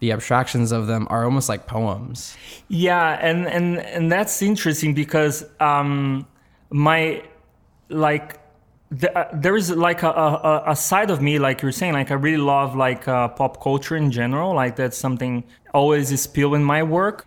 the 0.00 0.12
abstractions 0.12 0.72
of 0.72 0.86
them 0.86 1.06
are 1.10 1.24
almost 1.24 1.48
like 1.48 1.66
poems. 1.66 2.34
Yeah, 2.68 3.18
and 3.20 3.46
and 3.46 3.78
and 3.78 4.10
that's 4.10 4.40
interesting 4.40 4.94
because 4.94 5.44
um, 5.60 6.26
my 6.70 7.22
like 7.90 8.39
uh, 8.92 9.24
there 9.32 9.56
is 9.56 9.70
like 9.70 10.02
a, 10.02 10.10
a, 10.10 10.64
a, 10.68 10.76
side 10.76 11.10
of 11.10 11.22
me, 11.22 11.38
like 11.38 11.62
you're 11.62 11.70
saying, 11.70 11.92
like 11.92 12.10
I 12.10 12.14
really 12.14 12.42
love 12.42 12.74
like 12.74 13.06
uh, 13.06 13.28
pop 13.28 13.62
culture 13.62 13.96
in 13.96 14.10
general. 14.10 14.52
Like 14.54 14.74
that's 14.76 14.98
something 14.98 15.44
always 15.72 16.10
is 16.10 16.22
spill 16.22 16.54
in 16.54 16.64
my 16.64 16.82
work, 16.82 17.26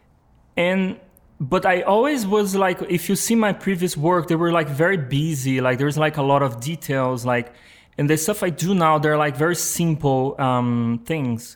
and 0.58 0.99
but 1.39 1.65
I 1.65 1.82
always 1.82 2.28
was 2.28 2.54
like, 2.54 2.82
if 2.89 3.08
you 3.08 3.15
see 3.15 3.36
my 3.36 3.54
previous 3.54 3.95
work, 3.95 4.28
they 4.28 4.36
were 4.36 4.52
like 4.52 4.67
very 4.67 4.97
busy. 4.97 5.62
Like 5.62 5.78
there's 5.78 5.97
like 5.97 6.17
a 6.17 6.21
lot 6.21 6.43
of 6.43 6.60
details, 6.60 7.26
like, 7.26 7.54
and 7.97 8.10
the 8.10 8.17
stuff 8.17 8.43
I 8.43 8.49
do 8.49 8.76
now, 8.76 8.97
they're 8.97 9.17
like 9.17 9.38
very 9.38 9.56
simple 9.56 10.36
um, 10.39 11.02
things, 11.06 11.56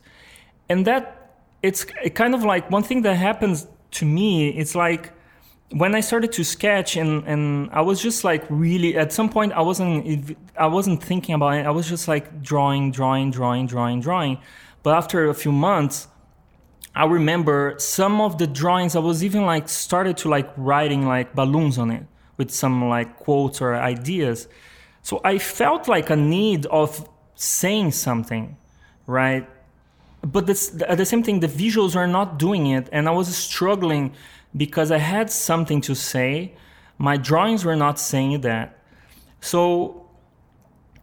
and 0.69 0.87
that 0.87 1.33
it's 1.63 1.85
it 2.01 2.15
kind 2.15 2.33
of 2.33 2.45
like 2.45 2.71
one 2.71 2.83
thing 2.83 3.01
that 3.01 3.15
happens 3.15 3.67
to 3.91 4.05
me. 4.05 4.49
It's 4.49 4.73
like 4.73 5.11
when 5.71 5.95
I 5.95 5.99
started 5.99 6.31
to 6.33 6.43
sketch 6.43 6.95
and, 6.95 7.27
and 7.27 7.69
I 7.71 7.81
was 7.81 8.01
just 8.01 8.23
like 8.23 8.45
really 8.49 8.97
at 8.97 9.11
some 9.11 9.29
point 9.29 9.51
I 9.53 9.61
wasn't 9.61 10.37
I 10.57 10.67
wasn't 10.67 11.03
thinking 11.03 11.35
about 11.35 11.55
it. 11.55 11.65
I 11.65 11.71
was 11.71 11.89
just 11.89 12.07
like 12.07 12.41
drawing 12.41 12.91
drawing 12.91 13.31
drawing 13.31 13.67
drawing 13.67 13.99
drawing. 13.99 14.37
But 14.83 14.95
after 14.95 15.27
a 15.27 15.33
few 15.33 15.51
months 15.51 16.07
I 16.95 17.05
remember 17.05 17.75
some 17.77 18.21
of 18.21 18.37
the 18.37 18.47
drawings 18.47 18.95
I 18.95 18.99
was 18.99 19.23
even 19.23 19.45
like 19.45 19.67
started 19.67 20.15
to 20.17 20.29
like 20.29 20.49
writing 20.55 21.05
like 21.05 21.35
balloons 21.35 21.77
on 21.77 21.91
it 21.91 22.05
with 22.37 22.49
some 22.49 22.87
like 22.87 23.17
quotes 23.17 23.61
or 23.61 23.75
ideas. 23.75 24.47
So 25.01 25.19
I 25.23 25.37
felt 25.37 25.87
like 25.87 26.09
a 26.09 26.15
need 26.15 26.65
of 26.67 27.09
saying 27.35 27.91
something 27.91 28.55
right? 29.05 29.49
But 30.21 30.47
this, 30.47 30.81
at 30.87 30.97
the 30.97 31.05
same 31.05 31.23
thing 31.23 31.41
the 31.41 31.47
visuals 31.47 31.95
are 31.95 32.07
not 32.07 32.39
doing 32.39 32.67
it 32.67 32.87
and 32.93 33.09
I 33.09 33.11
was 33.11 33.35
struggling 33.35 34.13
because 34.55 34.91
I 34.91 34.97
had 34.97 35.29
something 35.31 35.81
to 35.81 35.95
say. 35.95 36.53
My 36.97 37.17
drawings 37.17 37.63
were 37.63 37.75
not 37.75 37.99
saying 37.99 38.41
that. 38.41 38.79
So 39.39 40.09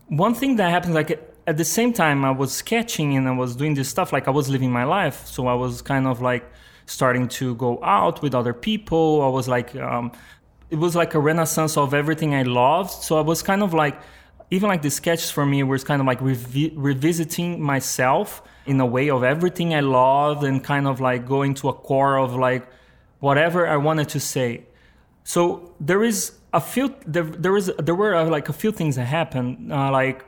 one 0.08 0.34
thing 0.34 0.56
that 0.56 0.70
happened, 0.70 0.94
like 0.94 1.20
at 1.46 1.56
the 1.56 1.64
same 1.64 1.92
time 1.92 2.24
I 2.24 2.30
was 2.30 2.52
sketching 2.52 3.16
and 3.16 3.28
I 3.28 3.32
was 3.32 3.54
doing 3.56 3.74
this 3.74 3.88
stuff 3.88 4.12
like 4.12 4.26
I 4.26 4.30
was 4.30 4.48
living 4.48 4.70
my 4.70 4.84
life. 4.84 5.26
So 5.26 5.46
I 5.46 5.54
was 5.54 5.82
kind 5.82 6.06
of 6.06 6.20
like 6.20 6.44
starting 6.86 7.28
to 7.28 7.54
go 7.56 7.82
out 7.82 8.22
with 8.22 8.34
other 8.34 8.52
people. 8.52 9.22
I 9.22 9.28
was 9.28 9.48
like 9.48 9.74
um, 9.76 10.12
it 10.70 10.76
was 10.76 10.96
like 10.96 11.14
a 11.14 11.20
renaissance 11.20 11.76
of 11.76 11.94
everything 11.94 12.34
I 12.34 12.42
loved. 12.42 12.90
So 12.90 13.18
I 13.18 13.20
was 13.20 13.42
kind 13.42 13.62
of 13.62 13.74
like 13.74 14.00
even 14.50 14.68
like 14.68 14.82
the 14.82 14.90
sketches 14.90 15.30
for 15.30 15.46
me 15.46 15.62
was 15.62 15.84
kind 15.84 16.00
of 16.00 16.06
like 16.06 16.20
revi- 16.20 16.72
revisiting 16.76 17.60
myself 17.60 18.42
in 18.66 18.80
a 18.80 18.86
way 18.86 19.10
of 19.10 19.22
everything 19.22 19.74
I 19.74 19.80
loved 19.80 20.44
and 20.44 20.62
kind 20.62 20.86
of 20.86 21.00
like 21.00 21.26
going 21.26 21.54
to 21.54 21.68
a 21.68 21.72
core 21.72 22.18
of 22.18 22.34
like 22.34 22.66
whatever 23.24 23.66
I 23.66 23.78
wanted 23.78 24.08
to 24.10 24.20
say. 24.20 24.50
So 25.24 25.72
there 25.80 26.02
is 26.04 26.18
a 26.52 26.60
few 26.60 26.94
there 27.06 27.24
there 27.44 27.54
was 27.58 27.66
there 27.86 27.98
were 28.02 28.14
uh, 28.14 28.28
like 28.36 28.48
a 28.54 28.56
few 28.62 28.70
things 28.70 28.96
that 28.96 29.08
happened. 29.20 29.72
Uh, 29.72 29.90
like 29.90 30.18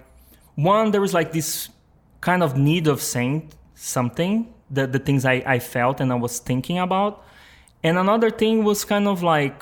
one, 0.55 0.90
there 0.92 1.03
was 1.07 1.12
like 1.12 1.30
this 1.38 1.68
kind 2.28 2.42
of 2.42 2.57
need 2.57 2.86
of 2.94 2.99
saying 3.14 3.36
something 3.74 4.32
the 4.76 4.86
the 4.94 4.99
things 5.07 5.24
I, 5.24 5.36
I 5.57 5.59
felt 5.74 6.01
and 6.01 6.11
I 6.11 6.18
was 6.26 6.34
thinking 6.51 6.78
about, 6.78 7.12
and 7.86 7.99
another 7.99 8.30
thing 8.30 8.64
was 8.64 8.84
kind 8.84 9.07
of 9.07 9.22
like. 9.22 9.59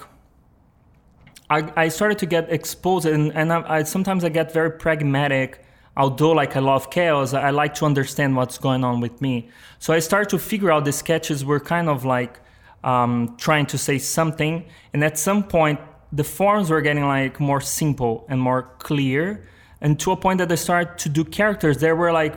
I, 1.51 1.61
I 1.85 1.89
started 1.89 2.19
to 2.21 2.27
get 2.27 2.51
exposed 2.51 3.05
and, 3.05 3.31
and 3.35 3.53
I, 3.53 3.59
I 3.77 3.83
sometimes 3.83 4.25
I 4.25 4.31
get 4.31 4.51
very 4.51 4.71
pragmatic 4.85 5.51
although 5.95 6.33
like 6.33 6.57
I 6.57 6.61
love 6.61 6.91
chaos, 6.91 7.35
I 7.35 7.51
like 7.51 7.75
to 7.75 7.85
understand 7.85 8.35
what's 8.35 8.59
going 8.59 8.83
on 8.83 9.01
with 9.01 9.21
me. 9.21 9.35
So 9.79 9.93
I 9.93 10.01
started 10.01 10.31
to 10.31 10.39
figure 10.39 10.73
out 10.73 10.87
the 10.87 10.93
sketches 10.93 11.45
were 11.45 11.61
kind 11.61 11.89
of 11.89 12.05
like 12.05 12.41
um, 12.85 13.35
trying 13.39 13.67
to 13.67 13.79
say 13.79 13.99
something. 13.99 14.65
And 14.93 15.03
at 15.03 15.19
some 15.19 15.43
point, 15.43 15.81
the 16.13 16.23
forms 16.23 16.71
were 16.71 16.81
getting 16.81 17.07
like 17.07 17.41
more 17.41 17.61
simple 17.61 18.25
and 18.29 18.41
more 18.41 18.63
clear. 18.79 19.49
and 19.81 19.99
to 20.01 20.13
a 20.13 20.17
point 20.17 20.39
that 20.39 20.51
I 20.51 20.55
started 20.55 20.97
to 20.99 21.09
do 21.09 21.25
characters. 21.25 21.79
They 21.79 21.93
were 21.93 22.13
like, 22.13 22.35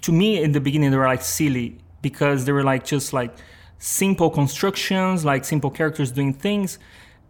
to 0.00 0.12
me 0.12 0.42
in 0.42 0.52
the 0.52 0.60
beginning, 0.60 0.90
they 0.90 0.96
were 0.96 1.06
like 1.06 1.22
silly 1.22 1.78
because 2.02 2.44
they 2.44 2.52
were 2.52 2.64
like 2.64 2.84
just 2.84 3.12
like 3.12 3.32
simple 3.78 4.30
constructions, 4.30 5.24
like 5.24 5.44
simple 5.44 5.70
characters 5.70 6.10
doing 6.10 6.32
things. 6.32 6.78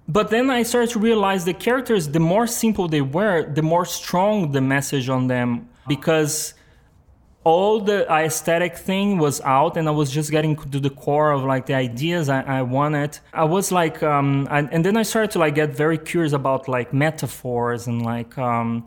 But 0.08 0.30
then 0.30 0.50
I 0.50 0.62
started 0.62 0.90
to 0.90 0.98
realize 0.98 1.44
the 1.44 1.54
characters, 1.54 2.08
the 2.08 2.20
more 2.20 2.46
simple 2.46 2.88
they 2.88 3.02
were, 3.02 3.52
the 3.52 3.62
more 3.62 3.84
strong 3.84 4.52
the 4.52 4.60
message 4.60 5.08
on 5.08 5.26
them 5.26 5.68
because 5.86 6.54
all 7.42 7.80
the 7.80 8.06
aesthetic 8.10 8.76
thing 8.76 9.16
was 9.16 9.40
out 9.42 9.76
and 9.78 9.88
i 9.88 9.90
was 9.90 10.10
just 10.10 10.30
getting 10.30 10.54
to 10.56 10.78
the 10.78 10.90
core 10.90 11.30
of 11.30 11.42
like 11.44 11.64
the 11.66 11.74
ideas 11.74 12.28
i, 12.28 12.42
I 12.42 12.62
wanted. 12.62 13.18
I 13.32 13.44
was 13.44 13.72
like 13.72 14.02
um, 14.02 14.46
I, 14.50 14.60
and 14.60 14.84
then 14.84 14.96
i 14.96 15.02
started 15.02 15.30
to 15.32 15.38
like 15.38 15.54
get 15.54 15.70
very 15.74 15.96
curious 15.96 16.32
about 16.32 16.68
like 16.68 16.92
metaphors 16.92 17.86
and 17.86 18.02
like 18.02 18.36
um, 18.36 18.84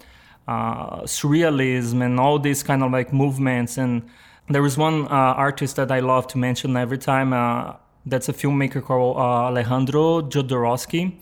uh, 0.47 1.01
surrealism 1.01 2.03
and 2.03 2.19
all 2.19 2.39
these 2.39 2.63
kind 2.63 2.83
of 2.83 2.91
like 2.91 3.13
movements. 3.13 3.77
And 3.77 4.03
there 4.49 4.61
was 4.61 4.77
one 4.77 5.05
uh, 5.05 5.33
artist 5.47 5.77
that 5.77 5.91
i 5.91 5.99
love 5.99 6.27
to 6.27 6.37
mention 6.37 6.75
every 6.75 6.97
time 6.97 7.33
uh, 7.33 7.73
that's 8.05 8.27
a 8.27 8.33
filmmaker 8.33 8.83
called 8.83 9.17
uh, 9.17 9.47
alejandro 9.47 10.21
jodorowsky. 10.21 11.17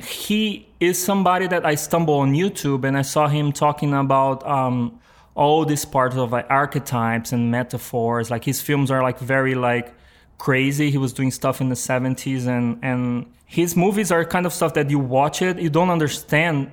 He 0.00 0.68
is 0.80 1.02
somebody 1.02 1.46
that 1.46 1.64
i 1.64 1.76
stumbled 1.76 2.22
on 2.22 2.34
youtube 2.34 2.82
and 2.84 2.98
i 2.98 3.02
saw 3.02 3.28
him 3.28 3.52
talking 3.52 3.94
about 3.94 4.44
um, 4.44 4.98
all 5.34 5.64
these 5.64 5.84
parts 5.84 6.16
of 6.16 6.32
like 6.32 6.46
archetypes 6.48 7.32
and 7.32 7.50
metaphors. 7.50 8.30
Like 8.30 8.44
his 8.44 8.62
films 8.62 8.90
are 8.90 9.02
like 9.02 9.18
very 9.18 9.54
like 9.54 9.94
crazy. 10.38 10.90
He 10.90 10.98
was 10.98 11.12
doing 11.12 11.30
stuff 11.30 11.60
in 11.60 11.68
the 11.68 11.74
70s 11.74 12.46
and 12.46 12.78
and 12.82 13.26
his 13.46 13.76
movies 13.76 14.10
are 14.10 14.24
kind 14.24 14.46
of 14.46 14.52
stuff 14.52 14.74
that 14.74 14.90
you 14.90 14.98
watch 14.98 15.42
it, 15.42 15.58
you 15.58 15.70
don't 15.70 15.90
understand 15.90 16.72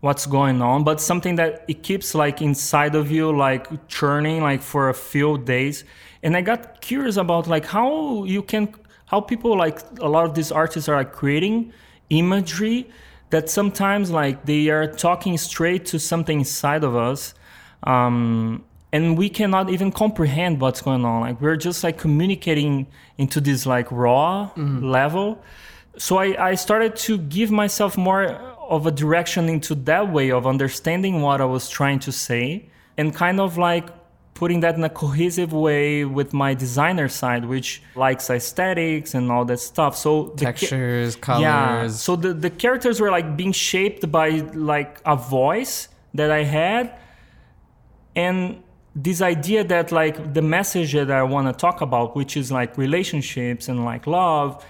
what's 0.00 0.26
going 0.26 0.60
on, 0.60 0.84
but 0.84 1.00
something 1.00 1.36
that 1.36 1.64
it 1.68 1.82
keeps 1.82 2.14
like 2.14 2.42
inside 2.42 2.94
of 2.94 3.10
you, 3.10 3.36
like 3.36 3.88
churning 3.88 4.42
like 4.42 4.62
for 4.62 4.88
a 4.88 4.94
few 4.94 5.38
days. 5.38 5.84
And 6.22 6.36
I 6.36 6.42
got 6.42 6.80
curious 6.80 7.16
about 7.16 7.46
like 7.46 7.66
how 7.66 8.24
you 8.24 8.42
can 8.42 8.74
how 9.06 9.20
people 9.20 9.56
like 9.56 9.80
a 10.00 10.08
lot 10.08 10.24
of 10.24 10.34
these 10.34 10.50
artists 10.50 10.88
are 10.88 10.96
like 10.96 11.12
creating 11.12 11.72
imagery 12.10 12.88
that 13.30 13.48
sometimes 13.50 14.10
like 14.10 14.44
they 14.44 14.68
are 14.68 14.86
talking 14.86 15.38
straight 15.38 15.86
to 15.86 15.98
something 15.98 16.40
inside 16.40 16.84
of 16.84 16.94
us 16.94 17.34
um, 17.82 18.64
and 18.92 19.18
we 19.18 19.28
cannot 19.28 19.70
even 19.70 19.92
comprehend 19.92 20.60
what's 20.60 20.80
going 20.80 21.04
on. 21.04 21.20
Like 21.20 21.40
we're 21.40 21.56
just 21.56 21.84
like 21.84 21.98
communicating 21.98 22.86
into 23.18 23.40
this 23.40 23.66
like 23.66 23.90
raw 23.90 24.50
mm-hmm. 24.56 24.84
level. 24.84 25.42
So 25.98 26.18
I, 26.18 26.50
I 26.50 26.54
started 26.54 26.96
to 26.96 27.18
give 27.18 27.50
myself 27.50 27.96
more 27.96 28.56
of 28.68 28.86
a 28.86 28.90
direction 28.90 29.48
into 29.48 29.74
that 29.74 30.12
way 30.12 30.30
of 30.30 30.46
understanding 30.46 31.22
what 31.22 31.40
i 31.40 31.44
was 31.44 31.68
trying 31.68 31.98
to 32.00 32.12
say 32.12 32.68
and 32.96 33.14
kind 33.14 33.40
of 33.40 33.56
like 33.56 33.88
putting 34.34 34.60
that 34.60 34.74
in 34.74 34.84
a 34.84 34.90
cohesive 34.90 35.52
way 35.52 36.04
with 36.04 36.34
my 36.34 36.52
designer 36.52 37.08
side 37.08 37.44
which 37.44 37.82
likes 37.94 38.28
aesthetics 38.28 39.14
and 39.14 39.32
all 39.32 39.44
that 39.46 39.58
stuff. 39.58 39.96
So 39.96 40.28
textures 40.30 41.16
ca- 41.16 41.34
colors 41.34 41.42
yeah. 41.42 41.88
so 41.88 42.16
the, 42.16 42.34
the 42.34 42.50
characters 42.50 43.00
were 43.00 43.10
like 43.10 43.36
being 43.36 43.52
shaped 43.52 44.10
by 44.10 44.30
like 44.52 45.00
a 45.06 45.16
voice 45.16 45.88
that 46.12 46.30
i 46.30 46.42
had 46.42 46.94
and 48.16 48.62
this 48.96 49.20
idea 49.20 49.62
that 49.62 49.92
like 49.92 50.34
the 50.34 50.42
message 50.42 50.92
that 50.92 51.10
i 51.10 51.22
want 51.22 51.46
to 51.46 51.52
talk 51.52 51.80
about 51.80 52.16
which 52.16 52.36
is 52.36 52.50
like 52.50 52.76
relationships 52.76 53.68
and 53.68 53.84
like 53.84 54.06
love 54.06 54.64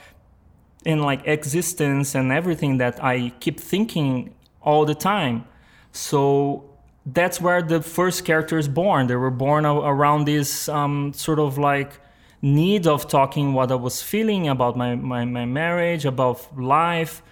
and 0.84 1.01
like 1.01 1.26
existence 1.26 2.14
and 2.14 2.30
everything 2.30 2.76
that 2.78 3.03
i 3.03 3.32
keep 3.40 3.59
thinking 3.59 4.34
all 4.66 4.84
the 4.84 4.94
time. 4.94 5.47
So 5.92 6.68
that's 7.07 7.40
where 7.40 7.62
the 7.62 7.80
first 7.80 8.26
character 8.26 8.59
is 8.59 8.68
born. 8.68 9.07
They 9.07 9.14
were 9.14 9.30
born 9.30 9.64
around 9.64 10.26
this 10.26 10.68
um, 10.68 11.12
sort 11.14 11.38
of 11.38 11.57
like 11.57 12.01
need 12.42 12.86
of 12.86 13.09
talking 13.09 13.55
what 13.55 13.72
i 13.72 13.74
was 13.74 14.03
feeling 14.03 14.47
about 14.47 14.76
my, 14.76 14.94
my, 14.94 15.24
my 15.24 15.47
marriage 15.47 16.05
about 16.05 16.38
life. 16.61 17.22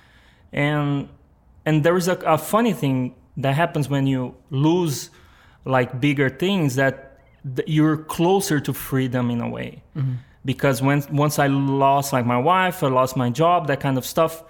And 0.52 1.08
and 1.66 1.84
there 1.84 1.96
is 1.96 2.08
a, 2.08 2.16
a 2.24 2.38
funny 2.38 2.72
thing 2.72 3.14
that 3.36 3.54
happens 3.54 3.88
when 3.88 4.06
you 4.06 4.34
lose 4.50 5.10
like 5.64 6.00
bigger 6.00 6.28
things 6.28 6.76
that 6.76 7.18
th- 7.56 7.68
you're 7.68 7.96
closer 7.96 8.60
to 8.60 8.72
freedom 8.72 9.30
in 9.30 9.40
a 9.40 9.48
way. 9.48 9.82
Mm-hmm. 9.96 10.14
because 10.44 10.82
when 10.82 11.02
once 11.10 11.38
i 11.38 11.46
lost 11.46 12.12
like 12.12 12.26
my 12.26 12.36
wife 12.36 12.82
i 12.82 12.88
lost 12.88 13.16
my 13.16 13.30
job 13.30 13.66
that 13.68 13.80
kind 13.80 13.96
of 13.96 14.04
stuff 14.04 14.42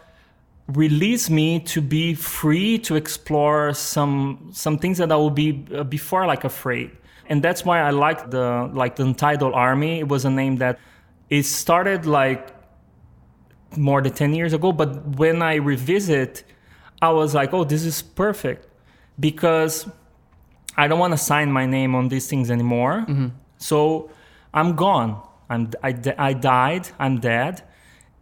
released 0.68 1.30
me 1.30 1.60
to 1.60 1.80
be 1.80 2.14
free 2.14 2.78
to 2.78 2.96
explore 2.96 3.74
some 3.74 4.48
some 4.52 4.78
things 4.78 4.98
that 4.98 5.12
i 5.12 5.16
would 5.16 5.34
be 5.34 5.64
uh, 5.74 5.84
before 5.84 6.26
like 6.26 6.44
afraid. 6.44 6.90
And 7.28 7.42
that's 7.42 7.64
why 7.64 7.80
i 7.80 7.90
liked 7.90 8.30
the 8.30 8.70
like 8.72 8.96
the 8.96 9.04
untitled 9.04 9.54
army. 9.54 10.00
It 10.00 10.08
was 10.08 10.24
a 10.24 10.30
name 10.30 10.56
that 10.56 10.78
it 11.30 11.44
started 11.44 12.06
like 12.06 12.48
more 13.76 14.00
than 14.02 14.12
10 14.12 14.34
years 14.34 14.52
ago 14.52 14.72
but 14.72 14.88
when 15.18 15.42
i 15.42 15.54
revisit 15.56 16.44
i 17.02 17.10
was 17.10 17.34
like 17.34 17.52
oh 17.52 17.64
this 17.64 17.84
is 17.84 18.02
perfect. 18.02 18.66
Because 19.20 19.86
I 20.76 20.88
don't 20.88 20.98
want 20.98 21.12
to 21.12 21.18
sign 21.18 21.52
my 21.52 21.66
name 21.66 21.94
on 21.94 22.08
these 22.08 22.26
things 22.26 22.50
anymore. 22.50 23.04
Mm-hmm. 23.08 23.28
So 23.58 24.10
I'm 24.52 24.74
gone. 24.74 25.20
I'm, 25.48 25.70
I, 25.82 25.96
I 26.18 26.32
died. 26.32 26.88
I'm 26.98 27.20
dead. 27.20 27.62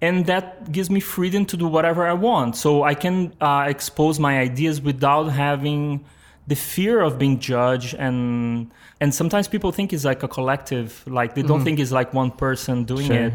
And 0.01 0.27
that 0.27 0.73
gives 0.73 0.91
me 0.91 1.01
freedom 1.01 1.47
to 1.47 1.57
do 1.57 1.67
whatever 1.69 2.07
I 2.07 2.13
want. 2.13 2.57
So 2.57 2.83
I 2.83 2.95
can 2.95 3.35
uh, 3.41 3.67
expose 3.69 4.19
my 4.19 4.41
ideas 4.41 4.81
without 4.81 5.25
having 5.25 6.05
the 6.47 6.57
fear 6.57 7.01
of 7.01 7.19
being 7.19 7.39
judged 7.39 7.95
and 7.95 8.71
and 9.01 9.15
sometimes 9.15 9.47
people 9.47 9.71
think 9.71 9.93
it's 9.93 10.05
like 10.05 10.23
a 10.23 10.29
collective 10.29 11.05
like 11.07 11.35
they 11.35 11.43
don't 11.43 11.59
mm-hmm. 11.59 11.65
think 11.65 11.79
it's 11.79 11.93
like 11.93 12.13
one 12.13 12.31
person 12.31 12.85
doing 12.85 13.07
sure. 13.07 13.27
it 13.27 13.35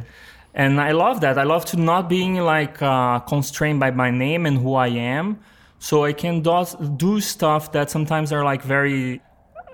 and 0.54 0.82
i 0.82 0.92
love 0.92 1.22
that 1.22 1.38
i 1.38 1.44
love 1.44 1.64
to 1.64 1.78
not 1.78 2.10
being 2.10 2.36
like 2.36 2.82
uh, 2.82 3.20
constrained 3.20 3.80
by 3.80 3.92
my 3.92 4.12
name 4.12 4.46
and 4.46 4.58
who 4.58 4.74
i 4.76 4.88
am 4.88 5.40
so 5.80 6.04
I 6.04 6.14
can 6.14 6.42
do, 6.42 6.66
do 6.98 7.22
stuff 7.22 7.72
that 7.72 7.90
sometimes 7.90 8.32
are 8.32 8.44
like 8.44 8.64
very 8.64 9.22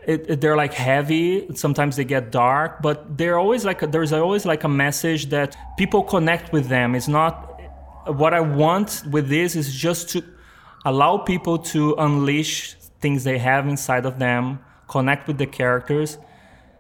it, 0.06 0.30
it, 0.30 0.41
they're 0.41 0.58
like 0.58 0.74
heavy. 0.74 1.47
Sometimes 1.56 1.95
they 1.95 2.04
get 2.04 2.32
dark 2.32 2.82
but 2.82 3.18
they're 3.18 3.39
always 3.39 3.64
like 3.64 3.82
a, 3.82 3.88
there's 3.88 4.12
always 4.12 4.45
like 4.45 4.64
a 4.66 4.70
message 4.70 5.28
that 5.28 5.56
people 5.78 6.04
connect 6.04 6.51
with 6.51 6.68
them. 6.68 6.95
It's 6.95 7.08
not 7.08 7.54
what 8.06 8.34
i 8.34 8.39
want 8.41 9.01
with 9.12 9.30
this 9.30 9.56
is 9.56 9.74
just 9.74 10.10
to 10.10 10.22
allow 10.86 11.18
people 11.18 11.58
to 11.58 11.95
unleash 11.99 12.74
things 12.99 13.24
they 13.24 13.38
have 13.38 13.66
inside 13.66 14.06
of 14.06 14.20
them 14.20 14.60
connect 14.89 15.26
with 15.26 15.38
the 15.38 15.45
characters 15.45 16.18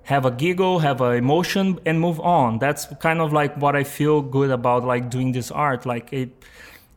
have 0.03 0.25
a 0.25 0.31
giggle 0.31 0.79
have 0.79 0.99
an 0.99 1.15
emotion 1.15 1.79
and 1.85 1.99
move 1.99 2.19
on. 2.19 2.59
That's 2.59 2.87
kind 2.99 3.21
of 3.21 3.31
like 3.31 3.55
what 3.55 3.75
i 3.75 3.83
feel 3.83 4.21
good 4.21 4.51
about 4.51 4.83
like 4.83 5.09
doing 5.09 5.31
this 5.31 5.49
art. 5.49 5.85
Like 5.85 6.11
it 6.11 6.29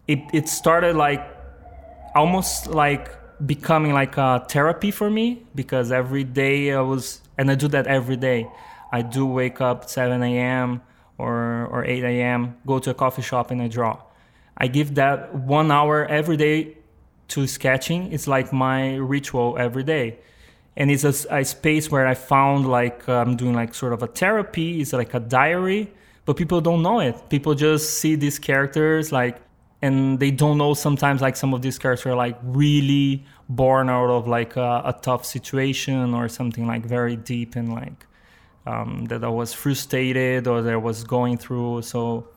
it, 0.09 0.21
it 0.33 0.49
started 0.49 0.97
like 0.97 1.23
almost 2.17 2.67
like 2.69 3.11
becoming 3.45 3.93
like 3.93 4.17
a 4.17 4.45
therapy 4.49 4.91
for 4.91 5.11
me 5.11 5.43
because 5.55 5.93
every 5.93 6.25
day 6.25 6.73
I 6.73 6.81
was, 6.81 7.21
and 7.39 7.51
I 7.51 7.55
do 7.55 7.69
that 7.69 7.87
every 7.87 8.17
day. 8.17 8.49
I 8.93 9.03
do 9.03 9.27
wake 9.27 9.61
up 9.61 9.89
7 9.89 10.23
a.m. 10.23 10.81
or 11.19 11.67
or 11.71 11.85
8 11.85 12.05
a.m. 12.05 12.57
Go 12.67 12.79
to 12.79 12.91
a 12.91 12.95
coffee 12.95 13.23
shop 13.23 13.51
and 13.51 13.61
I 13.61 13.69
draw. 13.69 14.01
I 14.57 14.69
give 14.69 14.95
that 14.95 15.35
one 15.35 15.71
hour 15.71 16.07
every 16.07 16.37
day 16.37 16.79
to 17.29 17.47
sketching. 17.47 18.13
It's 18.13 18.27
like 18.27 18.53
my 18.53 18.97
ritual 18.97 19.57
every 19.59 19.83
day, 19.83 20.19
and 20.77 20.91
it's 20.91 21.05
a, 21.05 21.15
a 21.41 21.45
space 21.45 21.91
where 21.91 22.07
I 22.07 22.15
found 22.15 22.69
like 22.69 23.09
uh, 23.09 23.15
I'm 23.23 23.37
doing 23.37 23.55
like 23.55 23.75
sort 23.75 23.93
of 23.93 24.03
a 24.03 24.07
therapy. 24.07 24.81
It's 24.81 24.93
like 24.93 25.13
a 25.15 25.21
diary, 25.21 25.93
but 26.25 26.37
people 26.37 26.61
don't 26.61 26.83
know 26.83 27.01
it. 27.01 27.29
People 27.29 27.55
just 27.55 27.99
see 27.99 28.15
these 28.15 28.39
characters 28.39 29.13
like 29.13 29.37
and 29.83 30.19
they 30.19 30.31
don't 30.31 30.59
know 30.59 30.75
sometimes 30.75 31.21
like 31.21 31.37
some 31.37 31.53
of 31.53 31.63
these 31.63 31.79
characters 31.79 32.07
are 32.07 32.17
like 32.17 32.39
really 32.43 33.25
born 33.49 33.91
out 33.91 34.11
of 34.11 34.27
like 34.27 34.57
a, 34.57 34.83
a 34.85 34.99
tough 35.03 35.25
situation 35.25 36.15
or 36.15 36.29
something 36.29 36.67
like 36.67 36.85
very 36.85 37.17
deep 37.17 37.57
and 37.57 37.75
like 37.75 38.07
um, 38.67 39.05
that 39.07 39.23
I 39.23 39.29
was 39.29 39.53
frustrated 39.53 40.47
or 40.47 40.63
that 40.63 40.73
I 40.73 40.77
was 40.77 41.05
going 41.05 41.39
through. 41.39 41.83
So 41.83 42.29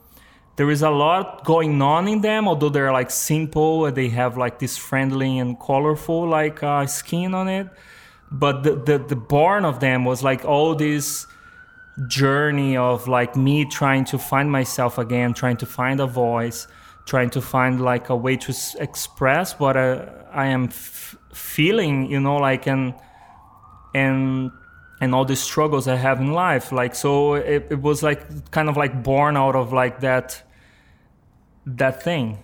there 0.57 0.69
is 0.69 0.81
a 0.81 0.89
lot 0.89 1.45
going 1.45 1.81
on 1.81 2.07
in 2.07 2.21
them, 2.21 2.47
although 2.47 2.69
they're 2.69 2.91
like 2.91 3.09
simple 3.09 3.85
and 3.85 3.95
they 3.95 4.09
have 4.09 4.37
like 4.37 4.59
this 4.59 4.77
friendly 4.77 5.39
and 5.39 5.59
colorful 5.59 6.27
like 6.27 6.61
uh, 6.61 6.85
skin 6.85 7.33
on 7.33 7.47
it. 7.47 7.67
But 8.31 8.61
the, 8.61 8.75
the 8.75 8.97
the 8.99 9.15
born 9.15 9.65
of 9.65 9.79
them 9.79 10.05
was 10.05 10.21
like 10.21 10.45
all 10.45 10.75
this 10.75 11.25
journey 12.07 12.77
of 12.77 13.07
like 13.07 13.35
me 13.35 13.65
trying 13.65 14.05
to 14.05 14.19
find 14.19 14.51
myself 14.51 14.99
again, 14.99 15.33
trying 15.33 15.57
to 15.57 15.65
find 15.65 15.99
a 15.99 16.05
voice 16.05 16.67
trying 17.09 17.29
to 17.31 17.41
find 17.41 17.81
like 17.81 18.09
a 18.09 18.15
way 18.15 18.37
to 18.37 18.51
s- 18.51 18.75
express 18.79 19.59
what 19.59 19.75
I, 19.75 20.07
I 20.31 20.45
am 20.47 20.65
f- 20.65 21.15
feeling, 21.33 22.09
you 22.11 22.19
know, 22.19 22.37
like 22.37 22.67
and 22.67 22.93
and 23.93 24.51
and 25.01 25.15
all 25.15 25.25
the 25.25 25.35
struggles 25.35 25.87
I 25.87 25.95
have 25.95 26.19
in 26.21 26.31
life. 26.33 26.71
Like 26.71 26.93
so, 26.95 27.33
it, 27.35 27.67
it 27.71 27.81
was 27.81 28.03
like 28.03 28.51
kind 28.51 28.69
of 28.69 28.77
like 28.77 29.03
born 29.03 29.35
out 29.37 29.55
of 29.55 29.73
like 29.73 30.01
that 30.01 30.43
that 31.65 32.03
thing. 32.03 32.37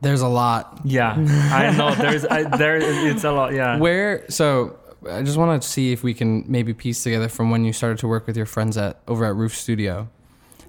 There's 0.00 0.20
a 0.20 0.28
lot. 0.28 0.80
Yeah, 0.84 1.14
I 1.52 1.74
know. 1.76 1.94
There's 1.94 2.24
I, 2.24 2.44
there. 2.56 2.76
It's 3.10 3.24
a 3.24 3.32
lot. 3.32 3.52
Yeah. 3.52 3.78
Where 3.78 4.24
so 4.28 4.78
I 5.10 5.22
just 5.22 5.36
want 5.38 5.62
to 5.62 5.68
see 5.68 5.92
if 5.92 6.02
we 6.02 6.14
can 6.14 6.44
maybe 6.46 6.74
piece 6.74 7.02
together 7.02 7.28
from 7.28 7.50
when 7.50 7.64
you 7.64 7.72
started 7.72 7.98
to 8.00 8.08
work 8.08 8.26
with 8.26 8.36
your 8.36 8.46
friends 8.46 8.76
at 8.76 9.00
over 9.08 9.24
at 9.24 9.34
Roof 9.34 9.54
Studio. 9.54 10.08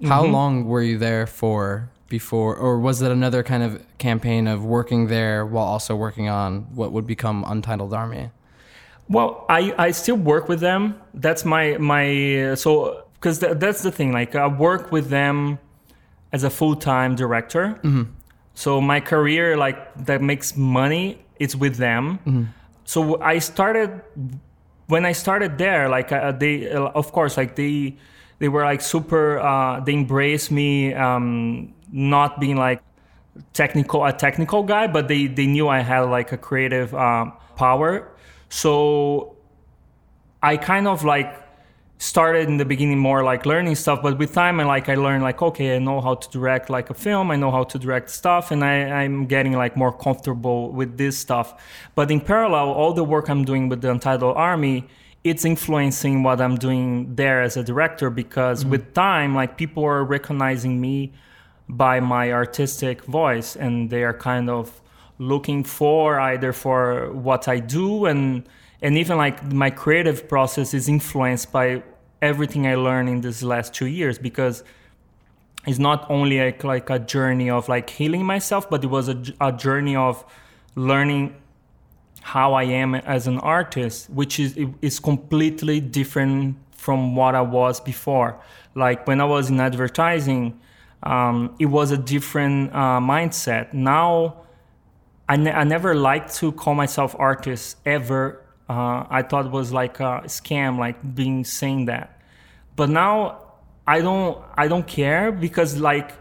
How 0.03 0.23
Mhm. 0.23 0.31
long 0.31 0.65
were 0.65 0.81
you 0.81 0.97
there 0.97 1.25
for 1.27 1.89
before, 2.09 2.55
or 2.55 2.79
was 2.79 2.99
that 2.99 3.11
another 3.11 3.43
kind 3.43 3.63
of 3.63 3.83
campaign 3.97 4.47
of 4.47 4.63
working 4.63 5.07
there 5.07 5.45
while 5.45 5.65
also 5.65 5.95
working 5.95 6.29
on 6.29 6.61
what 6.73 6.91
would 6.91 7.05
become 7.05 7.43
Untitled 7.47 7.93
Army? 7.93 8.31
Well, 9.09 9.45
I, 9.49 9.73
I 9.77 9.91
still 9.91 10.17
work 10.17 10.49
with 10.49 10.59
them. 10.59 10.99
That's 11.13 11.45
my 11.45 11.77
my 11.77 12.55
so 12.55 13.03
because 13.13 13.39
th- 13.39 13.57
that's 13.57 13.81
the 13.81 13.91
thing. 13.91 14.11
Like 14.11 14.35
I 14.35 14.47
work 14.47 14.91
with 14.91 15.09
them 15.09 15.59
as 16.33 16.43
a 16.43 16.49
full 16.49 16.75
time 16.75 17.15
director. 17.15 17.79
So 18.53 18.81
my 18.81 18.99
career 18.99 19.55
like 19.55 20.05
that 20.05 20.21
makes 20.21 20.57
money. 20.57 21.23
It's 21.39 21.55
with 21.55 21.77
them. 21.77 22.53
So 22.85 23.21
I 23.21 23.39
started 23.39 24.01
when 24.87 25.05
I 25.05 25.11
started 25.13 25.57
there. 25.57 25.87
Like 25.89 26.11
uh, 26.11 26.31
they 26.31 26.69
uh, 26.71 26.87
of 26.95 27.11
course 27.11 27.37
like 27.37 27.55
they 27.55 27.95
they 28.39 28.49
were 28.49 28.63
like 28.63 28.81
super. 28.81 29.39
Uh, 29.39 29.79
they 29.79 29.93
embraced 29.93 30.51
me. 30.51 30.93
Um, 30.93 31.73
not 31.91 32.39
being 32.39 32.57
like 32.57 32.81
technical 33.53 34.03
a 34.05 34.11
technical 34.11 34.63
guy 34.63 34.87
but 34.87 35.07
they 35.07 35.27
they 35.27 35.45
knew 35.45 35.67
i 35.67 35.79
had 35.79 36.01
like 36.01 36.31
a 36.31 36.37
creative 36.37 36.93
um, 36.95 37.33
power. 37.55 38.09
So 38.49 39.35
i 40.41 40.57
kind 40.57 40.87
of 40.87 41.03
like 41.03 41.47
started 41.99 42.47
in 42.47 42.57
the 42.57 42.65
beginning 42.65 42.99
more 42.99 43.23
like 43.23 43.45
learning 43.45 43.73
stuff 43.73 44.03
but 44.03 44.19
with 44.19 44.31
time 44.31 44.59
i 44.59 44.63
like 44.63 44.87
i 44.87 44.93
learned 44.93 45.23
like 45.23 45.41
okay 45.41 45.75
i 45.75 45.79
know 45.79 45.99
how 45.99 46.13
to 46.13 46.29
direct 46.29 46.69
like 46.69 46.91
a 46.91 46.93
film 46.93 47.31
i 47.31 47.35
know 47.35 47.49
how 47.49 47.63
to 47.63 47.79
direct 47.79 48.11
stuff 48.11 48.51
and 48.51 48.63
I, 48.63 49.01
i'm 49.01 49.25
getting 49.25 49.53
like 49.53 49.75
more 49.75 49.91
comfortable 49.91 50.71
with 50.71 50.97
this 50.97 51.17
stuff. 51.17 51.59
But 51.95 52.11
in 52.11 52.21
parallel 52.21 52.69
all 52.69 52.93
the 52.93 53.03
work 53.03 53.29
i'm 53.29 53.43
doing 53.43 53.67
with 53.67 53.81
the 53.81 53.89
untitled 53.89 54.37
army 54.37 54.85
it's 55.23 55.43
influencing 55.43 56.21
what 56.21 56.39
i'm 56.39 56.55
doing 56.55 57.15
there 57.15 57.41
as 57.41 57.57
a 57.57 57.63
director 57.63 58.11
because 58.11 58.63
with 58.63 58.93
time 58.93 59.33
like 59.33 59.57
people 59.57 59.83
are 59.83 60.03
recognizing 60.03 60.79
me 60.79 61.13
by 61.69 61.99
my 61.99 62.31
artistic 62.31 63.03
voice 63.03 63.55
and 63.55 63.89
they 63.89 64.03
are 64.03 64.13
kind 64.13 64.49
of 64.49 64.81
looking 65.19 65.63
for 65.63 66.19
either 66.19 66.53
for 66.53 67.11
what 67.13 67.47
I 67.47 67.59
do 67.59 68.05
and 68.05 68.47
and 68.81 68.97
even 68.97 69.17
like 69.17 69.43
my 69.51 69.71
creative 69.71 70.29
process 70.29 70.73
is 70.73 70.87
influenced 70.87 71.51
by 71.51 71.81
everything 72.21 72.67
I 72.67 72.75
learned 72.75 73.09
in 73.09 73.21
these 73.21 73.41
last 73.41 73.73
two 73.73 73.87
years 73.87 74.19
because 74.19 74.63
it's 75.65 75.79
not 75.79 76.09
only 76.09 76.39
like, 76.39 76.63
like 76.63 76.89
a 76.89 76.99
journey 76.99 77.49
of 77.49 77.67
like 77.67 77.89
healing 77.89 78.23
myself 78.23 78.69
but 78.69 78.83
it 78.83 78.87
was 78.87 79.09
a, 79.09 79.21
a 79.41 79.51
journey 79.51 79.95
of 79.95 80.23
learning 80.75 81.35
how 82.27 82.53
I 82.53 82.63
am 82.63 82.93
as 82.93 83.25
an 83.25 83.39
artist, 83.39 84.09
which 84.09 84.37
is 84.37 84.57
is 84.81 84.99
completely 84.99 85.79
different 85.79 86.57
from 86.71 87.15
what 87.15 87.35
I 87.35 87.41
was 87.41 87.79
before. 87.79 88.39
Like 88.75 89.07
when 89.07 89.21
I 89.21 89.23
was 89.23 89.49
in 89.49 89.59
advertising, 89.61 90.59
um, 91.03 91.55
it 91.59 91.67
was 91.67 91.91
a 91.91 91.97
different 91.97 92.73
uh, 92.73 92.99
mindset. 92.99 93.73
Now, 93.73 94.43
I, 95.29 95.35
ne- 95.35 95.51
I 95.51 95.63
never 95.63 95.95
liked 95.95 96.35
to 96.35 96.51
call 96.51 96.75
myself 96.75 97.15
artist 97.19 97.77
ever. 97.85 98.43
Uh, 98.69 99.05
I 99.09 99.21
thought 99.21 99.45
it 99.45 99.51
was 99.51 99.71
like 99.71 99.99
a 99.99 100.23
scam, 100.25 100.77
like 100.77 101.15
being 101.15 101.43
saying 101.43 101.85
that. 101.85 102.21
But 102.75 102.89
now 102.89 103.43
I 103.87 104.01
don't 104.01 104.37
I 104.55 104.67
don't 104.67 104.85
care 104.85 105.31
because 105.31 105.77
like 105.77 106.11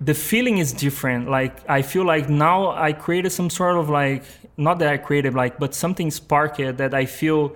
the 0.00 0.14
feeling 0.14 0.58
is 0.58 0.72
different. 0.72 1.28
Like 1.28 1.68
I 1.68 1.82
feel 1.82 2.04
like 2.04 2.28
now 2.30 2.70
I 2.70 2.92
created 2.92 3.30
some 3.30 3.50
sort 3.50 3.76
of 3.76 3.90
like 3.90 4.24
not 4.56 4.78
that 4.78 4.88
I 4.88 4.96
created 4.96 5.34
like, 5.34 5.58
but 5.58 5.74
something 5.74 6.10
sparked 6.10 6.58
that 6.58 6.94
I 6.94 7.04
feel 7.04 7.54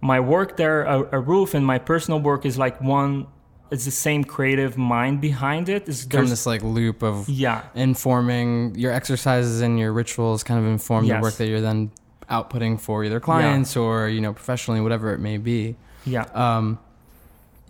my 0.00 0.20
work 0.20 0.56
there, 0.56 0.82
a, 0.82 1.18
a 1.18 1.20
roof, 1.20 1.54
and 1.54 1.64
my 1.64 1.78
personal 1.78 2.20
work 2.20 2.44
is 2.44 2.58
like 2.58 2.80
one. 2.80 3.26
It's 3.70 3.84
the 3.84 3.90
same 3.90 4.22
creative 4.24 4.76
mind 4.78 5.20
behind 5.20 5.68
it. 5.68 5.88
It's 5.88 6.02
Come 6.04 6.10
there's- 6.18 6.30
this 6.30 6.46
like 6.46 6.62
loop 6.62 7.02
of 7.02 7.28
yeah, 7.28 7.62
informing 7.74 8.74
your 8.76 8.92
exercises 8.92 9.60
and 9.60 9.78
your 9.78 9.92
rituals 9.92 10.42
kind 10.44 10.60
of 10.60 10.66
inform 10.70 11.06
the 11.06 11.14
work 11.22 11.34
that 11.34 11.46
you're 11.48 11.60
then 11.60 11.90
outputting 12.30 12.80
for 12.80 13.04
either 13.04 13.20
clients 13.20 13.76
or 13.76 14.08
you 14.08 14.20
know 14.20 14.32
professionally 14.32 14.80
whatever 14.80 15.12
it 15.14 15.18
may 15.18 15.36
be. 15.38 15.76
Yeah, 16.04 16.22
um, 16.34 16.78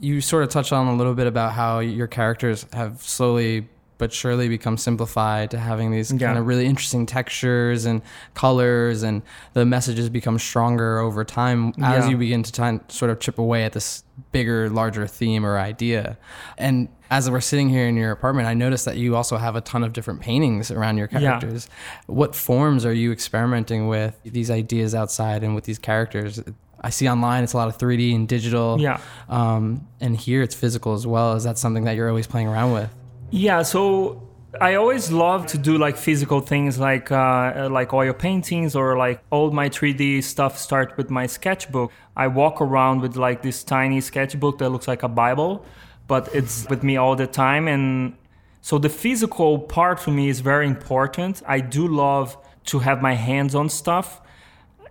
you 0.00 0.20
sort 0.20 0.42
of 0.42 0.50
touched 0.50 0.72
on 0.72 0.86
a 0.88 0.94
little 0.94 1.14
bit 1.14 1.26
about 1.26 1.52
how 1.52 1.78
your 1.78 2.06
characters 2.06 2.66
have 2.74 3.00
slowly 3.02 3.68
but 3.98 4.12
surely 4.12 4.48
become 4.48 4.76
simplified 4.76 5.50
to 5.50 5.58
having 5.58 5.90
these 5.90 6.12
Yeah. 6.12 6.26
kind 6.26 6.38
of 6.38 6.46
really 6.46 6.66
interesting 6.66 7.06
textures 7.06 7.84
and 7.84 8.02
colors 8.34 9.02
and 9.02 9.22
the 9.54 9.64
messages 9.64 10.08
become 10.08 10.38
stronger 10.38 10.98
over 10.98 11.24
time 11.24 11.68
as 11.82 12.04
Yeah. 12.04 12.10
you 12.10 12.16
begin 12.16 12.42
to 12.42 12.62
and 12.62 12.80
sort 12.88 13.10
of 13.10 13.20
chip 13.20 13.38
away 13.38 13.64
at 13.64 13.72
this 13.72 14.02
bigger 14.32 14.68
larger 14.70 15.06
theme 15.06 15.44
or 15.44 15.58
idea 15.58 16.16
and 16.56 16.88
as 17.10 17.30
we're 17.30 17.40
sitting 17.40 17.68
here 17.68 17.86
in 17.86 17.96
your 17.96 18.10
apartment 18.12 18.48
i 18.48 18.54
noticed 18.54 18.84
that 18.86 18.96
you 18.96 19.14
also 19.14 19.36
have 19.36 19.56
a 19.56 19.60
ton 19.60 19.84
of 19.84 19.92
different 19.92 20.20
paintings 20.20 20.70
around 20.70 20.96
your 20.96 21.08
Yeah. 21.12 21.20
characters 21.20 21.68
what 22.06 22.34
forms 22.34 22.84
are 22.86 22.92
you 22.94 23.12
experimenting 23.12 23.88
with 23.88 24.18
these 24.24 24.50
ideas 24.50 24.94
outside 24.94 25.42
and 25.44 25.54
with 25.54 25.64
these 25.64 25.78
characters 25.78 26.42
i 26.80 26.88
see 26.90 27.08
online 27.08 27.44
it's 27.44 27.52
a 27.52 27.56
lot 27.58 27.68
of 27.68 27.76
3d 27.78 28.14
and 28.14 28.26
digital 28.28 28.78
yeah. 28.80 28.98
um, 29.28 29.86
and 30.00 30.16
here 30.16 30.42
it's 30.42 30.54
physical 30.54 30.94
as 30.94 31.06
well. 31.06 31.34
Is 31.34 31.44
that 31.44 31.56
something 31.58 31.84
that 31.84 31.96
you're 31.96 32.08
always 32.08 32.26
playing 32.26 32.48
around 32.48 32.72
with? 32.72 32.90
Yeah, 33.30 33.62
so 33.62 34.22
I 34.60 34.74
always 34.74 35.10
love 35.10 35.46
to 35.48 35.58
do 35.58 35.78
like 35.78 35.96
physical 35.96 36.40
things 36.40 36.78
like 36.78 37.10
uh, 37.10 37.68
like 37.70 37.92
oil 37.92 38.12
paintings 38.12 38.76
or 38.76 38.96
like 38.96 39.22
all 39.30 39.50
my 39.50 39.68
3D 39.68 40.22
stuff 40.22 40.58
start 40.58 40.96
with 40.96 41.10
my 41.10 41.26
sketchbook. 41.26 41.92
I 42.16 42.28
walk 42.28 42.60
around 42.60 43.00
with 43.00 43.16
like 43.16 43.42
this 43.42 43.64
tiny 43.64 44.00
sketchbook 44.00 44.58
that 44.58 44.70
looks 44.70 44.88
like 44.88 45.02
a 45.02 45.08
Bible, 45.08 45.64
but 46.06 46.32
it's 46.34 46.66
with 46.70 46.82
me 46.82 46.96
all 46.96 47.16
the 47.16 47.26
time 47.26 47.68
and 47.68 48.14
so 48.62 48.78
the 48.78 48.88
physical 48.88 49.58
part 49.58 50.00
for 50.00 50.10
me 50.10 50.28
is 50.28 50.40
very 50.40 50.66
important. 50.66 51.42
I 51.46 51.60
do 51.60 51.86
love 51.86 52.36
to 52.66 52.80
have 52.80 53.02
my 53.02 53.14
hands 53.14 53.54
on 53.54 53.68
stuff 53.68 54.20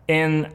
and 0.08 0.54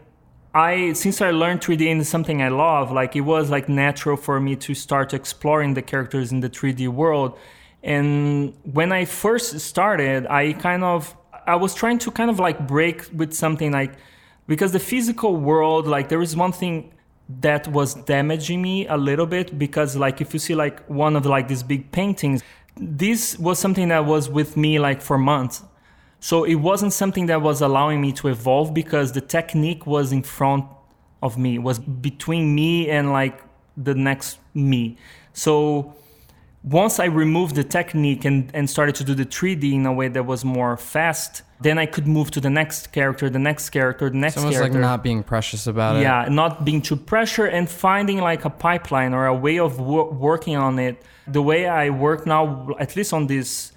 I 0.55 0.93
since 0.93 1.21
I 1.21 1.31
learned 1.31 1.61
3D 1.61 1.91
and 1.91 2.07
something 2.07 2.43
I 2.43 2.49
love, 2.49 2.93
like 2.93 3.17
it 3.17 3.23
was 3.23 3.51
like 3.51 3.69
natural 3.69 4.17
for 4.17 4.41
me 4.41 4.57
to 4.57 4.75
start 4.75 5.15
exploring 5.15 5.75
the 5.75 5.83
characters 5.83 6.31
in 6.33 6.41
the 6.41 6.51
3D 6.51 6.89
world. 6.89 7.39
And 7.83 8.55
when 8.65 8.93
I 8.93 9.05
first 9.05 9.59
started, 9.61 10.27
I 10.27 10.53
kind 10.55 10.85
of 10.85 11.17
I 11.47 11.57
was 11.57 11.75
trying 11.75 11.99
to 12.01 12.11
kind 12.11 12.31
of 12.31 12.39
like 12.39 12.67
break 12.67 13.09
with 13.15 13.33
something 13.33 13.73
like 13.73 13.95
because 14.47 14.73
the 14.73 14.81
physical 14.81 15.37
world, 15.37 15.87
like 15.87 16.09
there 16.09 16.21
is 16.21 16.37
one 16.37 16.53
thing 16.53 16.93
that 17.41 17.69
was 17.69 17.95
damaging 17.95 18.61
me 18.61 18.87
a 18.89 18.97
little 18.97 19.27
bit 19.27 19.59
because 19.59 19.97
like 19.97 20.21
if 20.21 20.33
you 20.35 20.41
see 20.41 20.55
like 20.55 20.85
one 20.89 21.17
of 21.17 21.25
like 21.25 21.49
these 21.49 21.63
big 21.63 21.91
paintings, 21.93 22.43
this 22.77 23.39
was 23.39 23.59
something 23.59 23.89
that 23.89 24.05
was 24.05 24.29
with 24.29 24.57
me 24.57 24.79
like 24.79 25.01
for 25.01 25.19
months. 25.19 25.63
So 26.19 26.45
it 26.45 26.57
wasn't 26.57 26.93
something 26.93 27.27
that 27.27 27.41
was 27.41 27.63
allowing 27.63 28.01
me 28.01 28.13
to 28.13 28.29
evolve 28.29 28.75
because 28.75 29.13
the 29.13 29.21
technique 29.21 29.87
was 29.87 30.13
in 30.13 30.23
front 30.23 30.67
of 31.23 31.39
me, 31.39 31.59
was 31.59 31.79
between 31.79 32.55
me 32.55 32.91
and 32.91 33.13
like 33.13 33.41
the 33.77 33.95
next 33.95 34.39
me. 34.53 34.99
So 35.33 35.95
once 36.63 37.01
I 37.01 37.07
removed 37.07 37.55
the 37.55 37.65
technique 37.65 38.25
and, 38.25 38.51
and 38.53 38.69
started 38.69 38.95
to 38.97 39.05
do 39.05 39.15
the 39.15 39.25
3D 39.25 39.73
in 39.73 39.87
a 39.87 39.93
way 39.93 40.09
that 40.09 40.25
was 40.27 40.45
more 40.45 40.77
fast, 40.77 41.43
then 41.61 41.79
I 41.79 41.87
could 41.87 42.07
move 42.07 42.31
to 42.33 42.41
the 42.41 42.51
next 42.51 42.93
character, 42.93 43.31
the 43.31 43.39
next 43.39 43.71
character, 43.71 44.11
the 44.11 44.17
next 44.17 44.35
character. 44.35 44.51
So 44.51 44.55
It's 44.57 44.59
almost 44.67 44.75
like 44.75 44.81
not 44.81 45.03
being 45.03 45.23
precious 45.23 45.67
about 45.67 45.97
it. 45.97 46.03
Yeah, 46.03 46.27
not 46.31 46.65
being 46.65 46.83
too 46.83 46.97
pressure 46.97 47.47
and 47.47 47.69
finding 47.69 48.19
like 48.19 48.45
a 48.45 48.51
pipeline 48.51 49.15
or 49.15 49.27
a 49.27 49.35
way 49.35 49.59
of 49.59 49.81
wo- 49.81 50.11
working 50.11 50.57
on 50.57 50.79
it. 50.79 51.03
The 51.27 51.43
way 51.43 51.67
I 51.67 51.91
work 51.91 52.27
now, 52.27 52.69
at 52.79 52.95
least 52.95 53.13
on 53.13 53.27
this 53.27 53.73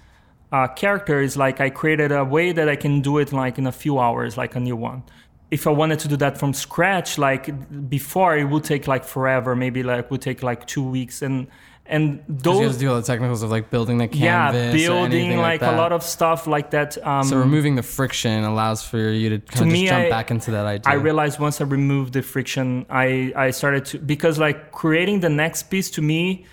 uh, 0.51 0.67
character, 0.67 1.21
is 1.21 1.38
like 1.38 1.61
I 1.61 1.69
created 1.69 2.11
a 2.11 2.23
way 2.25 2.51
that 2.51 2.67
I 2.67 2.75
can 2.75 3.01
do 3.01 3.17
it 3.17 3.31
like 3.31 3.57
in 3.57 3.65
a 3.67 3.71
few 3.71 3.97
hours, 3.99 4.38
like 4.38 4.55
a 4.55 4.59
new 4.59 4.75
one. 4.75 5.03
If 5.51 5.67
I 5.67 5.69
wanted 5.69 5.99
to 5.99 6.07
do 6.07 6.17
that 6.17 6.38
from 6.38 6.53
scratch, 6.53 7.17
like 7.17 7.89
before, 7.89 8.36
it 8.38 8.45
would 8.45 8.63
take 8.63 8.88
like 8.88 9.03
forever. 9.05 9.55
Maybe 9.55 9.84
like 9.84 10.09
would 10.11 10.21
take 10.21 10.41
like 10.43 10.65
two 10.67 10.84
weeks, 10.84 11.21
and 11.21 11.47
and 11.86 12.21
'Cause 12.43 12.57
you 12.59 12.63
have 12.63 12.73
to 12.73 12.79
do 12.79 12.89
all 12.89 12.95
the 12.95 13.01
technicals 13.13 13.43
of 13.43 13.51
like 13.51 13.69
building 13.69 13.97
the 13.97 14.07
yeah, 14.11 14.51
canvas. 14.51 14.61
anything 14.73 14.88
building 14.88 15.38
like, 15.38 15.59
that. 15.59 15.73
a 15.73 15.77
lot 15.77 15.91
of 15.91 16.01
stuff 16.01 16.47
like 16.47 16.71
that. 16.71 16.97
Um, 17.05 17.23
So 17.23 17.38
removing 17.38 17.75
the 17.75 17.84
friction 17.84 18.43
allows 18.45 18.81
for 18.84 18.97
you 19.21 19.29
to 19.31 19.39
kind 19.39 19.65
of 19.67 19.71
me, 19.73 19.81
just 19.81 19.91
jump 19.93 20.05
I- 20.05 20.09
back 20.09 20.31
into 20.31 20.51
that 20.51 20.65
idea. 20.65 20.91
I 20.93 20.95
realized 20.95 21.39
once 21.39 21.59
I 21.59 21.65
removed 21.65 22.13
the 22.13 22.21
friction, 22.21 22.86
I, 22.89 23.34
I 23.36 23.51
started 23.51 23.84
to 23.86 23.99
because 23.99 24.39
like 24.39 24.71
creating 24.71 25.19
the 25.19 25.29
next 25.29 25.63
piece 25.63 25.89
to 25.91 26.01
me, 26.01 26.45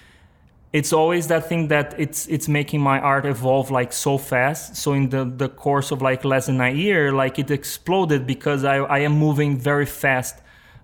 it's 0.73 0.93
always 0.93 1.27
that 1.29 1.49
thing 1.49 1.69
that 1.69 1.95
it's 1.99 2.27
it's 2.27 2.49
making 2.49 2.81
my 2.81 2.99
art 3.01 3.25
evolve 3.25 3.71
like 3.71 3.93
so 3.93 4.19
fast. 4.19 4.77
So 4.77 4.93
in 4.95 5.11
the 5.11 5.25
the 5.25 5.49
course 5.49 5.91
of 5.93 6.03
like 6.03 6.25
less 6.25 6.47
than 6.47 6.61
a 6.61 6.71
year, 6.71 7.13
like 7.13 7.39
it 7.39 7.51
exploded 7.51 8.27
because 8.27 8.65
I 8.65 8.77
I 8.79 8.99
am 9.09 9.13
moving 9.27 9.57
very 9.59 9.87
fast 9.87 10.37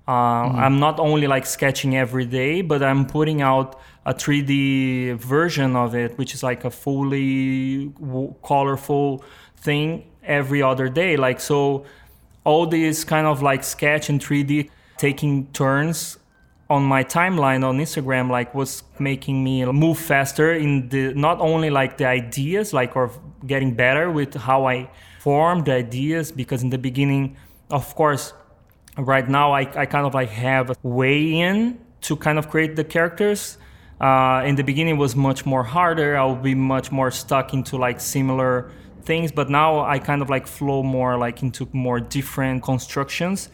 Uh, 0.08 0.12
I'm 0.54 0.78
not 0.78 1.00
only 1.00 1.26
like 1.26 1.46
sketching 1.46 1.96
every 1.96 2.26
day, 2.26 2.62
but 2.62 2.82
I'm 2.82 3.06
putting 3.06 3.42
out 3.42 3.80
a 4.04 4.14
3D 4.14 5.16
version 5.16 5.74
of 5.74 5.96
it, 5.96 6.16
which 6.16 6.32
is 6.32 6.42
like 6.44 6.64
a 6.64 6.70
fully 6.70 7.86
w- 7.86 8.34
colorful 8.44 9.24
thing 9.56 10.04
every 10.22 10.62
other 10.62 10.88
day. 10.88 11.16
Like 11.16 11.40
so, 11.40 11.84
all 12.44 12.66
these 12.68 13.04
kind 13.04 13.26
of 13.26 13.42
like 13.42 13.64
sketch 13.64 14.08
and 14.08 14.20
3D 14.20 14.70
taking 14.96 15.48
turns 15.52 16.18
on 16.68 16.84
my 16.84 17.04
timeline 17.04 17.64
on 17.64 17.78
Instagram 17.78 18.30
like 18.30 18.54
was 18.54 18.82
making 18.98 19.42
me 19.42 19.64
move 19.66 19.98
faster 19.98 20.52
in 20.52 20.88
the 20.88 21.14
not 21.14 21.40
only 21.40 21.70
like 21.70 21.96
the 21.96 22.06
ideas 22.06 22.72
like 22.72 22.96
or 22.96 23.10
getting 23.46 23.74
better 23.74 24.10
with 24.10 24.34
how 24.34 24.66
I 24.66 24.90
form 25.20 25.62
the 25.62 25.72
ideas 25.72 26.32
because 26.32 26.62
in 26.62 26.70
the 26.70 26.78
beginning 26.78 27.36
of 27.70 27.94
course 27.94 28.32
right 28.98 29.28
now 29.28 29.52
I, 29.52 29.60
I 29.60 29.86
kind 29.86 30.06
of 30.06 30.14
like 30.14 30.30
have 30.30 30.70
a 30.70 30.76
way 30.82 31.40
in 31.40 31.78
to 32.02 32.16
kind 32.16 32.38
of 32.38 32.48
create 32.48 32.76
the 32.76 32.84
characters. 32.84 33.58
Uh, 34.00 34.42
in 34.44 34.56
the 34.56 34.62
beginning 34.62 34.98
was 34.98 35.16
much 35.16 35.46
more 35.46 35.62
harder. 35.62 36.16
I 36.16 36.24
will 36.24 36.36
be 36.36 36.54
much 36.54 36.92
more 36.92 37.10
stuck 37.10 37.54
into 37.54 37.76
like 37.76 38.00
similar 38.00 38.70
things. 39.02 39.32
But 39.32 39.48
now 39.48 39.80
i 39.80 39.98
kind 39.98 40.20
of 40.20 40.28
like 40.28 40.46
flow 40.46 40.82
more 40.82 41.16
like 41.16 41.42
into 41.42 41.68
more 41.72 42.00
different 42.00 42.62
constructions. 42.62 43.48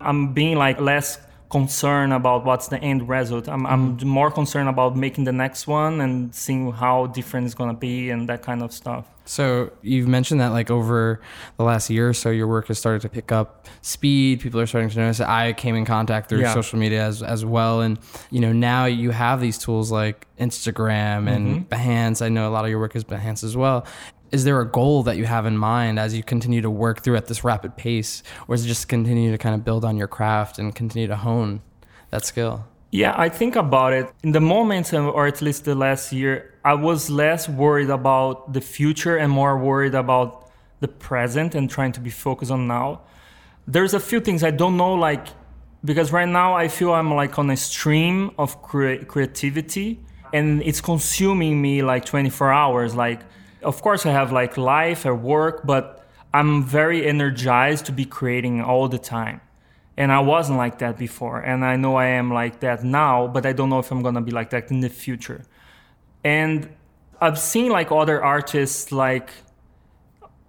I'm 0.00 0.32
being 0.32 0.56
like 0.56 0.80
less 0.80 1.18
concerned 1.50 2.12
about 2.12 2.44
what's 2.44 2.68
the 2.68 2.78
end 2.90 3.08
result 3.08 3.48
i'm, 3.48 3.66
I'm 3.66 3.96
more 4.06 4.30
concerned 4.30 4.68
about 4.68 4.96
making 4.96 5.24
the 5.24 5.32
next 5.32 5.66
one 5.66 6.00
and 6.00 6.34
seeing 6.34 6.70
how 6.72 7.06
different 7.08 7.46
it's 7.46 7.54
going 7.54 7.70
to 7.70 7.76
be 7.78 8.10
and 8.10 8.28
that 8.28 8.42
kind 8.42 8.62
of 8.62 8.72
stuff 8.72 9.04
So 9.30 9.70
you've 9.82 10.08
mentioned 10.08 10.40
that 10.40 10.50
like 10.58 10.70
over 10.72 11.20
the 11.56 11.62
last 11.62 11.88
year 11.90 12.08
or 12.08 12.14
so, 12.14 12.30
your 12.30 12.48
work 12.48 12.66
has 12.66 12.78
started 12.84 13.00
to 13.06 13.08
pick 13.08 13.30
up 13.30 13.46
speed. 13.80 14.40
People 14.40 14.58
are 14.62 14.66
starting 14.66 14.90
to 14.90 14.98
notice. 14.98 15.20
I 15.20 15.52
came 15.52 15.76
in 15.80 15.84
contact 15.84 16.28
through 16.28 16.40
Yeah. 16.42 16.52
social 16.60 16.78
media 16.80 17.02
as 17.06 17.22
as 17.22 17.44
well, 17.44 17.76
and 17.86 17.92
you 18.34 18.40
know 18.44 18.52
now 18.52 18.86
you 18.90 19.12
have 19.12 19.38
these 19.40 19.56
tools 19.64 19.92
like 20.00 20.26
Instagram 20.46 21.28
and 21.34 21.46
Mm-hmm. 21.46 21.74
Behance. 21.74 22.22
I 22.26 22.28
know 22.28 22.48
a 22.48 22.52
lot 22.56 22.64
of 22.64 22.70
your 22.70 22.80
work 22.80 22.96
is 22.96 23.04
Behance 23.04 23.44
as 23.44 23.54
well. 23.56 23.84
Is 24.32 24.44
there 24.44 24.60
a 24.60 24.66
goal 24.66 25.02
that 25.04 25.16
you 25.16 25.24
have 25.24 25.44
in 25.44 25.56
mind 25.56 25.98
as 25.98 26.14
you 26.14 26.22
continue 26.22 26.60
to 26.60 26.70
work 26.70 27.02
through 27.02 27.16
at 27.16 27.26
this 27.26 27.42
rapid 27.42 27.76
pace, 27.76 28.22
or 28.46 28.54
is 28.54 28.64
it 28.64 28.68
just 28.68 28.88
continue 28.88 29.32
to 29.32 29.38
kind 29.38 29.54
of 29.56 29.64
build 29.64 29.84
on 29.84 29.96
your 29.96 30.06
craft 30.06 30.58
and 30.58 30.72
continue 30.74 31.08
to 31.08 31.16
hone 31.16 31.62
that 32.10 32.24
skill? 32.24 32.64
Yeah, 32.92 33.14
I 33.16 33.28
think 33.28 33.56
about 33.56 33.92
it. 33.92 34.12
In 34.22 34.32
the 34.32 34.40
moment, 34.40 34.94
uh, 34.94 35.08
or 35.08 35.26
at 35.26 35.42
least 35.42 35.64
the 35.64 35.74
last 35.74 36.12
year, 36.12 36.54
I 36.64 36.74
was 36.74 37.10
less 37.10 37.48
worried 37.48 37.90
about 37.90 38.52
the 38.52 38.60
future 38.60 39.16
and 39.16 39.32
more 39.32 39.58
worried 39.58 39.94
about 39.94 40.50
the 40.80 40.88
present 40.88 41.54
and 41.54 41.68
trying 41.68 41.92
to 41.92 42.00
be 42.00 42.10
focused 42.10 42.50
on 42.52 42.66
now. 42.66 43.00
There's 43.66 43.94
a 43.94 44.00
few 44.00 44.20
things 44.20 44.42
I 44.42 44.50
don't 44.50 44.76
know, 44.76 44.94
like, 44.94 45.26
because 45.84 46.12
right 46.12 46.28
now 46.28 46.54
I 46.54 46.68
feel 46.68 46.92
I'm 46.92 47.12
like 47.14 47.38
on 47.38 47.50
a 47.50 47.56
stream 47.56 48.32
of 48.38 48.62
crea- 48.62 49.04
creativity 49.04 50.00
and 50.32 50.62
it's 50.62 50.80
consuming 50.80 51.60
me 51.60 51.82
like 51.82 52.04
24 52.04 52.52
hours. 52.52 52.94
Like, 52.94 53.20
of 53.62 53.82
course, 53.82 54.06
I 54.06 54.12
have 54.12 54.32
like 54.32 54.56
life 54.56 55.04
or 55.04 55.14
work, 55.14 55.66
but 55.66 56.04
I'm 56.32 56.64
very 56.64 57.06
energized 57.06 57.86
to 57.86 57.92
be 57.92 58.04
creating 58.04 58.62
all 58.62 58.88
the 58.88 58.98
time 58.98 59.40
and 60.00 60.10
I 60.10 60.20
wasn't 60.20 60.56
like 60.56 60.78
that 60.78 60.96
before, 60.96 61.40
and 61.40 61.62
I 61.62 61.76
know 61.76 61.96
I 61.96 62.06
am 62.06 62.32
like 62.32 62.60
that 62.60 62.82
now, 62.82 63.26
but 63.26 63.44
I 63.44 63.52
don't 63.52 63.68
know 63.68 63.80
if 63.80 63.90
I'm 63.90 64.02
gonna 64.02 64.22
be 64.22 64.30
like 64.30 64.48
that 64.48 64.70
in 64.70 64.80
the 64.80 64.88
future. 64.88 65.42
And 66.24 66.70
I've 67.20 67.38
seen 67.38 67.70
like 67.70 67.92
other 67.92 68.24
artists, 68.24 68.92
like 68.92 69.30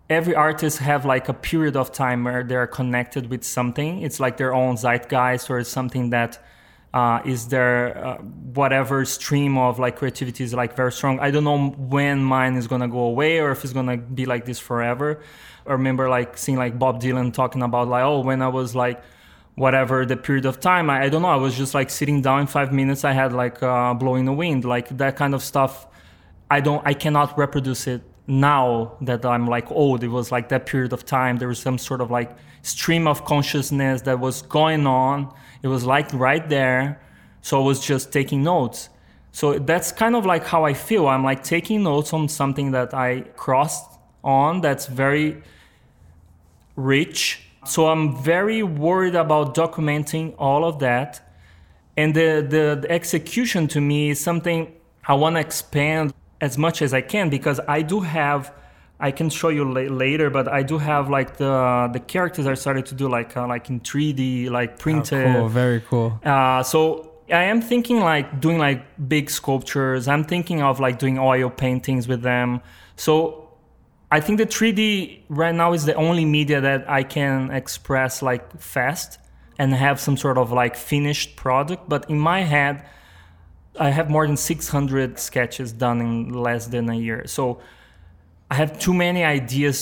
every 0.09 0.35
artist 0.35 0.77
have 0.77 1.05
like 1.05 1.27
a 1.27 1.33
period 1.33 1.75
of 1.75 1.91
time 1.91 2.23
where 2.23 2.45
they're 2.45 2.65
connected 2.65 3.29
with 3.29 3.43
something. 3.43 4.01
It's 4.01 4.21
like 4.21 4.37
their 4.37 4.53
own 4.53 4.77
zeitgeist 4.77 5.49
or 5.49 5.61
something 5.65 6.11
that 6.11 6.39
uh, 6.93 7.21
is 7.25 7.47
there 7.47 7.97
uh, 7.97 8.17
whatever 8.17 9.05
stream 9.05 9.57
of 9.57 9.79
like 9.79 9.95
creativity 9.95 10.43
is 10.43 10.53
like 10.53 10.75
very 10.75 10.91
strong. 10.91 11.19
I 11.19 11.31
don't 11.31 11.43
know 11.43 11.69
when 11.69 12.23
mine 12.23 12.55
is 12.55 12.67
gonna 12.67 12.87
go 12.87 12.99
away 12.99 13.39
or 13.39 13.51
if 13.51 13.63
it's 13.63 13.73
gonna 13.73 13.97
be 13.97 14.25
like 14.25 14.45
this 14.45 14.59
forever. 14.59 15.21
I 15.65 15.73
remember 15.73 16.09
like 16.09 16.37
seeing 16.37 16.57
like 16.57 16.77
Bob 16.77 17.01
Dylan 17.01 17.33
talking 17.33 17.61
about 17.61 17.87
like 17.87 18.03
oh 18.03 18.19
when 18.21 18.41
I 18.41 18.47
was 18.47 18.75
like 18.75 19.01
whatever 19.55 20.05
the 20.05 20.17
period 20.17 20.45
of 20.45 20.59
time 20.59 20.89
I, 20.89 21.03
I 21.03 21.09
don't 21.09 21.21
know 21.21 21.27
I 21.27 21.35
was 21.35 21.55
just 21.55 21.73
like 21.73 21.89
sitting 21.89 22.21
down 22.21 22.41
in 22.41 22.47
five 22.47 22.73
minutes 22.73 23.03
I 23.03 23.11
had 23.11 23.31
like 23.31 23.61
uh, 23.61 23.93
blowing 23.93 24.25
the 24.25 24.33
wind 24.33 24.65
like 24.65 24.97
that 24.97 25.17
kind 25.17 25.35
of 25.35 25.43
stuff 25.43 25.87
I 26.49 26.61
don't 26.61 26.81
I 26.85 26.93
cannot 26.93 27.37
reproduce 27.37 27.85
it 27.85 28.01
now 28.27 28.97
that 29.01 29.25
I'm 29.25 29.47
like 29.47 29.69
old. 29.71 30.03
It 30.03 30.07
was 30.07 30.31
like 30.31 30.49
that 30.49 30.65
period 30.65 30.93
of 30.93 31.05
time. 31.05 31.37
There 31.37 31.47
was 31.47 31.59
some 31.59 31.77
sort 31.77 32.01
of 32.01 32.09
like 32.09 32.31
stream 32.61 33.07
of 33.07 33.25
consciousness 33.25 34.01
that 34.03 34.19
was 34.19 34.41
going 34.43 34.87
on. 34.87 35.33
It 35.63 35.67
was 35.67 35.85
like 35.85 36.11
right 36.13 36.47
there. 36.49 37.01
So 37.41 37.61
I 37.61 37.65
was 37.65 37.79
just 37.79 38.11
taking 38.11 38.43
notes. 38.43 38.89
So 39.31 39.57
that's 39.59 39.91
kind 39.91 40.15
of 40.15 40.25
like 40.25 40.45
how 40.45 40.65
I 40.65 40.73
feel. 40.73 41.07
I'm 41.07 41.23
like 41.23 41.43
taking 41.43 41.83
notes 41.83 42.13
on 42.13 42.27
something 42.27 42.71
that 42.71 42.93
I 42.93 43.21
crossed 43.35 43.99
on 44.23 44.61
that's 44.61 44.87
very 44.87 45.41
rich. 46.75 47.45
So 47.65 47.87
I'm 47.87 48.21
very 48.21 48.63
worried 48.63 49.15
about 49.15 49.55
documenting 49.55 50.35
all 50.37 50.65
of 50.65 50.79
that. 50.79 51.21
And 51.97 52.13
the, 52.13 52.45
the, 52.47 52.79
the 52.81 52.91
execution 52.91 53.67
to 53.69 53.81
me 53.81 54.09
is 54.09 54.19
something 54.19 54.73
I 55.05 55.13
want 55.13 55.35
to 55.35 55.39
expand 55.39 56.13
as 56.39 56.57
much 56.57 56.81
as 56.81 56.93
I 56.93 57.01
can 57.01 57.29
because 57.29 57.59
I 57.67 57.81
do 57.81 58.01
have. 58.01 58.53
I 59.01 59.11
can 59.11 59.29
show 59.29 59.49
you 59.49 59.65
la- 59.65 59.93
later, 60.05 60.29
but 60.29 60.47
I 60.47 60.61
do 60.61 60.77
have 60.77 61.09
like 61.09 61.37
the 61.37 61.89
the 61.91 61.99
characters 61.99 62.45
I 62.45 62.53
started 62.53 62.85
to 62.87 62.95
do 62.95 63.09
like 63.09 63.35
uh, 63.35 63.47
like 63.47 63.69
in 63.69 63.79
3D, 63.79 64.49
like 64.49 64.77
printed. 64.77 65.35
Cool, 65.35 65.49
very 65.49 65.81
cool. 65.81 66.19
Uh, 66.23 66.61
so 66.61 67.11
I 67.29 67.43
am 67.43 67.61
thinking 67.61 67.99
like 67.99 68.39
doing 68.39 68.59
like 68.59 68.85
big 69.09 69.29
sculptures. 69.29 70.07
I'm 70.07 70.23
thinking 70.23 70.61
of 70.61 70.79
like 70.79 70.99
doing 70.99 71.17
oil 71.17 71.49
paintings 71.49 72.07
with 72.07 72.21
them. 72.21 72.61
So 72.95 73.49
I 74.11 74.19
think 74.19 74.37
the 74.37 74.45
3D 74.45 75.21
right 75.29 75.55
now 75.55 75.73
is 75.73 75.85
the 75.85 75.95
only 75.95 76.25
media 76.25 76.61
that 76.61 76.89
I 76.89 77.03
can 77.03 77.49
express 77.51 78.21
like 78.21 78.59
fast 78.59 79.17
and 79.57 79.73
have 79.73 79.99
some 79.99 80.17
sort 80.17 80.37
of 80.37 80.51
like 80.51 80.75
finished 80.75 81.35
product. 81.37 81.89
But 81.89 82.09
in 82.09 82.19
my 82.19 82.41
head, 82.41 82.85
I 83.79 83.89
have 83.89 84.09
more 84.09 84.27
than 84.27 84.37
600 84.37 85.17
sketches 85.17 85.71
done 85.71 86.01
in 86.01 86.33
less 86.33 86.67
than 86.67 86.89
a 86.89 86.95
year. 86.95 87.25
So 87.25 87.61
I 88.51 88.55
have 88.55 88.71
too 88.85 88.93
many 88.93 89.23
ideas 89.23 89.77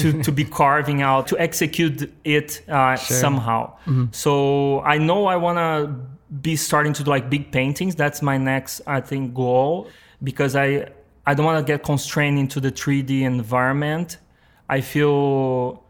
to, 0.00 0.22
to 0.22 0.32
be 0.32 0.44
carving 0.44 1.02
out 1.02 1.26
to 1.28 1.34
execute 1.38 2.10
it 2.24 2.62
uh, 2.68 2.96
somehow. 2.96 3.60
So 4.12 4.80
I 4.80 4.96
know 5.08 5.26
I 5.26 5.36
want 5.36 5.58
to 5.58 5.94
be 6.48 6.56
starting 6.56 6.94
to 6.94 7.04
do 7.04 7.10
like 7.10 7.28
big 7.28 7.52
paintings. 7.52 7.94
That's 7.94 8.20
my 8.22 8.38
next, 8.38 8.80
I 8.86 9.00
think, 9.10 9.34
goal 9.34 9.88
because 10.28 10.56
I 10.56 10.68
I 11.28 11.34
don't 11.34 11.44
want 11.50 11.58
to 11.66 11.72
get 11.72 11.82
constrained 11.84 12.38
into 12.38 12.58
the 12.60 12.72
3D 12.72 13.12
environment. 13.22 14.16
I 14.76 14.80
feel 14.80 15.84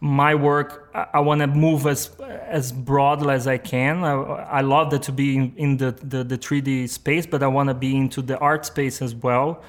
my 0.00 0.34
work 0.34 0.90
I, 0.94 1.18
I 1.18 1.20
want 1.20 1.40
to 1.42 1.46
move 1.46 1.86
as 1.86 2.10
as 2.58 2.72
broad 2.72 3.18
as 3.30 3.46
I 3.46 3.58
can. 3.58 3.94
I, 4.02 4.14
I 4.58 4.60
love 4.62 4.90
that 4.90 5.02
to 5.08 5.12
be 5.12 5.36
in, 5.36 5.44
in 5.56 5.76
the, 5.76 5.92
the 5.92 6.24
the 6.24 6.38
3D 6.38 6.88
space, 6.88 7.24
but 7.32 7.40
I 7.42 7.46
want 7.56 7.68
to 7.68 7.74
be 7.86 7.96
into 7.96 8.20
the 8.20 8.36
art 8.38 8.66
space 8.66 9.00
as 9.06 9.14
well 9.14 9.62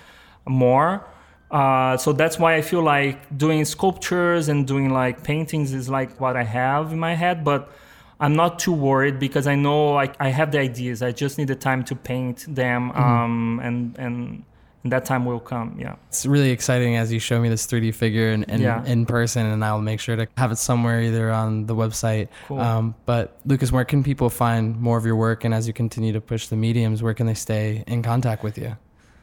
more. 0.47 1.05
Uh, 1.53 1.95
so 1.97 2.11
that's 2.13 2.39
why 2.39 2.55
I 2.55 2.61
feel 2.61 2.81
like 2.81 3.17
doing 3.37 3.63
sculptures 3.63 4.49
and 4.49 4.65
doing 4.67 4.89
like 4.89 5.23
paintings 5.23 5.71
is 5.71 5.87
like 5.87 6.19
what 6.19 6.35
I 6.35 6.43
have 6.43 6.91
in 6.91 6.99
my 6.99 7.13
head, 7.13 7.43
but 7.43 7.71
I'm 8.19 8.35
not 8.35 8.57
too 8.57 8.73
worried 8.73 9.19
because 9.19 9.45
I 9.45 9.55
know 9.55 9.95
I, 9.97 10.11
I 10.19 10.29
have 10.29 10.51
the 10.51 10.59
ideas. 10.59 11.03
I 11.03 11.11
just 11.11 11.37
need 11.37 11.49
the 11.49 11.55
time 11.55 11.83
to 11.85 11.95
paint 11.95 12.45
them, 12.47 12.91
um, 12.91 13.59
and 13.63 13.95
and 13.99 14.43
and 14.83 14.91
that 14.91 15.05
time 15.05 15.25
will 15.25 15.39
come. 15.39 15.77
Yeah. 15.79 15.95
It's 16.09 16.25
really 16.25 16.49
exciting 16.49 16.97
as 16.97 17.13
you 17.13 17.19
show 17.19 17.39
me 17.39 17.47
this 17.47 17.65
3D 17.67 17.93
figure 17.95 18.31
in, 18.31 18.43
in, 18.45 18.59
Yeah. 18.59 18.83
in 18.85 19.05
person, 19.05 19.45
and 19.45 19.63
I'll 19.63 19.79
make 19.79 20.01
sure 20.01 20.17
to 20.17 20.27
have 20.35 20.51
it 20.51 20.57
somewhere 20.57 21.01
either 21.01 21.31
on 21.31 21.67
the 21.67 21.75
website. 21.75 22.27
Cool. 22.47 22.59
Um, 22.59 22.95
but 23.05 23.37
Lucas, 23.45 23.71
where 23.71 23.85
can 23.85 24.03
people 24.03 24.29
find 24.29 24.77
more 24.81 24.97
of 24.97 25.05
your 25.05 25.15
work? 25.15 25.45
And 25.45 25.53
as 25.53 25.67
you 25.67 25.73
continue 25.73 26.11
to 26.11 26.19
push 26.19 26.47
the 26.47 26.57
mediums, 26.57 27.01
where 27.01 27.13
can 27.13 27.27
they 27.27 27.33
stay 27.33 27.83
in 27.87 28.03
contact 28.03 28.43
with 28.43 28.57
you? 28.57 28.75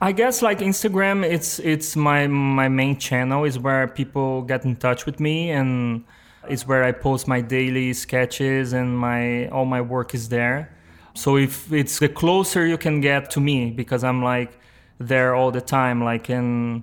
I 0.03 0.13
guess 0.13 0.41
like 0.41 0.61
Instagram, 0.61 1.25
it's 1.25 1.59
it's 1.59 1.95
my 1.95 2.27
my 2.27 2.69
main 2.69 2.99
channel 2.99 3.45
is 3.45 3.59
where 3.59 3.87
people 3.87 4.43
get 4.43 4.65
in 4.65 4.77
touch 4.77 5.05
with 5.05 5.21
me, 5.21 5.51
and 5.51 6.05
it's 6.49 6.67
where 6.67 6.85
I 6.85 6.93
post 6.93 7.29
my 7.29 7.43
daily 7.43 7.93
sketches 7.93 8.73
and 8.73 8.97
my 8.99 9.49
all 9.49 9.67
my 9.67 9.83
work 9.83 10.15
is 10.15 10.31
there. 10.31 10.75
So 11.13 11.37
if 11.37 11.71
it's 11.73 11.99
the 11.99 12.09
closer 12.09 12.67
you 12.67 12.79
can 12.79 13.03
get 13.03 13.31
to 13.33 13.41
me, 13.41 13.71
because 13.71 14.03
I'm 14.03 14.23
like 14.23 14.59
there 14.99 15.35
all 15.35 15.51
the 15.51 15.61
time, 15.61 16.03
like 16.03 16.31
and 16.31 16.83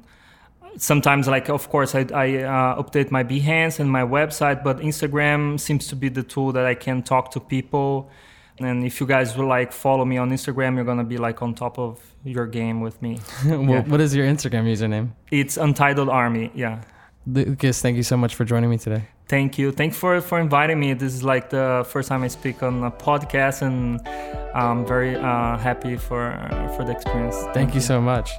sometimes 0.78 1.28
like 1.28 1.50
of 1.50 1.70
course 1.70 1.96
I, 1.96 2.06
I 2.14 2.44
uh, 2.44 2.84
update 2.84 3.10
my 3.10 3.24
Behance 3.24 3.80
and 3.80 3.90
my 3.92 4.04
website, 4.04 4.64
but 4.64 4.78
Instagram 4.80 5.60
seems 5.60 5.88
to 5.88 5.96
be 5.96 6.10
the 6.10 6.24
tool 6.24 6.52
that 6.52 6.66
I 6.66 6.76
can 6.76 7.02
talk 7.02 7.32
to 7.32 7.40
people. 7.40 8.12
And 8.60 8.84
if 8.84 9.00
you 9.00 9.08
guys 9.08 9.38
will 9.38 9.48
like 9.48 9.72
follow 9.72 10.06
me 10.06 10.18
on 10.18 10.30
Instagram, 10.32 10.76
you're 10.76 10.86
gonna 10.86 11.04
be 11.04 11.18
like 11.18 11.42
on 11.42 11.54
top 11.54 11.78
of 11.78 12.00
your 12.24 12.48
game 12.48 12.82
with 12.82 13.02
me. 13.02 13.20
Well, 13.46 13.62
Yeah. 13.64 13.82
What 13.82 14.02
is 14.02 14.16
your 14.16 14.26
Instagram 14.26 14.66
username? 14.66 15.10
It's 15.32 15.58
Untitled 15.58 16.10
Army. 16.10 16.52
Yeah. 16.56 16.82
Lucas, 17.26 17.82
thank 17.82 17.98
you 17.98 18.04
so 18.04 18.16
much 18.18 18.36
for 18.36 18.46
joining 18.46 18.70
me 18.70 18.78
today. 18.78 19.04
Thank 19.28 19.58
you. 19.58 19.72
Thanks 19.74 19.98
for, 19.98 20.22
for 20.22 20.40
inviting 20.40 20.80
me. 20.80 20.94
This 20.94 21.14
is 21.14 21.24
like 21.24 21.50
the 21.50 21.86
first 21.90 22.08
time 22.08 22.24
I 22.24 22.30
speak 22.30 22.64
on 22.64 22.82
a 22.86 22.92
podcast, 22.92 23.62
and 23.62 24.00
I'm 24.56 24.86
very 24.86 25.18
uh, 25.18 25.58
happy 25.58 25.98
for 25.98 26.32
for 26.78 26.86
the 26.86 26.94
experience. 26.94 27.36
Thank, 27.36 27.54
Thank 27.54 27.70
you, 27.72 27.76
you 27.76 27.82
so 27.82 28.00
much. 28.00 28.32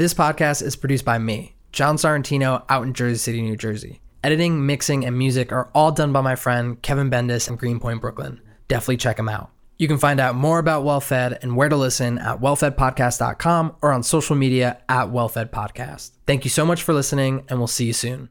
This 0.00 0.14
podcast 0.14 0.62
is 0.62 0.76
produced 0.76 1.04
by 1.04 1.18
me, 1.18 1.56
John 1.72 1.96
Sorrentino, 1.96 2.64
out 2.70 2.84
in 2.84 2.94
Jersey 2.94 3.18
City, 3.18 3.42
New 3.42 3.54
Jersey. 3.54 4.00
Editing, 4.24 4.64
mixing, 4.64 5.04
and 5.04 5.18
music 5.18 5.52
are 5.52 5.68
all 5.74 5.92
done 5.92 6.10
by 6.10 6.22
my 6.22 6.36
friend 6.36 6.80
Kevin 6.80 7.10
Bendis 7.10 7.50
in 7.50 7.56
Greenpoint, 7.56 8.00
Brooklyn. 8.00 8.40
Definitely 8.66 8.96
check 8.96 9.18
him 9.18 9.28
out. 9.28 9.50
You 9.76 9.88
can 9.88 9.98
find 9.98 10.18
out 10.18 10.36
more 10.36 10.58
about 10.58 10.86
WellFed 10.86 11.42
and 11.42 11.54
where 11.54 11.68
to 11.68 11.76
listen 11.76 12.16
at 12.16 12.40
wellfedpodcast.com 12.40 13.76
or 13.82 13.92
on 13.92 14.02
social 14.02 14.36
media 14.36 14.78
at 14.88 15.08
WellFedPodcast. 15.08 16.12
Thank 16.26 16.44
you 16.44 16.50
so 16.50 16.64
much 16.64 16.82
for 16.82 16.94
listening, 16.94 17.44
and 17.50 17.58
we'll 17.58 17.66
see 17.66 17.84
you 17.84 17.92
soon. 17.92 18.30